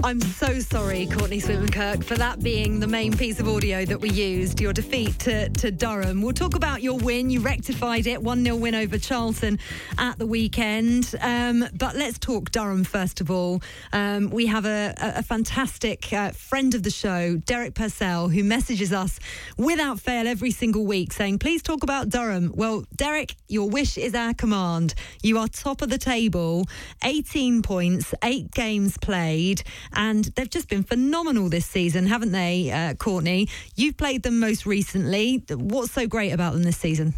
I'm 0.06 0.20
so 0.20 0.60
sorry, 0.60 1.06
Courtney 1.06 1.40
Sweetman-Kirk, 1.40 2.04
for 2.04 2.16
that 2.16 2.44
being 2.44 2.82
the 2.82 2.88
main 2.88 3.16
piece 3.16 3.40
of 3.40 3.48
audio 3.48 3.86
that 3.86 4.02
we 4.02 4.10
used, 4.10 4.60
your 4.60 4.74
defeat 4.74 5.18
to, 5.20 5.48
to 5.48 5.72
Durham. 5.72 6.22
We'll 6.22 6.34
talk 6.34 6.56
about 6.56 6.84
your 6.84 6.98
win. 6.98 7.30
You 7.30 7.40
rectified 7.40 8.06
it, 8.06 8.20
1-0 8.20 8.60
win 8.60 8.76
over 8.76 8.98
Charlton 8.98 9.60
at 9.98 10.20
the 10.20 10.28
weekend. 10.28 11.16
Um, 11.22 11.64
but 11.78 11.96
let's 11.96 12.20
talk 12.20 12.52
Durham 12.52 12.84
first 12.84 13.22
of 13.22 13.32
all. 13.32 13.62
Um, 13.94 14.30
we 14.30 14.46
have 14.48 14.66
a, 14.66 14.94
a, 15.00 15.20
a 15.20 15.24
fantastic 15.24 16.12
uh, 16.12 16.32
friend 16.32 16.76
of 16.76 16.84
the 16.84 16.92
show, 16.92 17.38
Derek 17.38 17.74
Purcell, 17.74 18.28
who 18.28 18.44
messages 18.44 18.92
us 18.92 19.22
without 19.56 20.02
fail 20.02 20.28
every 20.28 20.52
single 20.52 20.86
week 20.86 21.14
saying, 21.14 21.40
please 21.40 21.64
talk 21.64 21.82
about 21.82 22.10
Durham. 22.10 22.52
Well, 22.54 22.84
Derek, 22.94 23.38
your 23.48 23.70
wish 23.70 23.98
is 23.98 24.14
our 24.16 24.34
command. 24.34 24.96
You 25.22 25.38
are 25.38 25.48
top 25.48 25.82
of 25.82 25.90
the 25.90 25.98
table, 25.98 26.66
18 27.06 27.62
points, 27.62 28.14
eight 28.22 28.52
games 28.52 28.98
played 28.98 29.64
and 29.96 30.26
they've 30.36 30.50
just 30.50 30.70
been 30.70 30.84
phenomenal 30.84 31.50
this 31.50 31.66
season, 31.66 32.08
haven't 32.08 32.32
they, 32.32 32.72
uh, 32.72 32.94
Courtney? 32.96 33.48
You've 33.76 33.98
played 33.98 34.24
them 34.24 34.40
most 34.40 34.66
recently. 34.66 35.44
What's 35.50 35.92
so 35.92 36.08
great 36.08 36.32
about 36.32 36.54
them 36.54 36.64
this 36.64 36.78
season? 36.78 37.14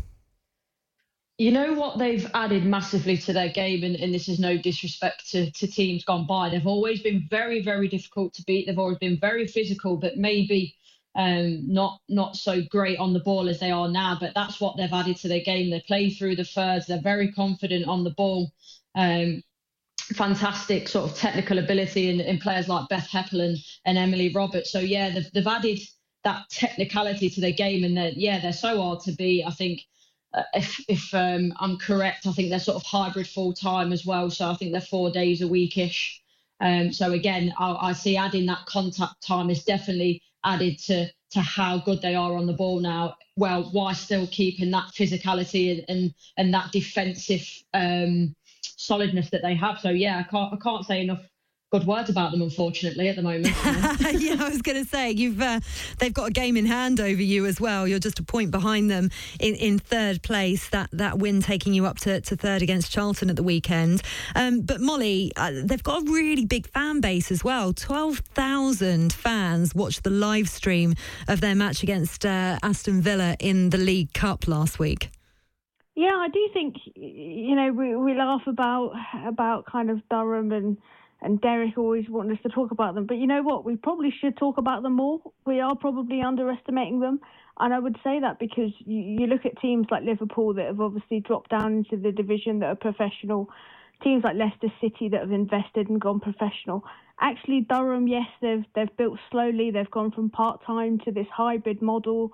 You 1.37 1.51
know 1.51 1.73
what 1.73 1.97
they've 1.97 2.25
added 2.33 2.65
massively 2.65 3.17
to 3.17 3.33
their 3.33 3.49
game, 3.49 3.83
and, 3.83 3.97
and 3.97 4.13
this 4.13 4.29
is 4.29 4.39
no 4.39 4.57
disrespect 4.57 5.29
to, 5.31 5.51
to 5.51 5.67
teams 5.67 6.05
gone 6.05 6.25
by. 6.25 6.47
They've 6.49 6.65
always 6.65 7.01
been 7.01 7.27
very, 7.29 7.61
very 7.61 7.89
difficult 7.89 8.33
to 8.35 8.43
beat. 8.43 8.67
They've 8.67 8.79
always 8.79 8.99
been 8.99 9.19
very 9.19 9.45
physical, 9.45 9.97
but 9.97 10.15
maybe 10.15 10.75
um, 11.13 11.71
not 11.71 11.99
not 12.07 12.37
so 12.37 12.61
great 12.69 12.99
on 12.99 13.11
the 13.11 13.19
ball 13.19 13.49
as 13.49 13.59
they 13.59 13.71
are 13.71 13.89
now. 13.89 14.17
But 14.17 14.33
that's 14.33 14.61
what 14.61 14.77
they've 14.77 14.91
added 14.91 15.17
to 15.17 15.27
their 15.27 15.41
game. 15.41 15.69
They 15.69 15.81
play 15.81 16.09
through 16.09 16.37
the 16.37 16.45
thirds. 16.45 16.87
They're 16.87 17.01
very 17.01 17.33
confident 17.33 17.85
on 17.85 18.05
the 18.05 18.11
ball. 18.11 18.53
Um, 18.95 19.43
fantastic 20.13 20.87
sort 20.87 21.09
of 21.09 21.17
technical 21.17 21.57
ability 21.57 22.09
in, 22.09 22.19
in 22.21 22.37
players 22.37 22.67
like 22.67 22.87
Beth 22.89 23.07
Hepple 23.09 23.41
and, 23.41 23.57
and 23.85 23.97
Emily 23.97 24.31
Roberts. 24.33 24.71
So 24.71 24.79
yeah, 24.79 25.09
they've, 25.09 25.31
they've 25.33 25.47
added 25.47 25.79
that 26.23 26.49
technicality 26.49 27.29
to 27.29 27.41
their 27.41 27.51
game, 27.51 27.83
and 27.83 27.97
they're, 27.97 28.11
yeah, 28.15 28.39
they're 28.39 28.53
so 28.53 28.81
hard 28.81 28.99
to 29.01 29.11
beat. 29.13 29.43
I 29.45 29.51
think 29.51 29.81
uh, 30.33 30.43
if 30.53 30.83
if 30.87 31.13
um, 31.13 31.53
I'm 31.59 31.77
correct, 31.77 32.27
I 32.27 32.31
think 32.31 32.49
they're 32.49 32.59
sort 32.59 32.77
of 32.77 32.83
hybrid 32.83 33.27
full 33.27 33.53
time 33.53 33.91
as 33.93 34.05
well. 34.05 34.29
So 34.29 34.49
I 34.49 34.55
think 34.55 34.71
they're 34.71 34.81
four 34.81 35.11
days 35.11 35.41
a 35.41 35.45
weekish. 35.45 36.17
Um, 36.61 36.93
so 36.93 37.11
again, 37.11 37.53
I, 37.57 37.89
I 37.89 37.93
see 37.93 38.17
adding 38.17 38.45
that 38.47 38.65
contact 38.65 39.21
time 39.25 39.49
is 39.49 39.63
definitely 39.63 40.21
added 40.43 40.79
to 40.79 41.09
to 41.31 41.41
how 41.41 41.79
good 41.79 42.01
they 42.01 42.15
are 42.15 42.35
on 42.35 42.45
the 42.45 42.53
ball 42.53 42.79
now. 42.79 43.15
Well, 43.35 43.69
why 43.71 43.93
still 43.93 44.27
keeping 44.27 44.71
that 44.71 44.91
physicality 44.93 45.71
and 45.71 45.85
and, 45.89 46.13
and 46.37 46.53
that 46.53 46.71
defensive 46.71 47.47
um, 47.73 48.35
solidness 48.75 49.29
that 49.31 49.41
they 49.41 49.55
have. 49.55 49.79
So 49.79 49.89
yeah, 49.89 50.19
I 50.19 50.23
can't 50.23 50.53
I 50.53 50.57
can't 50.57 50.85
say 50.85 51.01
enough 51.01 51.21
good 51.71 51.87
words 51.87 52.09
about 52.09 52.31
them, 52.31 52.41
unfortunately, 52.41 53.09
at 53.09 53.15
the 53.15 53.21
moment. 53.21 53.47
yeah, 54.21 54.35
I 54.39 54.49
was 54.49 54.61
going 54.61 54.81
to 54.81 54.89
say 54.89 55.11
you've 55.11 55.41
uh, 55.41 55.59
they've 55.99 56.13
got 56.13 56.29
a 56.29 56.31
game 56.31 56.57
in 56.57 56.65
hand 56.65 56.99
over 56.99 57.21
you 57.21 57.45
as 57.45 57.59
well. 57.59 57.87
You're 57.87 57.99
just 57.99 58.19
a 58.19 58.23
point 58.23 58.51
behind 58.51 58.89
them 58.89 59.09
in, 59.39 59.55
in 59.55 59.79
third 59.79 60.21
place. 60.21 60.69
That 60.69 60.89
that 60.93 61.19
win 61.19 61.41
taking 61.41 61.73
you 61.73 61.85
up 61.85 61.97
to, 61.99 62.21
to 62.21 62.35
third 62.35 62.61
against 62.61 62.91
Charlton 62.91 63.29
at 63.29 63.35
the 63.35 63.43
weekend. 63.43 64.03
Um, 64.35 64.61
but 64.61 64.79
Molly, 64.79 65.31
uh, 65.35 65.51
they've 65.63 65.83
got 65.83 66.07
a 66.07 66.11
really 66.11 66.45
big 66.45 66.67
fan 66.67 67.01
base 67.01 67.31
as 67.31 67.43
well. 67.43 67.73
Twelve 67.73 68.19
thousand 68.19 69.11
fans 69.11 69.75
watched 69.75 70.03
the 70.03 70.11
live 70.11 70.49
stream 70.49 70.93
of 71.27 71.41
their 71.41 71.55
match 71.55 71.83
against 71.83 72.25
uh, 72.25 72.57
Aston 72.63 73.01
Villa 73.01 73.35
in 73.39 73.71
the 73.71 73.77
League 73.77 74.13
Cup 74.13 74.47
last 74.47 74.79
week. 74.79 75.09
Yeah, 75.95 76.11
I 76.15 76.27
do 76.27 76.49
think 76.53 76.75
you 76.95 77.55
know 77.55 77.71
we 77.71 77.95
we 77.95 78.15
laugh 78.15 78.41
about 78.47 78.93
about 79.25 79.65
kind 79.65 79.89
of 79.89 80.01
Durham 80.09 80.51
and 80.51 80.77
and 81.21 81.39
Derek 81.39 81.77
always 81.77 82.05
wanting 82.09 82.33
us 82.33 82.43
to 82.43 82.49
talk 82.49 82.71
about 82.71 82.93
them, 82.95 83.05
but 83.05 83.15
you 83.17 83.25
know 83.27 83.41
what? 83.41 83.63
We 83.65 83.77
probably 83.77 84.13
should 84.21 84.37
talk 84.37 84.57
about 84.57 84.83
them 84.83 84.93
more. 84.97 85.21
We 85.45 85.61
are 85.61 85.75
probably 85.75 86.21
underestimating 86.21 86.99
them, 86.99 87.21
and 87.59 87.73
I 87.73 87.79
would 87.79 87.95
say 88.03 88.19
that 88.19 88.39
because 88.39 88.71
you, 88.79 88.99
you 89.21 89.27
look 89.27 89.45
at 89.45 89.59
teams 89.61 89.87
like 89.89 90.03
Liverpool 90.03 90.53
that 90.55 90.65
have 90.65 90.81
obviously 90.81 91.21
dropped 91.21 91.51
down 91.51 91.77
into 91.77 91.95
the 91.95 92.11
division 92.11 92.59
that 92.59 92.65
are 92.67 92.75
professional, 92.75 93.49
teams 94.03 94.23
like 94.25 94.35
Leicester 94.35 94.71
City 94.81 95.07
that 95.09 95.21
have 95.21 95.31
invested 95.31 95.89
and 95.89 96.01
gone 96.01 96.19
professional. 96.19 96.83
Actually, 97.21 97.61
Durham, 97.61 98.07
yes, 98.09 98.27
they've 98.41 98.65
they've 98.75 98.97
built 98.97 99.17
slowly. 99.31 99.71
They've 99.71 99.89
gone 99.89 100.11
from 100.11 100.29
part 100.29 100.59
time 100.65 100.99
to 101.05 101.11
this 101.11 101.27
hybrid 101.33 101.81
model 101.81 102.33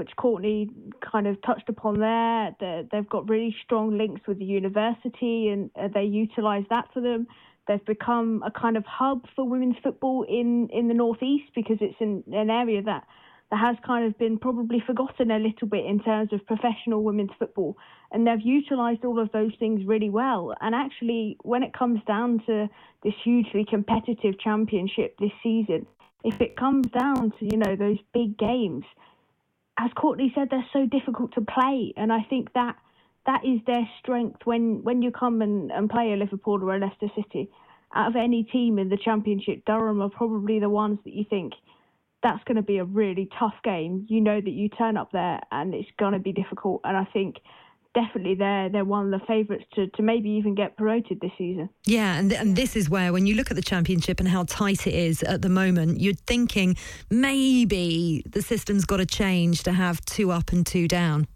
which 0.00 0.16
Courtney 0.16 0.70
kind 1.12 1.26
of 1.26 1.36
touched 1.42 1.68
upon 1.68 2.00
there. 2.00 2.56
They've 2.90 3.06
got 3.06 3.28
really 3.28 3.54
strong 3.62 3.98
links 3.98 4.22
with 4.26 4.38
the 4.38 4.46
university 4.46 5.48
and 5.48 5.70
uh, 5.78 5.88
they 5.92 6.04
utilise 6.04 6.64
that 6.70 6.86
for 6.94 7.02
them. 7.02 7.26
They've 7.68 7.84
become 7.84 8.42
a 8.42 8.50
kind 8.50 8.78
of 8.78 8.84
hub 8.86 9.26
for 9.36 9.46
women's 9.46 9.76
football 9.82 10.24
in, 10.26 10.70
in 10.72 10.88
the 10.88 10.94
northeast 10.94 11.50
because 11.54 11.76
it's 11.82 11.96
in 12.00 12.24
an 12.32 12.48
area 12.48 12.80
that, 12.80 13.04
that 13.50 13.58
has 13.58 13.76
kind 13.86 14.06
of 14.06 14.18
been 14.18 14.38
probably 14.38 14.82
forgotten 14.86 15.30
a 15.30 15.38
little 15.38 15.68
bit 15.68 15.84
in 15.84 16.00
terms 16.00 16.32
of 16.32 16.46
professional 16.46 17.02
women's 17.04 17.32
football. 17.38 17.76
And 18.10 18.26
they've 18.26 18.40
utilised 18.42 19.04
all 19.04 19.20
of 19.20 19.30
those 19.32 19.52
things 19.58 19.84
really 19.84 20.08
well. 20.08 20.54
And 20.62 20.74
actually, 20.74 21.36
when 21.42 21.62
it 21.62 21.74
comes 21.74 22.00
down 22.06 22.40
to 22.46 22.70
this 23.04 23.12
hugely 23.22 23.66
competitive 23.68 24.40
championship 24.40 25.18
this 25.18 25.32
season, 25.42 25.86
if 26.24 26.40
it 26.40 26.56
comes 26.56 26.86
down 26.86 27.32
to, 27.38 27.44
you 27.44 27.58
know, 27.58 27.76
those 27.76 27.98
big 28.14 28.38
games, 28.38 28.84
as 29.78 29.90
Courtney 29.96 30.32
said, 30.34 30.48
they're 30.50 30.66
so 30.72 30.86
difficult 30.86 31.34
to 31.34 31.40
play, 31.40 31.92
and 31.96 32.12
I 32.12 32.22
think 32.28 32.52
that 32.54 32.76
that 33.26 33.44
is 33.44 33.60
their 33.66 33.88
strength 34.00 34.40
when 34.44 34.82
when 34.82 35.02
you 35.02 35.10
come 35.10 35.42
and, 35.42 35.70
and 35.70 35.88
play 35.88 36.12
a 36.12 36.16
Liverpool 36.16 36.62
or 36.62 36.74
a 36.74 36.78
Leicester 36.78 37.08
City. 37.14 37.50
Out 37.92 38.08
of 38.08 38.16
any 38.16 38.44
team 38.44 38.78
in 38.78 38.88
the 38.88 38.96
Championship, 38.96 39.64
Durham 39.66 40.00
are 40.00 40.10
probably 40.10 40.60
the 40.60 40.68
ones 40.68 41.00
that 41.04 41.12
you 41.12 41.24
think 41.28 41.54
that's 42.22 42.42
going 42.44 42.56
to 42.56 42.62
be 42.62 42.78
a 42.78 42.84
really 42.84 43.28
tough 43.38 43.54
game. 43.64 44.06
You 44.08 44.20
know 44.20 44.40
that 44.40 44.50
you 44.50 44.68
turn 44.68 44.96
up 44.96 45.10
there 45.10 45.40
and 45.50 45.74
it's 45.74 45.88
going 45.98 46.12
to 46.12 46.18
be 46.18 46.32
difficult, 46.32 46.82
and 46.84 46.96
I 46.96 47.04
think 47.12 47.36
definitely 47.94 48.34
they're 48.34 48.68
they're 48.68 48.84
one 48.84 49.12
of 49.12 49.20
the 49.20 49.26
favourites 49.26 49.64
to, 49.74 49.88
to 49.88 50.02
maybe 50.02 50.30
even 50.30 50.54
get 50.54 50.76
promoted 50.76 51.20
this 51.20 51.32
season. 51.36 51.68
Yeah, 51.84 52.18
and 52.18 52.32
and 52.32 52.56
this 52.56 52.76
is 52.76 52.88
where 52.88 53.12
when 53.12 53.26
you 53.26 53.34
look 53.34 53.50
at 53.50 53.56
the 53.56 53.62
championship 53.62 54.20
and 54.20 54.28
how 54.28 54.44
tight 54.44 54.86
it 54.86 54.94
is 54.94 55.22
at 55.22 55.42
the 55.42 55.48
moment, 55.48 56.00
you're 56.00 56.14
thinking 56.14 56.76
maybe 57.10 58.22
the 58.28 58.42
system's 58.42 58.84
got 58.84 58.98
to 58.98 59.06
change 59.06 59.62
to 59.64 59.72
have 59.72 60.04
two 60.04 60.30
up 60.30 60.52
and 60.52 60.66
two 60.66 60.86
down. 60.88 61.26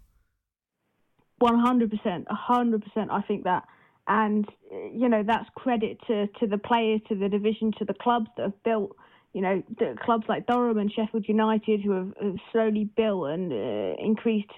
One 1.39 1.59
hundred 1.59 1.91
percent, 1.91 2.27
hundred 2.29 2.83
percent. 2.83 3.11
I 3.11 3.21
think 3.21 3.43
that, 3.43 3.63
and 4.07 4.45
you 4.71 5.09
know 5.09 5.23
that's 5.25 5.49
credit 5.55 5.97
to 6.07 6.27
to 6.39 6.47
the 6.47 6.57
players, 6.57 7.01
to 7.09 7.15
the 7.15 7.29
division, 7.29 7.73
to 7.79 7.85
the 7.85 7.93
clubs 7.93 8.27
that 8.37 8.43
have 8.43 8.63
built. 8.63 8.95
You 9.33 9.41
know, 9.41 9.63
clubs 10.01 10.23
like 10.29 10.47
Durham 10.47 10.77
and 10.77 10.89
Sheffield 10.89 11.25
United 11.27 11.81
who 11.81 11.91
have, 11.91 12.13
have 12.21 12.35
slowly 12.53 12.89
built 12.95 13.27
and 13.27 13.51
uh, 13.51 14.01
increased 14.01 14.49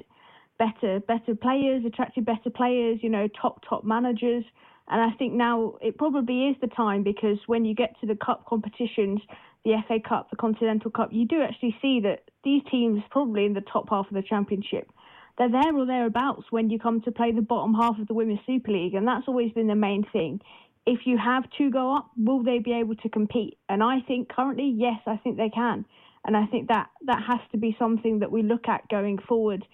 better 0.58 1.00
better 1.00 1.36
players, 1.36 1.84
attracted 1.86 2.26
better 2.26 2.50
players, 2.50 3.00
you 3.02 3.10
know, 3.10 3.28
top 3.40 3.64
top 3.68 3.84
managers. 3.84 4.44
And 4.90 5.02
I 5.02 5.16
think 5.18 5.34
now 5.34 5.76
it 5.82 5.98
probably 5.98 6.48
is 6.48 6.56
the 6.62 6.68
time 6.68 7.04
because 7.04 7.38
when 7.46 7.66
you 7.66 7.76
get 7.76 8.00
to 8.00 8.08
the 8.08 8.16
cup 8.16 8.46
competitions, 8.48 9.20
the 9.66 9.76
FA 9.88 9.98
Cup, 10.00 10.30
the 10.30 10.38
Continental 10.38 10.90
Cup, 10.92 11.10
you 11.12 11.26
do 11.26 11.42
actually 11.42 11.76
see 11.82 12.00
that 12.02 12.24
these 12.46 12.62
teams 12.72 13.02
probably 13.12 13.46
in 13.46 13.54
the 13.54 13.62
top 13.62 13.90
half 13.90 14.08
of 14.08 14.14
the 14.14 14.22
championship. 14.22 14.90
They're 15.38 15.52
there 15.52 15.76
or 15.76 15.86
thereabouts 15.86 16.46
when 16.50 16.70
you 16.70 16.80
come 16.80 17.02
to 17.02 17.12
play 17.12 17.32
the 17.32 17.42
bottom 17.42 17.74
half 17.74 18.00
of 18.00 18.08
the 18.08 18.14
Women's 18.14 18.40
Super 18.46 18.72
League, 18.72 18.96
and 18.96 19.08
that's 19.08 19.28
always 19.28 19.52
been 19.52 19.68
the 19.68 19.76
main 19.76 20.06
thing. 20.12 20.40
If 20.86 21.02
you 21.06 21.18
have 21.18 21.44
to 21.58 21.70
go 21.70 21.96
up, 21.96 22.10
will 22.18 22.44
they 22.44 22.60
be 22.60 22.72
able 22.72 22.96
to 22.96 23.10
compete? 23.10 23.58
And 23.68 23.84
I 23.84 24.00
think 24.08 24.30
currently, 24.30 24.74
yes, 24.76 25.00
I 25.06 25.18
think 25.18 25.36
they 25.36 25.50
can. 25.50 25.86
And 26.26 26.36
I 26.36 26.46
think 26.46 26.70
that 26.70 26.90
that 27.06 27.22
has 27.28 27.40
to 27.52 27.58
be 27.58 27.76
something 27.78 28.20
that 28.20 28.32
we 28.32 28.42
look 28.42 28.68
at 28.68 28.88
going 28.90 29.20
forward 29.20 29.66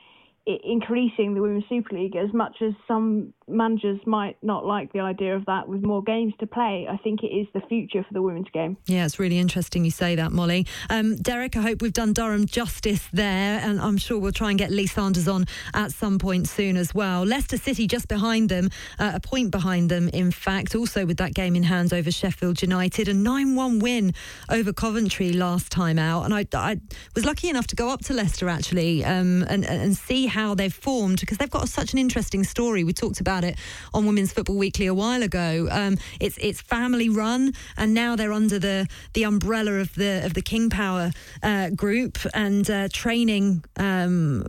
increasing 0.46 1.34
the 1.34 1.42
Women's 1.42 1.66
Super 1.70 1.96
League 1.96 2.16
as 2.16 2.34
much 2.34 2.58
as 2.62 2.74
some 2.88 3.34
managers 3.48 4.00
might 4.06 4.38
not 4.42 4.66
like 4.66 4.92
the 4.94 5.00
idea 5.00 5.36
of 5.36 5.46
that 5.46 5.68
with 5.68 5.84
more 5.84 6.04
games 6.04 6.34
to 6.40 6.48
play. 6.48 6.88
I 6.90 6.98
think 6.98 7.24
it 7.24 7.28
is 7.28 7.48
the 7.54 7.62
future 7.62 8.04
for 8.08 8.14
the 8.14 8.22
women's 8.22 8.50
game. 8.54 8.78
Yeah, 8.86 9.06
it's 9.06 9.20
really 9.20 9.40
interesting 9.40 9.86
you 9.86 9.92
say 9.92 10.16
that, 10.16 10.32
Molly. 10.32 10.66
Um, 10.90 11.16
Derek, 11.18 11.56
I 11.56 11.62
hope 11.62 11.82
we've 11.82 11.94
done 11.94 12.14
Durham 12.14 12.46
justice 12.46 13.08
there, 13.14 13.60
and 13.60 13.80
I'm 13.80 13.98
sure 13.98 14.18
we'll 14.20 14.32
try 14.32 14.50
and 14.50 14.60
get 14.60 14.72
Lee 14.72 14.88
Sanders 14.88 15.28
on 15.28 15.46
at 15.74 15.92
some 15.92 16.20
point 16.20 16.48
soon 16.48 16.78
as 16.78 16.94
well. 16.94 17.24
Leicester 17.24 17.58
City 17.58 17.88
just 17.88 18.08
behind 18.08 18.50
them, 18.50 18.70
uh, 19.00 19.12
a 19.16 19.20
point 19.20 19.52
behind 19.52 19.90
them, 19.90 20.10
in 20.10 20.32
fact, 20.32 20.76
also 20.76 21.06
with 21.06 21.18
that 21.18 21.34
game 21.34 21.56
in 21.56 21.64
hand 21.64 21.94
over 21.94 22.12
Sheffield 22.12 22.62
United, 22.62 23.08
a 23.08 23.14
9 23.14 23.56
1 23.56 23.80
win 23.80 24.14
over 24.50 24.74
Coventry 24.74 25.34
last 25.34 25.72
time 25.72 26.00
out. 26.00 26.24
And 26.26 26.34
I, 26.34 26.46
I, 26.54 26.80
was 27.16 27.26
lucky 27.26 27.50
enough 27.50 27.68
to 27.68 27.76
go 27.76 27.90
up 27.90 28.02
to 28.06 28.14
Leicester 28.14 28.50
actually 28.50 29.04
um, 29.06 29.44
and, 29.50 29.66
and 29.66 29.96
see 29.96 30.26
how 30.26 30.56
they've 30.56 30.74
formed 30.74 31.20
because 31.20 31.38
they've 31.38 31.50
got 31.50 31.70
such 31.70 31.94
an 31.94 32.00
interesting 32.00 32.44
story. 32.44 32.84
We 32.84 32.94
talked 32.94 33.20
about 33.20 33.33
about 33.34 33.44
it 33.44 33.58
on 33.94 34.06
Women's 34.06 34.32
Football 34.32 34.58
Weekly 34.58 34.86
a 34.86 34.94
while 34.94 35.24
ago. 35.24 35.68
Um, 35.72 35.98
it's 36.20 36.38
it's 36.38 36.62
family 36.62 37.10
run, 37.10 37.54
and 37.78 37.94
now 37.94 38.16
they're 38.16 38.34
under 38.34 38.60
the 38.60 38.88
the 39.14 39.24
umbrella 39.24 39.74
of 39.74 39.94
the 39.96 40.24
of 40.26 40.34
the 40.34 40.42
King 40.42 40.70
Power 40.70 41.12
uh, 41.42 41.70
group 41.72 42.20
and 42.34 42.70
uh, 42.70 42.88
training 42.92 43.64
um, 43.78 44.46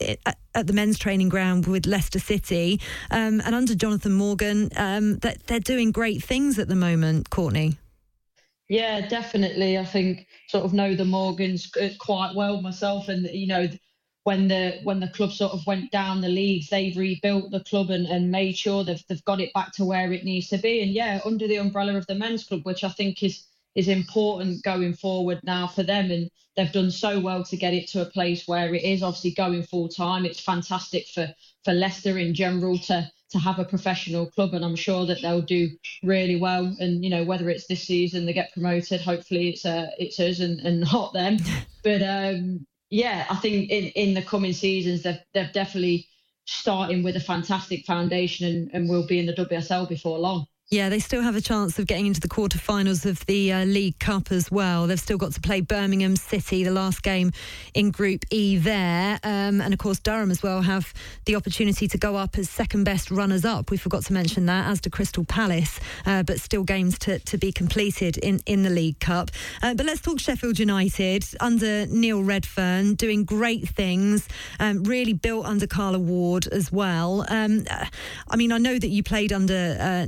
at, 0.00 0.38
at, 0.54 0.66
the 0.66 0.72
men's 0.72 0.98
training 0.98 1.28
ground 1.28 1.66
with 1.66 1.86
Leicester 1.86 2.20
City, 2.20 2.80
um, 3.10 3.40
and 3.44 3.54
under 3.54 3.74
Jonathan 3.74 4.12
Morgan, 4.12 4.70
um, 4.76 5.18
that 5.18 5.46
they're 5.46 5.60
doing 5.60 5.90
great 5.90 6.22
things 6.22 6.58
at 6.58 6.68
the 6.68 6.76
moment. 6.76 7.30
Courtney. 7.30 7.78
Yeah, 8.68 9.08
definitely. 9.08 9.76
I 9.78 9.84
think 9.84 10.28
sort 10.46 10.64
of 10.64 10.72
know 10.72 10.94
the 10.94 11.04
Morgans 11.04 11.72
quite 11.98 12.34
well 12.36 12.62
myself, 12.62 13.08
and 13.08 13.26
you 13.32 13.48
know 13.48 13.66
when 14.24 14.48
the 14.48 14.80
when 14.84 15.00
the 15.00 15.08
club 15.08 15.32
sort 15.32 15.52
of 15.52 15.66
went 15.66 15.90
down 15.90 16.20
the 16.20 16.28
leagues, 16.28 16.68
they've 16.68 16.96
rebuilt 16.96 17.50
the 17.50 17.64
club 17.64 17.90
and, 17.90 18.06
and 18.06 18.30
made 18.30 18.56
sure 18.56 18.84
they've 18.84 19.02
they've 19.08 19.24
got 19.24 19.40
it 19.40 19.52
back 19.54 19.72
to 19.72 19.84
where 19.84 20.12
it 20.12 20.24
needs 20.24 20.48
to 20.48 20.58
be. 20.58 20.82
And 20.82 20.92
yeah, 20.92 21.20
under 21.24 21.48
the 21.48 21.56
umbrella 21.56 21.96
of 21.96 22.06
the 22.06 22.14
men's 22.14 22.44
club, 22.44 22.64
which 22.64 22.84
I 22.84 22.90
think 22.90 23.22
is 23.22 23.44
is 23.74 23.88
important 23.88 24.62
going 24.62 24.94
forward 24.94 25.40
now 25.44 25.66
for 25.66 25.82
them. 25.82 26.10
And 26.10 26.30
they've 26.56 26.72
done 26.72 26.90
so 26.90 27.20
well 27.20 27.44
to 27.44 27.56
get 27.56 27.74
it 27.74 27.88
to 27.88 28.02
a 28.02 28.10
place 28.10 28.46
where 28.46 28.74
it 28.74 28.82
is 28.82 29.02
obviously 29.02 29.30
going 29.32 29.62
full 29.62 29.88
time. 29.88 30.26
It's 30.26 30.40
fantastic 30.40 31.06
for 31.06 31.32
for 31.64 31.72
Leicester 31.72 32.18
in 32.18 32.34
general 32.34 32.78
to 32.78 33.10
to 33.30 33.38
have 33.38 33.58
a 33.58 33.64
professional 33.64 34.26
club, 34.26 34.54
and 34.54 34.64
I'm 34.64 34.76
sure 34.76 35.06
that 35.06 35.22
they'll 35.22 35.40
do 35.40 35.70
really 36.02 36.36
well. 36.36 36.74
And 36.78 37.04
you 37.04 37.10
know, 37.10 37.24
whether 37.24 37.48
it's 37.48 37.66
this 37.66 37.84
season 37.84 38.26
they 38.26 38.32
get 38.32 38.52
promoted, 38.52 39.00
hopefully 39.00 39.48
it's 39.48 39.64
uh, 39.64 39.90
it's 39.98 40.20
us 40.20 40.40
and, 40.40 40.60
and 40.60 40.80
not 40.80 41.12
them. 41.12 41.38
But 41.82 42.02
um, 42.02 42.66
yeah, 42.90 43.26
I 43.30 43.36
think 43.36 43.70
in, 43.70 43.86
in 43.94 44.14
the 44.14 44.22
coming 44.22 44.52
seasons 44.52 45.02
they've 45.02 45.20
they've 45.34 45.52
definitely 45.52 46.08
starting 46.46 47.02
with 47.02 47.16
a 47.16 47.20
fantastic 47.20 47.86
foundation 47.86 48.46
and, 48.48 48.70
and 48.74 48.88
will 48.90 49.06
be 49.06 49.18
in 49.18 49.26
the 49.26 49.32
WSL 49.34 49.88
before 49.88 50.18
long. 50.18 50.46
Yeah, 50.72 50.88
they 50.88 51.00
still 51.00 51.22
have 51.22 51.34
a 51.34 51.40
chance 51.40 51.80
of 51.80 51.88
getting 51.88 52.06
into 52.06 52.20
the 52.20 52.28
quarterfinals 52.28 53.04
of 53.04 53.26
the 53.26 53.52
uh, 53.52 53.64
League 53.64 53.98
Cup 53.98 54.30
as 54.30 54.52
well. 54.52 54.86
They've 54.86 55.00
still 55.00 55.18
got 55.18 55.32
to 55.32 55.40
play 55.40 55.62
Birmingham 55.62 56.14
City, 56.14 56.62
the 56.62 56.70
last 56.70 57.02
game 57.02 57.32
in 57.74 57.90
Group 57.90 58.24
E 58.30 58.56
there. 58.56 59.18
Um, 59.24 59.60
and 59.60 59.72
of 59.72 59.80
course, 59.80 59.98
Durham 59.98 60.30
as 60.30 60.44
well 60.44 60.62
have 60.62 60.94
the 61.24 61.34
opportunity 61.34 61.88
to 61.88 61.98
go 61.98 62.14
up 62.14 62.38
as 62.38 62.48
second 62.48 62.84
best 62.84 63.10
runners 63.10 63.44
up. 63.44 63.72
We 63.72 63.78
forgot 63.78 64.04
to 64.04 64.12
mention 64.12 64.46
that, 64.46 64.68
as 64.68 64.80
to 64.82 64.90
Crystal 64.90 65.24
Palace, 65.24 65.80
uh, 66.06 66.22
but 66.22 66.38
still 66.38 66.62
games 66.62 67.00
to, 67.00 67.18
to 67.18 67.36
be 67.36 67.50
completed 67.50 68.16
in, 68.18 68.38
in 68.46 68.62
the 68.62 68.70
League 68.70 69.00
Cup. 69.00 69.32
Uh, 69.64 69.74
but 69.74 69.86
let's 69.86 70.00
talk 70.00 70.20
Sheffield 70.20 70.60
United 70.60 71.24
under 71.40 71.86
Neil 71.86 72.22
Redfearn, 72.22 72.96
doing 72.96 73.24
great 73.24 73.68
things, 73.68 74.28
um, 74.60 74.84
really 74.84 75.14
built 75.14 75.46
under 75.46 75.66
Carla 75.66 75.98
Ward 75.98 76.46
as 76.46 76.70
well. 76.70 77.26
Um, 77.28 77.64
I 78.28 78.36
mean, 78.36 78.52
I 78.52 78.58
know 78.58 78.78
that 78.78 78.88
you 78.88 79.02
played 79.02 79.32
under 79.32 79.76
uh, 79.80 80.06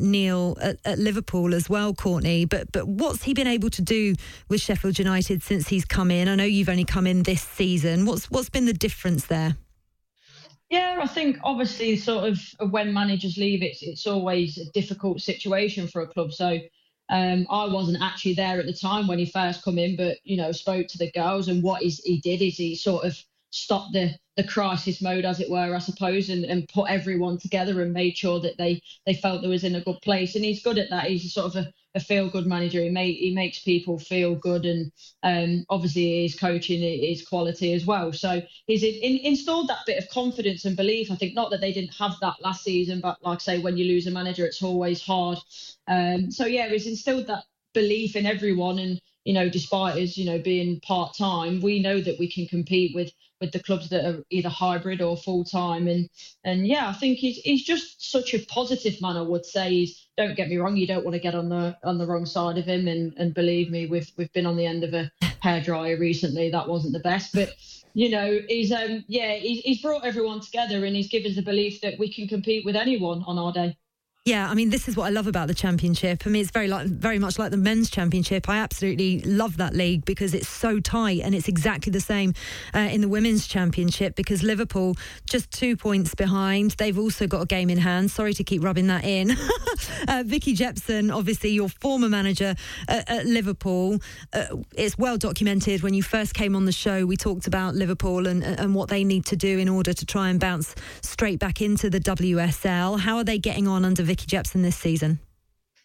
At, 0.60 0.76
at, 0.84 0.98
Liverpool 0.98 1.54
as 1.54 1.68
well, 1.68 1.94
Courtney. 1.94 2.44
But 2.44 2.72
but 2.72 2.86
what's 2.86 3.22
he 3.22 3.34
been 3.34 3.46
able 3.46 3.70
to 3.70 3.82
do 3.82 4.14
with 4.48 4.60
Sheffield 4.60 4.98
United 4.98 5.42
since 5.42 5.68
he's 5.68 5.84
come 5.84 6.10
in? 6.10 6.28
I 6.28 6.34
know 6.34 6.44
you've 6.44 6.68
only 6.68 6.84
come 6.84 7.06
in 7.06 7.22
this 7.22 7.42
season. 7.42 8.06
What's 8.06 8.30
what's 8.30 8.50
been 8.50 8.66
the 8.66 8.72
difference 8.72 9.26
there? 9.26 9.56
Yeah, 10.70 10.98
I 11.02 11.06
think 11.06 11.38
obviously, 11.44 11.96
sort 11.96 12.24
of 12.24 12.70
when 12.70 12.92
managers 12.92 13.36
leave, 13.36 13.62
it's 13.62 13.82
it's 13.82 14.06
always 14.06 14.58
a 14.58 14.70
difficult 14.72 15.20
situation 15.20 15.86
for 15.86 16.02
a 16.02 16.06
club. 16.06 16.32
So 16.32 16.58
um, 17.10 17.46
I 17.50 17.66
wasn't 17.66 18.02
actually 18.02 18.34
there 18.34 18.58
at 18.58 18.64
the 18.64 18.72
time 18.72 19.06
when 19.06 19.18
he 19.18 19.26
first 19.26 19.62
come 19.62 19.78
in, 19.78 19.96
but 19.96 20.16
you 20.24 20.38
know, 20.38 20.50
spoke 20.50 20.86
to 20.88 20.98
the 20.98 21.10
girls, 21.12 21.48
and 21.48 21.62
what 21.62 21.82
he 21.82 22.20
did 22.22 22.40
is 22.40 22.56
he 22.56 22.74
sort 22.74 23.04
of 23.04 23.22
stopped 23.52 23.92
the 23.92 24.16
the 24.36 24.44
crisis 24.44 25.02
mode, 25.02 25.26
as 25.26 25.40
it 25.40 25.50
were, 25.50 25.74
I 25.74 25.78
suppose, 25.78 26.30
and, 26.30 26.44
and 26.46 26.66
put 26.68 26.90
everyone 26.90 27.38
together 27.38 27.82
and 27.82 27.92
made 27.92 28.16
sure 28.16 28.40
that 28.40 28.56
they 28.56 28.80
they 29.04 29.14
felt 29.14 29.42
they 29.42 29.48
was 29.48 29.64
in 29.64 29.74
a 29.74 29.80
good 29.82 30.00
place. 30.02 30.34
And 30.34 30.44
he's 30.44 30.62
good 30.62 30.78
at 30.78 30.88
that. 30.90 31.04
He's 31.04 31.32
sort 31.32 31.54
of 31.54 31.56
a, 31.56 31.72
a 31.94 32.00
feel 32.00 32.30
good 32.30 32.46
manager. 32.46 32.80
He 32.80 32.88
make, 32.88 33.18
he 33.18 33.34
makes 33.34 33.58
people 33.58 33.98
feel 33.98 34.34
good, 34.34 34.64
and 34.64 34.90
um, 35.22 35.66
obviously 35.68 36.22
his 36.22 36.34
coaching 36.34 36.82
is 36.82 37.28
quality 37.28 37.74
as 37.74 37.84
well. 37.84 38.12
So 38.12 38.40
he's 38.66 38.82
in, 38.82 39.18
installed 39.18 39.68
that 39.68 39.84
bit 39.86 40.02
of 40.02 40.08
confidence 40.08 40.64
and 40.64 40.76
belief. 40.76 41.10
I 41.10 41.16
think 41.16 41.34
not 41.34 41.50
that 41.50 41.60
they 41.60 41.72
didn't 41.72 41.94
have 41.94 42.14
that 42.22 42.42
last 42.42 42.64
season, 42.64 43.00
but 43.00 43.18
like 43.22 43.36
I 43.36 43.42
say, 43.42 43.58
when 43.58 43.76
you 43.76 43.84
lose 43.84 44.06
a 44.06 44.10
manager, 44.10 44.46
it's 44.46 44.62
always 44.62 45.02
hard. 45.02 45.38
Um, 45.88 46.30
so 46.30 46.46
yeah, 46.46 46.68
he's 46.68 46.86
instilled 46.86 47.26
that 47.26 47.44
belief 47.74 48.16
in 48.16 48.26
everyone 48.26 48.78
and 48.78 49.00
you 49.24 49.32
know, 49.32 49.48
despite 49.48 49.96
us, 50.02 50.16
you 50.16 50.24
know, 50.24 50.38
being 50.38 50.80
part 50.80 51.16
time, 51.16 51.60
we 51.60 51.80
know 51.80 52.00
that 52.00 52.18
we 52.18 52.30
can 52.30 52.46
compete 52.46 52.94
with 52.94 53.10
with 53.40 53.50
the 53.50 53.62
clubs 53.62 53.88
that 53.88 54.04
are 54.04 54.22
either 54.30 54.48
hybrid 54.48 55.02
or 55.02 55.16
full 55.16 55.44
time. 55.44 55.88
And 55.88 56.08
and 56.44 56.66
yeah, 56.66 56.88
I 56.88 56.92
think 56.92 57.18
he's 57.18 57.38
he's 57.38 57.64
just 57.64 58.10
such 58.10 58.34
a 58.34 58.44
positive 58.46 59.00
man. 59.00 59.16
I 59.16 59.22
would 59.22 59.46
say. 59.46 59.70
He's 59.70 60.08
don't 60.16 60.36
get 60.36 60.48
me 60.48 60.58
wrong, 60.58 60.76
you 60.76 60.86
don't 60.86 61.04
want 61.04 61.14
to 61.14 61.20
get 61.20 61.34
on 61.34 61.48
the 61.48 61.76
on 61.84 61.98
the 61.98 62.06
wrong 62.06 62.26
side 62.26 62.58
of 62.58 62.66
him. 62.66 62.86
And 62.88 63.14
and 63.16 63.34
believe 63.34 63.70
me, 63.70 63.86
we've 63.86 64.10
we've 64.16 64.32
been 64.32 64.46
on 64.46 64.56
the 64.56 64.66
end 64.66 64.84
of 64.84 64.94
a 64.94 65.10
hairdryer 65.42 65.98
recently. 65.98 66.50
That 66.50 66.68
wasn't 66.68 66.92
the 66.92 67.00
best, 67.00 67.32
but 67.32 67.54
you 67.94 68.10
know, 68.10 68.40
he's 68.48 68.72
um 68.72 69.04
yeah, 69.08 69.34
he's, 69.34 69.62
he's 69.62 69.82
brought 69.82 70.04
everyone 70.04 70.40
together 70.40 70.84
and 70.84 70.94
he's 70.96 71.08
given 71.08 71.30
us 71.30 71.36
the 71.36 71.42
belief 71.42 71.80
that 71.80 71.98
we 71.98 72.12
can 72.12 72.28
compete 72.28 72.64
with 72.64 72.76
anyone 72.76 73.22
on 73.26 73.38
our 73.38 73.52
day. 73.52 73.76
Yeah, 74.24 74.48
I 74.48 74.54
mean, 74.54 74.70
this 74.70 74.86
is 74.86 74.96
what 74.96 75.06
I 75.06 75.10
love 75.10 75.26
about 75.26 75.48
the 75.48 75.54
championship. 75.54 76.22
I 76.24 76.28
mean, 76.28 76.42
it's 76.42 76.52
very 76.52 76.68
like 76.68 76.86
very 76.86 77.18
much 77.18 77.40
like 77.40 77.50
the 77.50 77.56
men's 77.56 77.90
championship. 77.90 78.48
I 78.48 78.58
absolutely 78.58 79.18
love 79.22 79.56
that 79.56 79.74
league 79.74 80.04
because 80.04 80.32
it's 80.32 80.46
so 80.46 80.78
tight, 80.78 81.22
and 81.24 81.34
it's 81.34 81.48
exactly 81.48 81.90
the 81.90 81.98
same 81.98 82.32
uh, 82.72 82.78
in 82.92 83.00
the 83.00 83.08
women's 83.08 83.48
championship 83.48 84.14
because 84.14 84.44
Liverpool 84.44 84.94
just 85.28 85.50
two 85.50 85.76
points 85.76 86.14
behind. 86.14 86.70
They've 86.78 86.96
also 86.96 87.26
got 87.26 87.42
a 87.42 87.46
game 87.46 87.68
in 87.68 87.78
hand. 87.78 88.12
Sorry 88.12 88.32
to 88.34 88.44
keep 88.44 88.62
rubbing 88.62 88.86
that 88.86 89.02
in. 89.04 89.32
uh, 90.08 90.22
Vicky 90.24 90.54
Jepson, 90.54 91.10
obviously 91.10 91.50
your 91.50 91.68
former 91.68 92.08
manager 92.08 92.54
at, 92.86 93.10
at 93.10 93.26
Liverpool, 93.26 93.98
uh, 94.32 94.44
it's 94.76 94.96
well 94.96 95.16
documented. 95.16 95.82
When 95.82 95.94
you 95.94 96.02
first 96.04 96.32
came 96.32 96.54
on 96.54 96.64
the 96.64 96.70
show, 96.70 97.06
we 97.06 97.16
talked 97.16 97.48
about 97.48 97.74
Liverpool 97.74 98.28
and 98.28 98.44
and 98.44 98.72
what 98.72 98.88
they 98.88 99.02
need 99.02 99.26
to 99.26 99.36
do 99.36 99.58
in 99.58 99.68
order 99.68 99.92
to 99.92 100.06
try 100.06 100.28
and 100.28 100.38
bounce 100.38 100.76
straight 101.00 101.40
back 101.40 101.60
into 101.60 101.90
the 101.90 101.98
WSL. 101.98 103.00
How 103.00 103.16
are 103.16 103.24
they 103.24 103.38
getting 103.40 103.66
on 103.66 103.84
under? 103.84 104.11
Vicky 104.12 104.26
Jepson 104.26 104.60
this 104.60 104.76
season? 104.76 105.18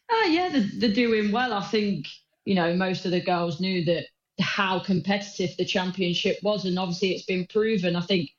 Uh, 0.10 0.28
yeah, 0.28 0.50
they're, 0.50 0.70
they're 0.80 0.94
doing 0.94 1.32
well. 1.32 1.54
I 1.54 1.62
think, 1.62 2.08
you 2.44 2.56
know, 2.56 2.74
most 2.76 3.06
of 3.06 3.12
the 3.12 3.22
girls 3.22 3.62
knew 3.62 3.86
that 3.86 4.08
how 4.42 4.80
competitive 4.80 5.56
the 5.56 5.64
championship 5.64 6.38
was. 6.44 6.66
And 6.66 6.78
obviously 6.78 7.12
it's 7.12 7.24
been 7.24 7.48
proven. 7.48 7.96
I 7.96 8.02
think, 8.02 8.32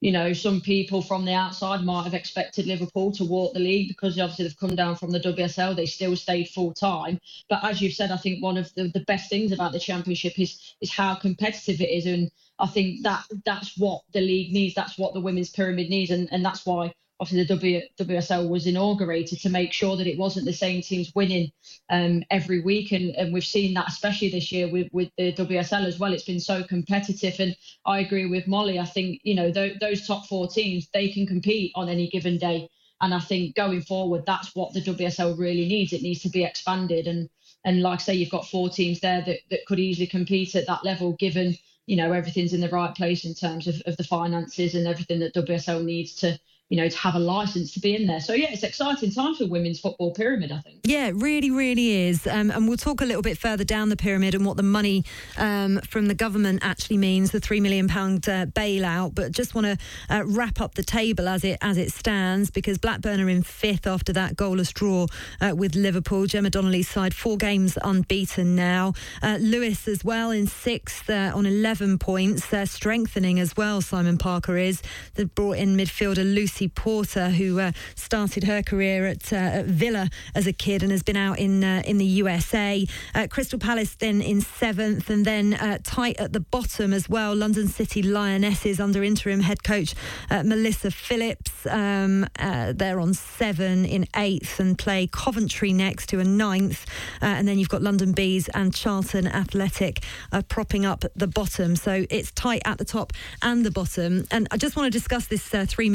you 0.00 0.12
know, 0.12 0.32
some 0.32 0.62
people 0.62 1.02
from 1.02 1.26
the 1.26 1.34
outside 1.34 1.84
might 1.84 2.04
have 2.04 2.14
expected 2.14 2.66
Liverpool 2.66 3.12
to 3.12 3.24
walk 3.26 3.52
the 3.52 3.60
league 3.60 3.88
because 3.88 4.18
obviously 4.18 4.46
they've 4.46 4.56
come 4.56 4.76
down 4.76 4.96
from 4.96 5.10
the 5.10 5.20
WSL. 5.20 5.76
They 5.76 5.84
still 5.84 6.16
stayed 6.16 6.48
full 6.48 6.72
time. 6.72 7.18
But 7.50 7.62
as 7.62 7.82
you've 7.82 7.92
said, 7.92 8.12
I 8.12 8.16
think 8.16 8.42
one 8.42 8.56
of 8.56 8.72
the, 8.76 8.88
the 8.94 9.04
best 9.06 9.28
things 9.28 9.52
about 9.52 9.72
the 9.72 9.78
championship 9.78 10.38
is 10.38 10.74
is 10.80 10.90
how 10.90 11.16
competitive 11.16 11.82
it 11.82 11.90
is. 11.90 12.06
And 12.06 12.30
I 12.58 12.66
think 12.66 13.02
that 13.02 13.24
that's 13.44 13.76
what 13.76 14.04
the 14.14 14.22
league 14.22 14.54
needs. 14.54 14.74
That's 14.74 14.96
what 14.96 15.12
the 15.12 15.20
women's 15.20 15.50
pyramid 15.50 15.90
needs. 15.90 16.10
And, 16.10 16.30
and 16.32 16.42
that's 16.42 16.64
why 16.64 16.94
obviously 17.20 17.44
the 17.44 17.54
w, 17.54 17.80
WSL 17.98 18.48
was 18.48 18.66
inaugurated 18.66 19.40
to 19.40 19.48
make 19.48 19.72
sure 19.72 19.96
that 19.96 20.06
it 20.06 20.18
wasn't 20.18 20.46
the 20.46 20.52
same 20.52 20.82
teams 20.82 21.12
winning 21.14 21.50
um, 21.90 22.22
every 22.30 22.60
week, 22.60 22.92
and, 22.92 23.14
and 23.14 23.32
we've 23.32 23.44
seen 23.44 23.74
that 23.74 23.88
especially 23.88 24.30
this 24.30 24.50
year 24.50 24.68
with 24.68 24.88
with 24.92 25.10
the 25.16 25.32
WSL 25.32 25.86
as 25.86 25.98
well. 25.98 26.12
It's 26.12 26.24
been 26.24 26.40
so 26.40 26.64
competitive, 26.64 27.38
and 27.38 27.56
I 27.86 28.00
agree 28.00 28.26
with 28.26 28.48
Molly. 28.48 28.78
I 28.78 28.84
think 28.84 29.20
you 29.22 29.34
know 29.34 29.52
th- 29.52 29.78
those 29.80 30.06
top 30.06 30.26
four 30.26 30.48
teams 30.48 30.88
they 30.92 31.08
can 31.08 31.26
compete 31.26 31.72
on 31.74 31.88
any 31.88 32.08
given 32.08 32.38
day, 32.38 32.68
and 33.00 33.14
I 33.14 33.20
think 33.20 33.54
going 33.54 33.82
forward 33.82 34.24
that's 34.26 34.54
what 34.54 34.72
the 34.72 34.82
WSL 34.82 35.38
really 35.38 35.66
needs. 35.66 35.92
It 35.92 36.02
needs 36.02 36.22
to 36.22 36.30
be 36.30 36.44
expanded, 36.44 37.06
and 37.06 37.28
and 37.64 37.80
like 37.80 38.00
I 38.00 38.02
say, 38.02 38.14
you've 38.14 38.30
got 38.30 38.48
four 38.48 38.68
teams 38.68 39.00
there 39.00 39.22
that 39.22 39.38
that 39.50 39.66
could 39.66 39.78
easily 39.78 40.06
compete 40.06 40.54
at 40.56 40.66
that 40.66 40.84
level, 40.84 41.12
given 41.12 41.56
you 41.86 41.96
know 41.96 42.12
everything's 42.12 42.54
in 42.54 42.60
the 42.60 42.68
right 42.70 42.94
place 42.94 43.24
in 43.24 43.34
terms 43.34 43.68
of, 43.68 43.80
of 43.86 43.96
the 43.98 44.04
finances 44.04 44.74
and 44.74 44.88
everything 44.88 45.20
that 45.20 45.34
WSL 45.34 45.84
needs 45.84 46.14
to 46.16 46.38
you 46.70 46.78
know, 46.78 46.88
to 46.88 46.96
have 46.96 47.14
a 47.14 47.18
license 47.18 47.72
to 47.74 47.80
be 47.80 47.94
in 47.94 48.06
there. 48.06 48.20
So 48.20 48.32
yeah, 48.32 48.48
it's 48.50 48.62
exciting 48.62 49.10
time 49.12 49.34
for 49.34 49.46
women's 49.46 49.80
football 49.80 50.12
pyramid. 50.14 50.50
I 50.50 50.60
think. 50.60 50.80
Yeah, 50.84 51.08
it 51.08 51.16
really, 51.16 51.50
really 51.50 52.08
is. 52.08 52.26
Um, 52.26 52.50
and 52.50 52.66
we'll 52.66 52.78
talk 52.78 53.02
a 53.02 53.04
little 53.04 53.22
bit 53.22 53.36
further 53.36 53.64
down 53.64 53.90
the 53.90 53.96
pyramid 53.96 54.34
and 54.34 54.46
what 54.46 54.56
the 54.56 54.62
money 54.62 55.04
um, 55.36 55.78
from 55.80 56.06
the 56.06 56.14
government 56.14 56.60
actually 56.62 56.96
means, 56.96 57.32
the 57.32 57.40
three 57.40 57.60
million 57.60 57.86
pound 57.86 58.26
uh, 58.28 58.46
bailout. 58.46 59.14
But 59.14 59.32
just 59.32 59.54
want 59.54 59.66
to 59.66 59.78
uh, 60.08 60.22
wrap 60.24 60.60
up 60.60 60.74
the 60.74 60.82
table 60.82 61.28
as 61.28 61.44
it 61.44 61.58
as 61.60 61.76
it 61.76 61.92
stands 61.92 62.50
because 62.50 62.78
Blackburn 62.78 63.20
are 63.20 63.28
in 63.28 63.42
fifth 63.42 63.86
after 63.86 64.12
that 64.14 64.36
goalless 64.36 64.72
draw 64.72 65.06
uh, 65.42 65.54
with 65.54 65.74
Liverpool. 65.74 66.26
Gemma 66.26 66.48
Donnelly's 66.48 66.88
side 66.88 67.14
four 67.14 67.36
games 67.36 67.76
unbeaten 67.84 68.56
now. 68.56 68.94
Uh, 69.22 69.36
Lewes 69.38 69.86
as 69.86 70.02
well 70.02 70.30
in 70.30 70.46
sixth 70.46 71.10
uh, 71.10 71.30
on 71.34 71.44
eleven 71.44 71.98
points. 71.98 72.46
They're 72.46 72.64
strengthening 72.64 73.38
as 73.38 73.54
well. 73.54 73.82
Simon 73.82 74.16
Parker 74.16 74.56
is. 74.56 74.80
They've 75.14 75.32
brought 75.34 75.58
in 75.58 75.76
midfielder 75.76 76.24
Lucy 76.24 76.53
Porter, 76.74 77.30
who 77.30 77.60
uh, 77.60 77.72
started 77.94 78.44
her 78.44 78.62
career 78.62 79.06
at, 79.06 79.32
uh, 79.32 79.36
at, 79.36 79.66
Villa 79.66 80.08
as 80.34 80.46
a 80.46 80.52
kid 80.52 80.82
and 80.82 80.92
has 80.92 81.02
been 81.02 81.16
out 81.16 81.38
in 81.38 81.64
uh, 81.64 81.82
in 81.84 81.98
the 81.98 82.04
USA. 82.04 82.86
Uh, 83.14 83.26
Crystal 83.28 83.58
Palace 83.58 83.96
then 83.96 84.22
in 84.22 84.40
seventh, 84.40 85.10
and 85.10 85.24
then 85.24 85.54
uh, 85.54 85.78
tight 85.82 86.16
at 86.18 86.32
the 86.32 86.40
bottom 86.40 86.92
as 86.92 87.08
well. 87.08 87.34
London 87.34 87.68
City 87.68 88.02
Lionesses 88.02 88.80
under 88.80 89.02
interim 89.02 89.40
head 89.40 89.64
coach 89.64 89.94
Melissa 90.30 90.90
Phillips. 90.90 91.66
Um, 91.66 92.26
they're 92.36 93.00
on 93.00 93.14
seven 93.14 93.84
in 93.84 94.06
eighth 94.16 94.60
and 94.60 94.78
play 94.78 95.08
Coventry 95.10 95.72
next 95.72 96.08
to 96.10 96.20
a 96.20 96.24
ninth, 96.24 96.86
and 97.20 97.48
then 97.48 97.58
you've 97.58 97.68
got 97.68 97.82
London 97.82 98.12
Bees 98.12 98.48
and 98.48 98.74
Charlton 98.74 99.26
Athletic 99.26 100.02
propping 100.48 100.86
up 100.86 101.04
the 101.16 101.26
bottom. 101.26 101.76
So 101.76 102.06
it's 102.10 102.30
tight 102.32 102.62
at 102.64 102.78
the 102.78 102.84
top 102.84 103.12
and 103.42 103.64
the 103.64 103.70
bottom. 103.70 104.24
And 104.30 104.48
I 104.50 104.56
just 104.56 104.76
want 104.76 104.86
to 104.86 104.90
discuss 104.90 105.26
this 105.26 105.54
uh, 105.54 105.66
£3 105.66 105.90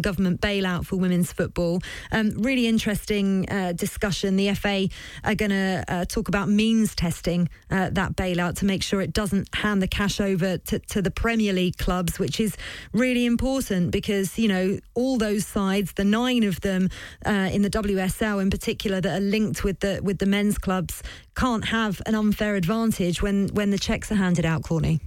government 0.00 0.40
bailout 0.40 0.86
for 0.86 0.96
women's 0.96 1.32
football. 1.32 1.80
Um, 2.12 2.30
really 2.30 2.66
interesting 2.66 3.48
uh, 3.50 3.72
discussion. 3.72 4.36
The 4.36 4.54
FA 4.54 4.88
are 5.24 5.34
going 5.34 5.50
to 5.50 5.84
uh, 5.88 6.04
talk 6.04 6.28
about 6.28 6.48
means 6.48 6.94
testing 6.94 7.48
uh, 7.70 7.90
that 7.90 8.16
bailout 8.16 8.56
to 8.58 8.64
make 8.64 8.82
sure 8.82 9.00
it 9.00 9.12
doesn't 9.12 9.54
hand 9.54 9.82
the 9.82 9.88
cash 9.88 10.20
over 10.20 10.58
to, 10.58 10.78
to 10.78 11.02
the 11.02 11.10
Premier 11.10 11.52
League 11.52 11.76
clubs, 11.76 12.18
which 12.18 12.40
is 12.40 12.56
really 12.92 13.26
important 13.26 13.90
because, 13.90 14.38
you 14.38 14.48
know, 14.48 14.78
all 14.94 15.18
those 15.18 15.46
sides, 15.46 15.92
the 15.94 16.04
nine 16.04 16.42
of 16.42 16.60
them 16.60 16.88
uh, 17.26 17.50
in 17.52 17.62
the 17.62 17.70
WSL 17.70 18.40
in 18.40 18.50
particular 18.50 19.00
that 19.00 19.16
are 19.16 19.24
linked 19.24 19.64
with 19.64 19.80
the 19.80 20.00
with 20.02 20.18
the 20.18 20.26
men's 20.26 20.58
clubs, 20.58 21.02
can't 21.34 21.66
have 21.66 22.00
an 22.06 22.14
unfair 22.14 22.56
advantage 22.56 23.22
when 23.22 23.48
when 23.48 23.70
the 23.70 23.78
checks 23.78 24.10
are 24.12 24.16
handed 24.16 24.44
out, 24.44 24.62
Courtney. 24.62 25.00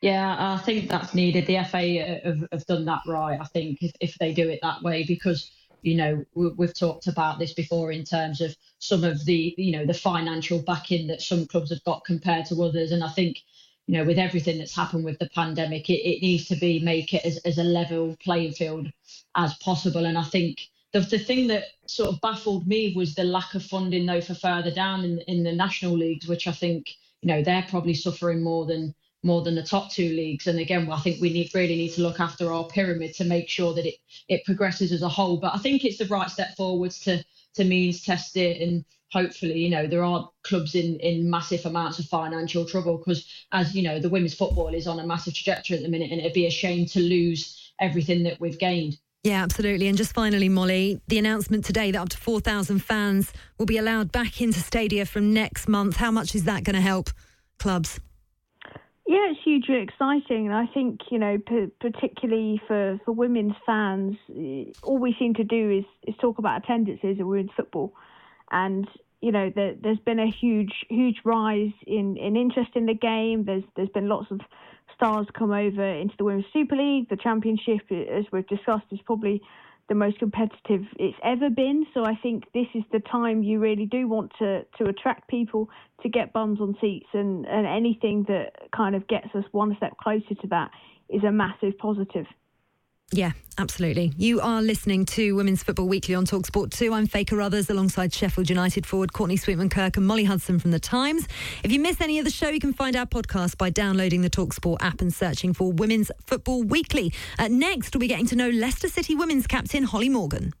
Yeah, 0.00 0.36
I 0.38 0.58
think 0.58 0.88
that's 0.88 1.14
needed. 1.14 1.46
The 1.46 1.64
FA 1.64 2.20
have, 2.24 2.48
have 2.52 2.66
done 2.66 2.84
that 2.84 3.00
right. 3.06 3.38
I 3.40 3.44
think 3.46 3.82
if, 3.82 3.92
if 4.00 4.14
they 4.18 4.32
do 4.32 4.48
it 4.48 4.60
that 4.62 4.82
way, 4.82 5.04
because 5.04 5.50
you 5.82 5.96
know 5.96 6.24
we've 6.34 6.74
talked 6.74 7.06
about 7.08 7.38
this 7.38 7.52
before 7.54 7.92
in 7.92 8.04
terms 8.04 8.40
of 8.40 8.54
some 8.78 9.04
of 9.04 9.24
the 9.24 9.54
you 9.58 9.72
know 9.72 9.86
the 9.86 9.94
financial 9.94 10.60
backing 10.62 11.08
that 11.08 11.22
some 11.22 11.46
clubs 11.46 11.70
have 11.70 11.82
got 11.84 12.04
compared 12.04 12.46
to 12.46 12.62
others, 12.62 12.92
and 12.92 13.02
I 13.02 13.08
think 13.08 13.38
you 13.88 13.98
know 13.98 14.04
with 14.04 14.18
everything 14.18 14.58
that's 14.58 14.74
happened 14.74 15.04
with 15.04 15.18
the 15.18 15.30
pandemic, 15.34 15.90
it, 15.90 16.08
it 16.08 16.22
needs 16.22 16.46
to 16.48 16.56
be 16.56 16.78
make 16.78 17.12
it 17.12 17.24
as, 17.24 17.38
as 17.38 17.58
a 17.58 17.64
level 17.64 18.16
playing 18.22 18.52
field 18.52 18.86
as 19.36 19.54
possible. 19.54 20.04
And 20.04 20.16
I 20.16 20.24
think 20.24 20.60
the 20.92 21.00
the 21.00 21.18
thing 21.18 21.48
that 21.48 21.64
sort 21.86 22.10
of 22.10 22.20
baffled 22.20 22.68
me 22.68 22.94
was 22.94 23.16
the 23.16 23.24
lack 23.24 23.54
of 23.54 23.64
funding 23.64 24.06
though 24.06 24.20
for 24.20 24.34
further 24.34 24.70
down 24.70 25.04
in 25.04 25.18
in 25.26 25.42
the 25.42 25.52
national 25.52 25.94
leagues, 25.98 26.28
which 26.28 26.46
I 26.46 26.52
think 26.52 26.86
you 27.20 27.26
know 27.28 27.42
they're 27.42 27.66
probably 27.68 27.94
suffering 27.94 28.44
more 28.44 28.64
than 28.64 28.94
more 29.22 29.42
than 29.42 29.54
the 29.54 29.62
top 29.62 29.90
two 29.90 30.08
leagues. 30.10 30.46
And 30.46 30.58
again, 30.58 30.90
I 30.90 31.00
think 31.00 31.20
we 31.20 31.32
need 31.32 31.50
really 31.54 31.76
need 31.76 31.92
to 31.94 32.02
look 32.02 32.20
after 32.20 32.52
our 32.52 32.64
pyramid 32.64 33.14
to 33.14 33.24
make 33.24 33.48
sure 33.48 33.74
that 33.74 33.86
it 33.86 33.96
it 34.28 34.44
progresses 34.44 34.92
as 34.92 35.02
a 35.02 35.08
whole. 35.08 35.38
But 35.38 35.54
I 35.54 35.58
think 35.58 35.84
it's 35.84 35.98
the 35.98 36.06
right 36.06 36.30
step 36.30 36.56
forwards 36.56 37.00
to 37.00 37.24
to 37.54 37.64
means 37.64 38.02
test 38.02 38.36
it 38.36 38.60
and 38.60 38.84
hopefully 39.10 39.58
you 39.58 39.70
know 39.70 39.86
there 39.86 40.04
aren't 40.04 40.26
clubs 40.44 40.74
in 40.74 40.96
in 41.00 41.28
massive 41.28 41.64
amounts 41.64 41.98
of 41.98 42.04
financial 42.06 42.64
trouble 42.64 42.98
because 42.98 43.26
as 43.52 43.74
you 43.74 43.82
know 43.82 43.98
the 43.98 44.08
women's 44.08 44.34
football 44.34 44.68
is 44.74 44.86
on 44.86 45.00
a 45.00 45.06
massive 45.06 45.34
trajectory 45.34 45.76
at 45.76 45.82
the 45.82 45.88
minute 45.88 46.10
and 46.10 46.20
it'd 46.20 46.32
be 46.34 46.46
a 46.46 46.50
shame 46.50 46.86
to 46.86 47.00
lose 47.00 47.72
everything 47.80 48.22
that 48.22 48.38
we've 48.40 48.58
gained 48.58 48.98
yeah, 49.24 49.42
absolutely. 49.42 49.88
And 49.88 49.98
just 49.98 50.14
finally, 50.14 50.48
Molly, 50.48 51.00
the 51.08 51.18
announcement 51.18 51.64
today 51.64 51.90
that 51.90 51.98
up 51.98 52.08
to 52.10 52.16
4,000 52.16 52.78
fans 52.78 53.32
will 53.58 53.66
be 53.66 53.76
allowed 53.76 54.12
back 54.12 54.40
into 54.40 54.60
stadia 54.60 55.04
from 55.04 55.34
next 55.34 55.68
month. 55.68 55.96
How 55.96 56.12
much 56.12 56.36
is 56.36 56.44
that 56.44 56.62
going 56.62 56.76
to 56.76 56.80
help 56.80 57.10
clubs? 57.58 57.98
Yeah, 59.08 59.30
it's 59.30 59.40
hugely 59.42 59.76
exciting, 59.76 60.48
and 60.48 60.54
I 60.54 60.66
think 60.66 61.00
you 61.10 61.18
know, 61.18 61.38
p- 61.38 61.72
particularly 61.80 62.60
for, 62.68 63.00
for 63.06 63.12
women's 63.12 63.54
fans, 63.64 64.16
all 64.82 64.98
we 64.98 65.16
seem 65.18 65.32
to 65.36 65.44
do 65.44 65.78
is, 65.78 65.84
is 66.06 66.14
talk 66.20 66.36
about 66.36 66.62
attendances 66.62 67.18
in 67.18 67.26
women's 67.26 67.50
football, 67.56 67.94
and 68.50 68.86
you 69.22 69.32
know, 69.32 69.50
there, 69.56 69.72
has 69.82 69.96
been 70.04 70.18
a 70.18 70.30
huge 70.30 70.84
huge 70.90 71.16
rise 71.24 71.72
in, 71.86 72.18
in 72.18 72.36
interest 72.36 72.72
in 72.74 72.84
the 72.84 72.92
game. 72.92 73.46
There's 73.46 73.64
there's 73.76 73.88
been 73.88 74.10
lots 74.10 74.30
of 74.30 74.40
stars 74.94 75.26
come 75.32 75.52
over 75.52 75.82
into 75.82 76.14
the 76.18 76.24
Women's 76.24 76.44
Super 76.52 76.76
League. 76.76 77.08
The 77.08 77.16
Championship, 77.16 77.90
as 77.90 78.26
we've 78.30 78.46
discussed, 78.46 78.88
is 78.90 79.00
probably 79.06 79.40
the 79.88 79.94
most 79.94 80.18
competitive 80.18 80.82
it's 80.98 81.16
ever 81.24 81.50
been. 81.50 81.86
So 81.94 82.04
I 82.04 82.14
think 82.22 82.44
this 82.52 82.66
is 82.74 82.82
the 82.92 83.00
time 83.00 83.42
you 83.42 83.58
really 83.58 83.86
do 83.86 84.06
want 84.08 84.32
to 84.38 84.64
to 84.78 84.84
attract 84.84 85.28
people 85.28 85.68
to 86.02 86.08
get 86.08 86.32
bums 86.32 86.60
on 86.60 86.76
seats, 86.80 87.08
and 87.14 87.46
and 87.46 87.66
anything 87.66 88.24
that 88.28 88.52
kind 88.76 88.94
of 88.94 89.06
gets 89.08 89.28
us 89.34 89.44
one 89.52 89.74
step 89.76 89.96
closer 90.02 90.34
to 90.40 90.46
that 90.48 90.70
is 91.08 91.24
a 91.24 91.32
massive 91.32 91.76
positive. 91.78 92.26
Yeah, 93.10 93.32
absolutely. 93.56 94.12
You 94.18 94.40
are 94.40 94.60
listening 94.60 95.06
to 95.06 95.34
Women's 95.34 95.62
Football 95.62 95.88
Weekly 95.88 96.14
on 96.14 96.26
Talksport 96.26 96.70
2. 96.70 96.92
I'm 96.92 97.06
Faye 97.06 97.24
Carruthers 97.24 97.70
alongside 97.70 98.12
Sheffield 98.12 98.50
United 98.50 98.84
forward 98.84 99.14
Courtney 99.14 99.38
Sweetman 99.38 99.70
Kirk 99.70 99.96
and 99.96 100.06
Molly 100.06 100.24
Hudson 100.24 100.58
from 100.58 100.72
The 100.72 100.78
Times. 100.78 101.26
If 101.64 101.72
you 101.72 101.80
miss 101.80 102.02
any 102.02 102.18
of 102.18 102.26
the 102.26 102.30
show, 102.30 102.50
you 102.50 102.60
can 102.60 102.74
find 102.74 102.96
our 102.96 103.06
podcast 103.06 103.56
by 103.56 103.70
downloading 103.70 104.20
the 104.20 104.30
Talksport 104.30 104.76
app 104.80 105.00
and 105.00 105.12
searching 105.12 105.54
for 105.54 105.72
Women's 105.72 106.10
Football 106.26 106.64
Weekly. 106.64 107.12
Uh, 107.38 107.48
next, 107.48 107.94
we'll 107.94 108.00
be 108.00 108.08
getting 108.08 108.26
to 108.26 108.36
know 108.36 108.50
Leicester 108.50 108.88
City 108.88 109.14
women's 109.14 109.46
captain 109.46 109.84
Holly 109.84 110.10
Morgan. 110.10 110.52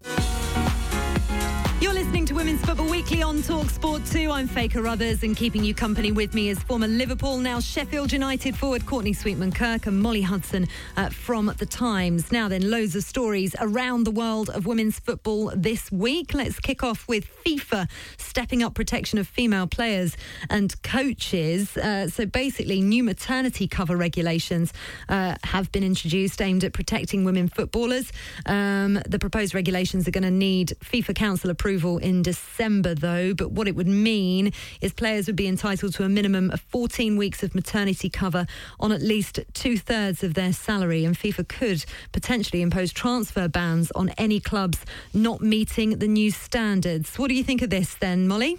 Women's 2.38 2.64
Football 2.64 2.88
Weekly 2.88 3.20
on 3.20 3.42
Talk 3.42 3.68
Sport 3.68 4.06
2. 4.06 4.30
I'm 4.30 4.46
Faye 4.46 4.68
Carruthers, 4.68 5.24
and 5.24 5.36
keeping 5.36 5.64
you 5.64 5.74
company 5.74 6.12
with 6.12 6.34
me 6.34 6.50
is 6.50 6.62
former 6.62 6.86
Liverpool, 6.86 7.36
now 7.38 7.58
Sheffield 7.58 8.12
United 8.12 8.56
forward 8.56 8.86
Courtney 8.86 9.12
Sweetman 9.12 9.50
Kirk 9.50 9.86
and 9.86 10.00
Molly 10.00 10.22
Hudson 10.22 10.68
uh, 10.96 11.08
from 11.08 11.52
The 11.58 11.66
Times. 11.66 12.30
Now, 12.30 12.46
then, 12.48 12.70
loads 12.70 12.94
of 12.94 13.02
stories 13.02 13.56
around 13.58 14.04
the 14.04 14.12
world 14.12 14.50
of 14.50 14.66
women's 14.66 15.00
football 15.00 15.50
this 15.56 15.90
week. 15.90 16.32
Let's 16.32 16.60
kick 16.60 16.84
off 16.84 17.08
with 17.08 17.28
FIFA 17.44 17.90
stepping 18.18 18.62
up 18.62 18.72
protection 18.72 19.18
of 19.18 19.26
female 19.26 19.66
players 19.66 20.16
and 20.48 20.80
coaches. 20.84 21.76
Uh, 21.76 22.06
so, 22.06 22.24
basically, 22.24 22.80
new 22.80 23.02
maternity 23.02 23.66
cover 23.66 23.96
regulations 23.96 24.72
uh, 25.08 25.34
have 25.42 25.72
been 25.72 25.82
introduced 25.82 26.40
aimed 26.40 26.62
at 26.62 26.72
protecting 26.72 27.24
women 27.24 27.48
footballers. 27.48 28.12
Um, 28.46 29.00
the 29.08 29.18
proposed 29.18 29.56
regulations 29.56 30.06
are 30.06 30.12
going 30.12 30.22
to 30.22 30.30
need 30.30 30.74
FIFA 30.84 31.16
Council 31.16 31.50
approval 31.50 31.98
in 31.98 32.22
December, 32.28 32.94
though. 32.94 33.32
But 33.32 33.52
what 33.52 33.66
it 33.68 33.74
would 33.74 33.88
mean 33.88 34.52
is 34.82 34.92
players 34.92 35.26
would 35.28 35.36
be 35.36 35.46
entitled 35.46 35.94
to 35.94 36.04
a 36.04 36.10
minimum 36.10 36.50
of 36.50 36.60
14 36.60 37.16
weeks 37.16 37.42
of 37.42 37.54
maternity 37.54 38.10
cover 38.10 38.46
on 38.78 38.92
at 38.92 39.00
least 39.00 39.40
two 39.54 39.78
thirds 39.78 40.22
of 40.22 40.34
their 40.34 40.52
salary. 40.52 41.06
And 41.06 41.16
FIFA 41.16 41.48
could 41.48 41.86
potentially 42.12 42.60
impose 42.60 42.92
transfer 42.92 43.48
bans 43.48 43.90
on 43.92 44.10
any 44.18 44.40
clubs 44.40 44.84
not 45.14 45.40
meeting 45.40 46.00
the 46.00 46.06
new 46.06 46.30
standards. 46.30 47.18
What 47.18 47.28
do 47.28 47.34
you 47.34 47.42
think 47.42 47.62
of 47.62 47.70
this 47.70 47.94
then, 47.94 48.28
Molly? 48.28 48.58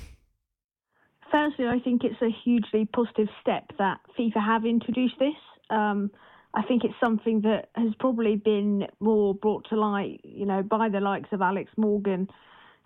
Firstly, 1.32 1.67
I 1.67 1.78
think 1.78 2.03
it's 2.03 2.20
a 2.24 2.32
hugely 2.43 2.86
positive 2.91 3.28
step 3.39 3.65
that 3.78 3.99
FIFA 4.17 4.43
have 4.43 4.65
introduced 4.65 5.20
this. 5.20 5.38
Um, 5.70 6.09
I 6.55 6.63
think 6.63 6.84
it's 6.84 6.99
something 6.99 7.41
that 7.41 7.70
has 7.76 7.93
probably 7.99 8.36
been 8.36 8.88
more 8.99 9.36
brought 9.36 9.70
to 9.70 9.80
light, 9.80 10.22
you 10.24 10.47
know, 10.47 10.63
by 10.63 10.89
the 10.89 11.01
likes 11.01 11.30
of 11.32 11.43
Alex 11.43 11.70
Morgan 11.78 12.28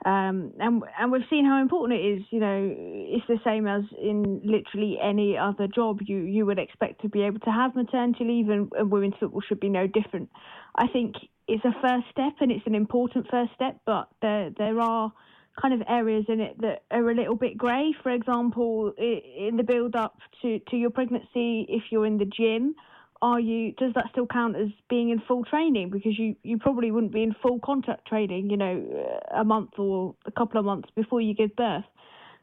um, 0.06 0.51
and 0.60 0.84
and 0.99 1.12
we've 1.12 1.22
seen 1.30 1.45
how 1.45 1.62
important 1.62 1.99
it 1.99 2.04
is. 2.04 2.24
You 2.30 2.39
know, 2.39 2.76
it's 2.78 3.26
the 3.28 3.39
same 3.45 3.68
as 3.68 3.84
in 4.01 4.41
literally 4.43 4.97
any 5.01 5.38
other 5.38 5.68
job. 5.68 5.99
You 6.01 6.18
you 6.18 6.45
would 6.45 6.60
expect 6.60 7.01
to 7.01 7.10
be 7.10 7.22
able 7.24 7.39
to 7.39 7.51
have 7.51 7.76
maternity 7.76 8.26
leave, 8.26 8.49
and, 8.49 8.72
and 8.78 8.91
women's 8.91 9.16
football 9.20 9.41
should 9.47 9.60
be 9.60 9.70
no 9.70 9.88
different. 9.88 10.30
I 10.76 10.88
think 10.88 11.16
it's 11.47 11.64
a 11.64 11.74
first 11.82 12.06
step, 12.12 12.34
and 12.41 12.51
it's 12.51 12.68
an 12.68 12.76
important 12.76 13.28
first 13.32 13.54
step. 13.56 13.80
But 13.86 14.10
there 14.22 14.49
there 14.58 14.80
are 14.80 15.14
kind 15.62 15.74
of 15.74 15.88
areas 15.88 16.26
in 16.28 16.41
it 16.41 16.60
that 16.62 16.84
are 16.91 17.10
a 17.10 17.16
little 17.16 17.36
bit 17.36 17.58
grey. 17.58 17.93
For 18.04 18.12
example, 18.12 18.93
in 18.97 19.56
the 19.56 19.64
build 19.64 19.95
up 19.95 20.18
to 20.41 20.60
to 20.70 20.76
your 20.76 20.89
pregnancy, 20.89 21.66
if 21.70 21.84
you're 21.91 22.06
in 22.06 22.18
the 22.18 22.26
gym 22.26 22.76
are 23.24 23.39
you 23.39 23.71
does 23.71 23.93
that 23.95 24.05
still 24.11 24.28
count 24.28 24.57
as 24.57 24.67
being 24.89 25.09
in 25.09 25.21
full 25.26 25.45
training? 25.45 25.89
Because 25.89 26.19
you 26.19 26.36
you 26.43 26.57
probably 26.57 26.91
wouldn't 26.91 27.13
be 27.13 27.24
in 27.24 27.34
full 27.41 27.59
contact 27.63 28.05
training 28.05 28.49
you 28.49 28.57
know 28.57 29.17
a 29.34 29.45
month 29.45 29.71
or 29.78 30.13
a 30.26 30.32
couple 30.32 30.59
of 30.59 30.65
months 30.65 30.89
before 30.93 31.21
you 31.21 31.34
give 31.34 31.55
birth. 31.55 31.86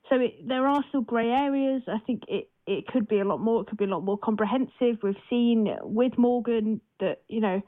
So 0.08 0.16
it, 0.16 0.48
there 0.48 0.66
are 0.66 0.82
still 0.88 1.02
grey 1.02 1.28
areas. 1.28 1.82
I 1.86 1.98
think 2.06 2.22
it 2.28 2.48
it 2.66 2.86
could 2.86 3.06
be 3.08 3.20
a 3.20 3.24
lot 3.24 3.40
more 3.40 3.60
it 3.60 3.66
could 3.68 3.76
be 3.78 3.84
a 3.84 3.88
lot 3.88 4.04
more 4.04 4.16
comprehensive. 4.16 5.02
We've 5.02 5.14
seen 5.28 5.68
with 5.82 6.16
morgan 6.16 6.80
that 6.98 7.22
you 7.28 7.40
know 7.40 7.60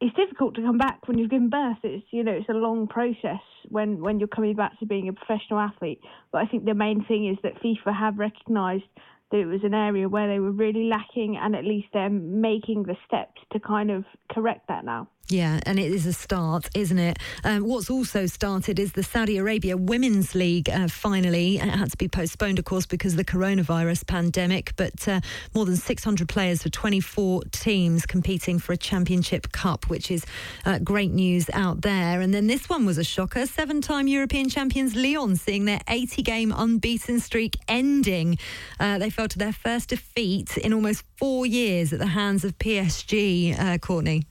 it's 0.00 0.14
difficult 0.14 0.54
to 0.54 0.62
come 0.62 0.78
back 0.78 1.08
when 1.08 1.18
you've 1.18 1.30
given 1.30 1.50
birth. 1.50 1.78
It's 1.82 2.06
you 2.12 2.22
know 2.22 2.32
it's 2.32 2.48
a 2.48 2.52
long 2.52 2.86
process 2.86 3.42
when 3.68 4.00
when 4.00 4.20
you're 4.20 4.28
coming 4.28 4.54
back 4.54 4.78
to 4.78 4.86
being 4.86 5.08
a 5.08 5.12
professional 5.12 5.58
athlete. 5.58 6.00
But 6.30 6.42
i 6.42 6.46
think 6.46 6.66
the 6.66 6.74
main 6.74 7.04
thing 7.04 7.26
is 7.26 7.36
that 7.42 7.60
fifa 7.60 7.92
have 7.98 8.16
recognized 8.16 8.84
that 9.30 9.38
it 9.38 9.46
was 9.46 9.60
an 9.64 9.74
area 9.74 10.08
where 10.08 10.28
they 10.28 10.40
were 10.40 10.52
really 10.52 10.84
lacking, 10.84 11.36
and 11.36 11.54
at 11.54 11.64
least 11.64 11.88
they're 11.92 12.10
making 12.10 12.84
the 12.84 12.96
steps 13.06 13.40
to 13.52 13.60
kind 13.60 13.90
of 13.90 14.04
correct 14.30 14.68
that 14.68 14.84
now. 14.84 15.08
Yeah, 15.30 15.60
and 15.64 15.78
it 15.78 15.92
is 15.92 16.06
a 16.06 16.14
start, 16.14 16.70
isn't 16.74 16.98
it? 16.98 17.18
Um, 17.44 17.62
what's 17.64 17.90
also 17.90 18.24
started 18.24 18.78
is 18.78 18.92
the 18.92 19.02
Saudi 19.02 19.36
Arabia 19.36 19.76
Women's 19.76 20.34
League. 20.34 20.70
Uh, 20.70 20.88
finally, 20.88 21.56
it 21.56 21.68
had 21.68 21.90
to 21.90 21.98
be 21.98 22.08
postponed, 22.08 22.58
of 22.58 22.64
course, 22.64 22.86
because 22.86 23.12
of 23.12 23.18
the 23.18 23.26
coronavirus 23.26 24.06
pandemic. 24.06 24.72
But 24.76 25.06
uh, 25.06 25.20
more 25.54 25.66
than 25.66 25.76
600 25.76 26.30
players 26.30 26.62
for 26.62 26.70
24 26.70 27.42
teams 27.52 28.06
competing 28.06 28.58
for 28.58 28.72
a 28.72 28.78
championship 28.78 29.52
cup, 29.52 29.90
which 29.90 30.10
is 30.10 30.24
uh, 30.64 30.78
great 30.78 31.10
news 31.10 31.50
out 31.52 31.82
there. 31.82 32.22
And 32.22 32.32
then 32.32 32.46
this 32.46 32.70
one 32.70 32.86
was 32.86 32.96
a 32.96 33.04
shocker: 33.04 33.44
seven-time 33.44 34.08
European 34.08 34.48
champions 34.48 34.94
Lyon 34.94 35.36
seeing 35.36 35.66
their 35.66 35.80
80-game 35.80 36.54
unbeaten 36.56 37.20
streak 37.20 37.58
ending. 37.68 38.38
Uh, 38.80 38.96
they 38.96 39.10
fell 39.10 39.28
to 39.28 39.38
their 39.38 39.52
first 39.52 39.90
defeat 39.90 40.56
in 40.56 40.72
almost 40.72 41.04
four 41.16 41.44
years 41.44 41.92
at 41.92 41.98
the 41.98 42.06
hands 42.06 42.46
of 42.46 42.56
PSG. 42.56 43.58
Uh, 43.58 43.76
Courtney. 43.76 44.24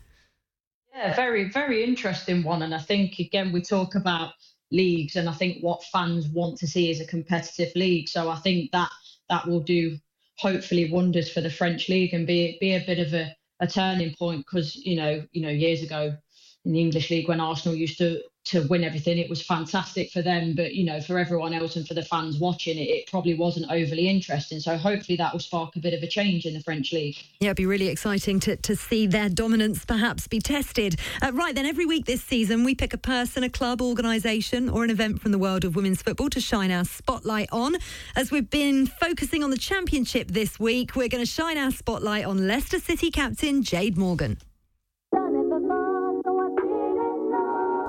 Yeah, 0.97 1.13
very, 1.13 1.47
very 1.51 1.83
interesting 1.83 2.41
one. 2.41 2.63
And 2.63 2.73
I 2.73 2.79
think, 2.79 3.19
again, 3.19 3.51
we 3.51 3.61
talk 3.61 3.93
about 3.93 4.33
leagues, 4.71 5.15
and 5.15 5.29
I 5.29 5.33
think 5.33 5.61
what 5.61 5.83
fans 5.83 6.27
want 6.27 6.57
to 6.57 6.67
see 6.67 6.89
is 6.89 6.99
a 6.99 7.05
competitive 7.05 7.71
league. 7.75 8.09
So 8.09 8.29
I 8.29 8.37
think 8.37 8.71
that 8.71 8.89
that 9.29 9.47
will 9.47 9.59
do 9.59 9.99
hopefully 10.39 10.91
wonders 10.91 11.31
for 11.31 11.41
the 11.41 11.51
French 11.51 11.87
league 11.87 12.15
and 12.15 12.25
be 12.25 12.57
be 12.59 12.73
a 12.73 12.83
bit 12.83 12.97
of 12.97 13.13
a, 13.13 13.35
a 13.59 13.67
turning 13.67 14.15
point 14.15 14.43
because 14.45 14.75
you 14.75 14.95
know 14.95 15.23
you 15.31 15.43
know 15.43 15.49
years 15.49 15.83
ago 15.83 16.15
in 16.65 16.71
the 16.71 16.79
English 16.79 17.11
league 17.11 17.27
when 17.27 17.39
Arsenal 17.39 17.77
used 17.77 17.99
to 17.99 18.19
to 18.47 18.61
win 18.67 18.83
everything. 18.83 19.17
It 19.17 19.29
was 19.29 19.41
fantastic 19.41 20.11
for 20.11 20.21
them, 20.21 20.55
but 20.55 20.73
you 20.73 20.85
know, 20.85 21.01
for 21.01 21.17
everyone 21.19 21.53
else 21.53 21.75
and 21.75 21.87
for 21.87 21.93
the 21.93 22.03
fans 22.03 22.39
watching 22.39 22.77
it, 22.77 22.89
it 22.89 23.07
probably 23.07 23.33
wasn't 23.33 23.71
overly 23.71 24.07
interesting. 24.07 24.59
So 24.59 24.77
hopefully 24.77 25.17
that 25.17 25.33
will 25.33 25.39
spark 25.39 25.75
a 25.75 25.79
bit 25.79 25.93
of 25.93 26.01
a 26.01 26.07
change 26.07 26.45
in 26.45 26.53
the 26.53 26.61
French 26.61 26.91
league. 26.93 27.17
Yeah, 27.39 27.49
it'd 27.49 27.57
be 27.57 27.65
really 27.65 27.87
exciting 27.87 28.39
to, 28.41 28.55
to 28.55 28.75
see 28.75 29.07
their 29.07 29.29
dominance 29.29 29.85
perhaps 29.85 30.27
be 30.27 30.39
tested. 30.39 30.99
Uh, 31.21 31.31
right 31.33 31.55
then, 31.55 31.65
every 31.65 31.85
week 31.85 32.05
this 32.05 32.23
season, 32.23 32.63
we 32.63 32.75
pick 32.75 32.93
a 32.93 32.97
person, 32.97 33.43
a 33.43 33.49
club, 33.49 33.81
organisation, 33.81 34.69
or 34.69 34.83
an 34.83 34.89
event 34.89 35.21
from 35.21 35.31
the 35.31 35.39
world 35.39 35.65
of 35.65 35.75
women's 35.75 36.01
football 36.01 36.29
to 36.29 36.39
shine 36.39 36.71
our 36.71 36.85
spotlight 36.85 37.49
on. 37.51 37.75
As 38.15 38.31
we've 38.31 38.49
been 38.49 38.87
focusing 38.87 39.43
on 39.43 39.49
the 39.49 39.57
championship 39.57 40.31
this 40.31 40.59
week, 40.59 40.95
we're 40.95 41.09
going 41.09 41.23
to 41.23 41.29
shine 41.29 41.57
our 41.57 41.71
spotlight 41.71 42.25
on 42.25 42.47
Leicester 42.47 42.79
City 42.79 43.11
captain 43.11 43.61
Jade 43.61 43.97
Morgan. 43.97 44.37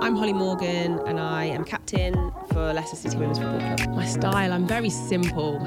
I'm 0.08 0.16
Holly 0.16 0.32
Morgan 0.32 1.00
and 1.00 1.20
I 1.20 1.44
am 1.44 1.64
captain 1.64 2.32
for 2.50 2.72
Leicester 2.72 2.96
City 2.96 3.18
Women's 3.18 3.40
Football 3.40 3.76
Club. 3.76 3.94
My 3.94 4.06
style, 4.06 4.54
I'm 4.54 4.66
very 4.66 4.88
simple. 4.88 5.58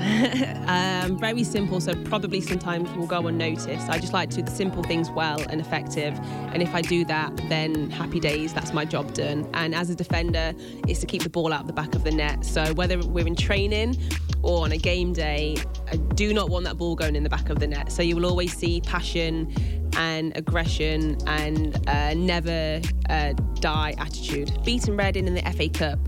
um, 0.65 1.19
very 1.19 1.43
simple, 1.43 1.79
so 1.79 1.93
probably 2.05 2.41
sometimes 2.41 2.91
will 2.93 3.05
go 3.05 3.27
unnoticed. 3.27 3.87
I 3.87 3.99
just 3.99 4.13
like 4.13 4.31
to 4.31 4.37
do 4.37 4.41
the 4.41 4.49
simple 4.49 4.81
things 4.81 5.11
well 5.11 5.39
and 5.51 5.61
effective. 5.61 6.19
And 6.53 6.63
if 6.63 6.73
I 6.73 6.81
do 6.81 7.05
that, 7.05 7.39
then 7.49 7.91
happy 7.91 8.19
days, 8.19 8.51
that's 8.51 8.73
my 8.73 8.83
job 8.83 9.13
done. 9.13 9.47
And 9.53 9.75
as 9.75 9.91
a 9.91 9.95
defender, 9.95 10.55
it's 10.87 11.01
to 11.01 11.05
keep 11.05 11.21
the 11.21 11.29
ball 11.29 11.53
out 11.53 11.61
of 11.61 11.67
the 11.67 11.73
back 11.73 11.93
of 11.93 12.03
the 12.03 12.11
net. 12.11 12.43
So 12.43 12.73
whether 12.73 12.97
we're 12.97 13.27
in 13.27 13.35
training 13.35 13.95
or 14.41 14.63
on 14.63 14.71
a 14.71 14.77
game 14.77 15.13
day, 15.13 15.57
I 15.91 15.97
do 15.97 16.33
not 16.33 16.49
want 16.49 16.65
that 16.65 16.79
ball 16.79 16.95
going 16.95 17.15
in 17.15 17.21
the 17.21 17.29
back 17.29 17.51
of 17.51 17.59
the 17.59 17.67
net. 17.67 17.91
So 17.91 18.01
you 18.01 18.15
will 18.15 18.25
always 18.25 18.57
see 18.57 18.81
passion 18.81 19.53
and 19.95 20.35
aggression 20.35 21.17
and 21.27 21.87
uh, 21.87 22.13
never 22.13 22.81
uh, 23.09 23.33
die 23.59 23.93
attitude. 23.97 24.51
Beating 24.63 24.97
Reading 24.97 25.27
in 25.27 25.35
the 25.35 25.41
FA 25.51 25.69
Cup, 25.69 25.99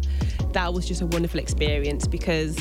that 0.53 0.73
was 0.73 0.87
just 0.87 1.01
a 1.01 1.05
wonderful 1.07 1.39
experience 1.39 2.07
because 2.07 2.57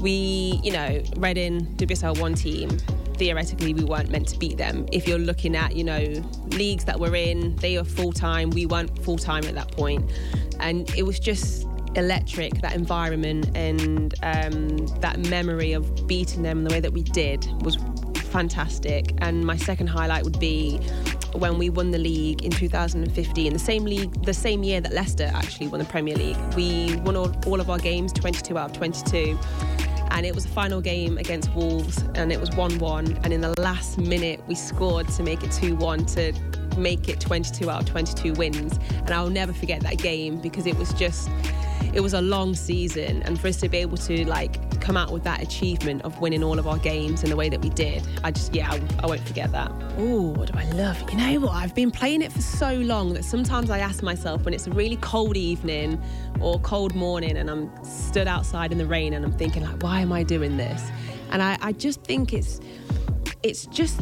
we, 0.00 0.60
you 0.62 0.72
know, 0.72 1.02
Reading, 1.16 1.66
WSL 1.76 2.20
one 2.20 2.34
team, 2.34 2.70
theoretically 3.16 3.74
we 3.74 3.84
weren't 3.84 4.10
meant 4.10 4.28
to 4.28 4.38
beat 4.38 4.56
them. 4.56 4.86
If 4.92 5.06
you're 5.06 5.18
looking 5.18 5.54
at, 5.54 5.76
you 5.76 5.84
know, 5.84 6.00
leagues 6.48 6.84
that 6.86 6.98
we're 6.98 7.16
in, 7.16 7.54
they 7.56 7.76
were 7.76 7.84
full 7.84 8.12
time, 8.12 8.50
we 8.50 8.66
weren't 8.66 9.04
full 9.04 9.18
time 9.18 9.44
at 9.44 9.54
that 9.54 9.70
point. 9.72 10.10
And 10.58 10.88
it 10.96 11.02
was 11.02 11.20
just 11.20 11.66
electric, 11.96 12.60
that 12.62 12.74
environment 12.74 13.50
and 13.54 14.14
um, 14.22 14.86
that 15.00 15.18
memory 15.28 15.72
of 15.72 16.06
beating 16.06 16.42
them 16.42 16.64
the 16.64 16.70
way 16.70 16.80
that 16.80 16.92
we 16.92 17.02
did 17.02 17.46
was 17.62 17.76
fantastic. 18.30 19.12
And 19.18 19.44
my 19.44 19.56
second 19.56 19.88
highlight 19.88 20.24
would 20.24 20.40
be 20.40 20.78
when 21.34 21.58
we 21.58 21.70
won 21.70 21.90
the 21.90 21.98
league 21.98 22.42
in 22.44 22.50
2015, 22.50 23.52
the 23.52 23.58
same 23.58 23.84
league, 23.84 24.24
the 24.24 24.34
same 24.34 24.62
year 24.62 24.80
that 24.80 24.92
Leicester 24.92 25.30
actually 25.34 25.68
won 25.68 25.80
the 25.80 25.86
Premier 25.86 26.16
League. 26.16 26.36
We 26.54 26.96
won 27.04 27.16
all, 27.16 27.32
all 27.46 27.60
of 27.60 27.70
our 27.70 27.78
games, 27.78 28.12
22 28.12 28.58
out 28.58 28.70
of 28.70 28.76
22 28.76 29.38
and 30.10 30.26
it 30.26 30.34
was 30.34 30.44
a 30.44 30.48
final 30.48 30.80
game 30.80 31.18
against 31.18 31.54
Wolves, 31.54 32.02
and 32.14 32.32
it 32.32 32.40
was 32.40 32.50
1 32.56 32.78
1. 32.78 33.20
And 33.22 33.32
in 33.32 33.40
the 33.40 33.54
last 33.60 33.96
minute, 33.96 34.42
we 34.46 34.54
scored 34.54 35.08
to 35.08 35.22
make 35.22 35.42
it 35.42 35.52
2 35.52 35.76
1 35.76 36.06
to 36.06 36.32
make 36.78 37.08
it 37.08 37.20
22 37.20 37.70
out 37.70 37.82
of 37.82 37.88
22 37.88 38.34
wins. 38.34 38.78
And 38.96 39.10
I'll 39.10 39.30
never 39.30 39.52
forget 39.52 39.80
that 39.82 39.98
game 39.98 40.40
because 40.40 40.66
it 40.66 40.76
was 40.76 40.92
just, 40.94 41.30
it 41.92 42.00
was 42.00 42.14
a 42.14 42.20
long 42.20 42.54
season. 42.54 43.22
And 43.22 43.40
for 43.40 43.48
us 43.48 43.56
to 43.58 43.68
be 43.68 43.78
able 43.78 43.96
to 43.98 44.24
like 44.26 44.80
come 44.80 44.96
out 44.96 45.12
with 45.12 45.24
that 45.24 45.42
achievement 45.42 46.02
of 46.02 46.20
winning 46.20 46.42
all 46.42 46.58
of 46.58 46.66
our 46.66 46.78
games 46.78 47.22
in 47.22 47.30
the 47.30 47.36
way 47.36 47.48
that 47.48 47.60
we 47.60 47.70
did, 47.70 48.06
I 48.24 48.30
just, 48.30 48.54
yeah, 48.54 48.70
I, 48.70 48.80
I 49.02 49.06
won't 49.06 49.26
forget 49.26 49.50
that. 49.52 49.70
Oh, 49.98 50.32
what 50.36 50.52
do 50.52 50.58
I 50.58 50.70
love? 50.72 50.98
You 51.10 51.16
know 51.16 51.46
what? 51.46 51.52
I've 51.52 51.74
been 51.74 51.90
playing 51.90 52.22
it 52.22 52.32
for 52.32 52.42
so 52.42 52.74
long 52.74 53.12
that 53.14 53.24
sometimes 53.24 53.70
I 53.70 53.78
ask 53.78 54.02
myself 54.02 54.44
when 54.44 54.54
it's 54.54 54.66
a 54.66 54.70
really 54.70 54.96
cold 54.96 55.36
evening 55.36 56.00
or 56.40 56.58
cold 56.60 56.94
morning 56.94 57.36
and 57.36 57.50
I'm 57.50 57.70
stood 57.84 58.28
outside 58.28 58.72
in 58.72 58.78
the 58.78 58.86
rain 58.86 59.14
and 59.14 59.24
I'm 59.24 59.36
thinking 59.36 59.62
like, 59.62 59.82
why 59.82 60.00
am 60.00 60.12
I 60.12 60.22
doing 60.22 60.56
this? 60.56 60.82
And 61.30 61.42
I, 61.42 61.58
I 61.60 61.72
just 61.72 62.02
think 62.04 62.32
it's, 62.32 62.60
it's 63.42 63.66
just 63.66 64.00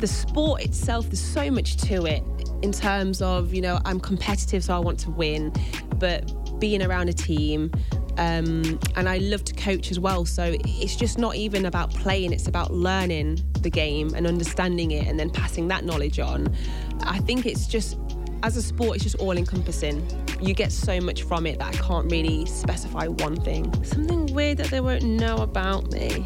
the 0.00 0.06
sport 0.06 0.62
itself, 0.62 1.06
there's 1.06 1.20
so 1.20 1.50
much 1.50 1.76
to 1.76 2.06
it 2.06 2.22
in 2.62 2.72
terms 2.72 3.22
of, 3.22 3.54
you 3.54 3.60
know, 3.60 3.78
I'm 3.84 4.00
competitive, 4.00 4.64
so 4.64 4.74
I 4.74 4.78
want 4.78 4.98
to 5.00 5.10
win, 5.10 5.52
but 5.96 6.58
being 6.60 6.82
around 6.82 7.08
a 7.08 7.12
team, 7.12 7.70
um, 8.18 8.78
and 8.96 9.08
I 9.08 9.18
love 9.18 9.44
to 9.44 9.54
coach 9.54 9.90
as 9.90 9.98
well. 9.98 10.24
So 10.26 10.56
it's 10.64 10.96
just 10.96 11.18
not 11.18 11.36
even 11.36 11.66
about 11.66 11.90
playing, 11.90 12.32
it's 12.32 12.48
about 12.48 12.72
learning 12.72 13.40
the 13.60 13.70
game 13.70 14.14
and 14.14 14.26
understanding 14.26 14.90
it 14.90 15.06
and 15.06 15.18
then 15.18 15.30
passing 15.30 15.68
that 15.68 15.84
knowledge 15.84 16.18
on. 16.18 16.54
I 17.02 17.18
think 17.18 17.46
it's 17.46 17.66
just, 17.66 17.98
as 18.42 18.56
a 18.56 18.62
sport, 18.62 18.96
it's 18.96 19.04
just 19.04 19.16
all 19.16 19.36
encompassing. 19.36 20.06
You 20.40 20.54
get 20.54 20.72
so 20.72 21.00
much 21.00 21.22
from 21.22 21.46
it 21.46 21.58
that 21.58 21.74
I 21.74 21.76
can't 21.78 22.10
really 22.10 22.46
specify 22.46 23.06
one 23.06 23.36
thing. 23.36 23.72
Something 23.84 24.32
weird 24.32 24.58
that 24.58 24.68
they 24.68 24.80
won't 24.80 25.02
know 25.02 25.36
about 25.36 25.90
me. 25.92 26.24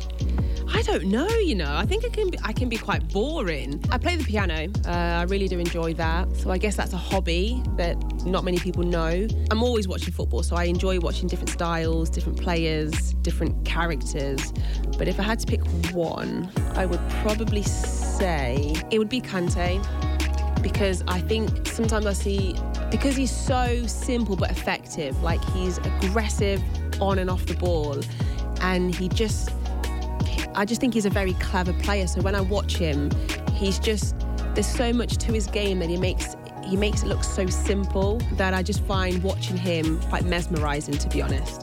I 0.72 0.82
don't 0.82 1.04
know, 1.04 1.28
you 1.28 1.54
know. 1.54 1.72
I 1.74 1.84
think 1.84 2.04
I 2.04 2.08
can 2.08 2.30
be, 2.30 2.38
I 2.42 2.52
can 2.52 2.68
be 2.68 2.76
quite 2.76 3.12
boring. 3.12 3.84
I 3.90 3.98
play 3.98 4.16
the 4.16 4.24
piano. 4.24 4.68
Uh, 4.86 4.90
I 4.90 5.22
really 5.24 5.46
do 5.46 5.58
enjoy 5.58 5.94
that. 5.94 6.34
So 6.36 6.50
I 6.50 6.58
guess 6.58 6.76
that's 6.76 6.92
a 6.92 6.96
hobby 6.96 7.62
that 7.76 7.96
not 8.24 8.44
many 8.44 8.58
people 8.58 8.82
know. 8.82 9.26
I'm 9.50 9.62
always 9.62 9.86
watching 9.86 10.12
football, 10.12 10.42
so 10.42 10.56
I 10.56 10.64
enjoy 10.64 11.00
watching 11.00 11.28
different 11.28 11.50
styles, 11.50 12.10
different 12.10 12.40
players, 12.40 13.14
different 13.22 13.64
characters. 13.64 14.52
But 14.98 15.08
if 15.08 15.20
I 15.20 15.22
had 15.22 15.38
to 15.40 15.46
pick 15.46 15.64
one, 15.92 16.50
I 16.74 16.86
would 16.86 17.00
probably 17.22 17.62
say 17.62 18.74
it 18.90 18.98
would 18.98 19.08
be 19.08 19.20
Kante 19.20 19.84
because 20.64 21.04
I 21.06 21.20
think 21.20 21.68
sometimes 21.68 22.06
I 22.06 22.14
see 22.14 22.56
because 22.90 23.14
he's 23.14 23.30
so 23.30 23.86
simple 23.86 24.34
but 24.34 24.50
effective. 24.50 25.22
Like 25.22 25.44
he's 25.50 25.78
aggressive 25.78 26.60
on 27.00 27.20
and 27.20 27.30
off 27.30 27.46
the 27.46 27.54
ball, 27.54 28.00
and 28.62 28.92
he 28.92 29.08
just 29.08 29.50
I 30.56 30.64
just 30.64 30.80
think 30.80 30.94
he's 30.94 31.06
a 31.06 31.10
very 31.10 31.34
clever 31.34 31.74
player. 31.74 32.08
So 32.08 32.22
when 32.22 32.34
I 32.34 32.40
watch 32.40 32.76
him, 32.76 33.10
he's 33.52 33.78
just 33.78 34.16
there's 34.54 34.66
so 34.66 34.92
much 34.92 35.18
to 35.18 35.32
his 35.32 35.46
game 35.46 35.78
that 35.80 35.90
he 35.90 35.98
makes 35.98 36.34
he 36.64 36.76
makes 36.76 37.02
it 37.02 37.06
look 37.06 37.22
so 37.22 37.46
simple 37.46 38.18
that 38.32 38.54
I 38.54 38.62
just 38.62 38.82
find 38.84 39.22
watching 39.22 39.58
him 39.58 40.00
quite 40.08 40.24
mesmerizing 40.24 40.96
to 40.96 41.08
be 41.10 41.20
honest. 41.20 41.60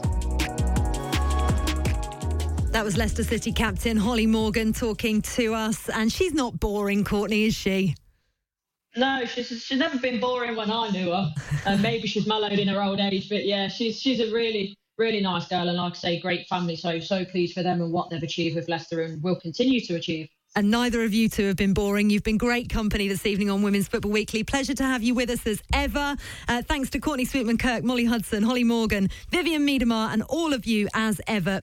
That 2.70 2.84
was 2.84 2.96
Leicester 2.96 3.24
City 3.24 3.52
captain 3.52 3.98
Holly 3.98 4.26
Morgan 4.26 4.72
talking 4.72 5.20
to 5.22 5.54
us, 5.54 5.90
and 5.90 6.10
she's 6.10 6.32
not 6.32 6.58
boring, 6.58 7.04
Courtney, 7.04 7.44
is 7.44 7.54
she? 7.54 7.96
No, 8.96 9.24
she's 9.24 9.48
she's 9.64 9.78
never 9.78 9.98
been 9.98 10.20
boring 10.20 10.54
when 10.54 10.70
I 10.70 10.90
knew 10.90 11.10
her. 11.10 11.32
Uh, 11.64 11.76
maybe 11.80 12.06
she's 12.06 12.26
mellowed 12.26 12.58
in 12.58 12.68
her 12.68 12.82
old 12.82 13.00
age, 13.00 13.28
but 13.28 13.44
yeah, 13.46 13.68
she's 13.68 13.98
she's 14.00 14.20
a 14.20 14.32
really 14.32 14.76
really 14.98 15.20
nice 15.20 15.48
girl, 15.48 15.68
and 15.68 15.78
like 15.78 15.92
I 15.92 15.96
say, 15.96 16.20
great 16.20 16.46
family. 16.46 16.76
So 16.76 17.00
so 17.00 17.24
pleased 17.24 17.54
for 17.54 17.62
them 17.62 17.80
and 17.80 17.92
what 17.92 18.10
they've 18.10 18.22
achieved 18.22 18.56
with 18.56 18.68
Leicester, 18.68 19.02
and 19.02 19.22
will 19.22 19.36
continue 19.36 19.80
to 19.80 19.94
achieve. 19.94 20.28
And 20.54 20.70
neither 20.70 21.02
of 21.02 21.14
you 21.14 21.30
two 21.30 21.46
have 21.46 21.56
been 21.56 21.72
boring. 21.72 22.10
You've 22.10 22.22
been 22.22 22.36
great 22.36 22.68
company 22.68 23.08
this 23.08 23.24
evening 23.24 23.48
on 23.48 23.62
Women's 23.62 23.88
Football 23.88 24.10
Weekly. 24.10 24.44
Pleasure 24.44 24.74
to 24.74 24.84
have 24.84 25.02
you 25.02 25.14
with 25.14 25.30
us 25.30 25.46
as 25.46 25.62
ever. 25.72 26.14
Uh, 26.46 26.60
thanks 26.60 26.90
to 26.90 26.98
Courtney 26.98 27.24
Sweetman 27.24 27.56
Kirk, 27.56 27.82
Molly 27.82 28.04
Hudson, 28.04 28.42
Holly 28.42 28.64
Morgan, 28.64 29.08
Vivianne 29.30 29.66
Miedema, 29.66 30.12
and 30.12 30.22
all 30.24 30.52
of 30.52 30.66
you 30.66 30.88
as 30.92 31.22
ever. 31.26 31.62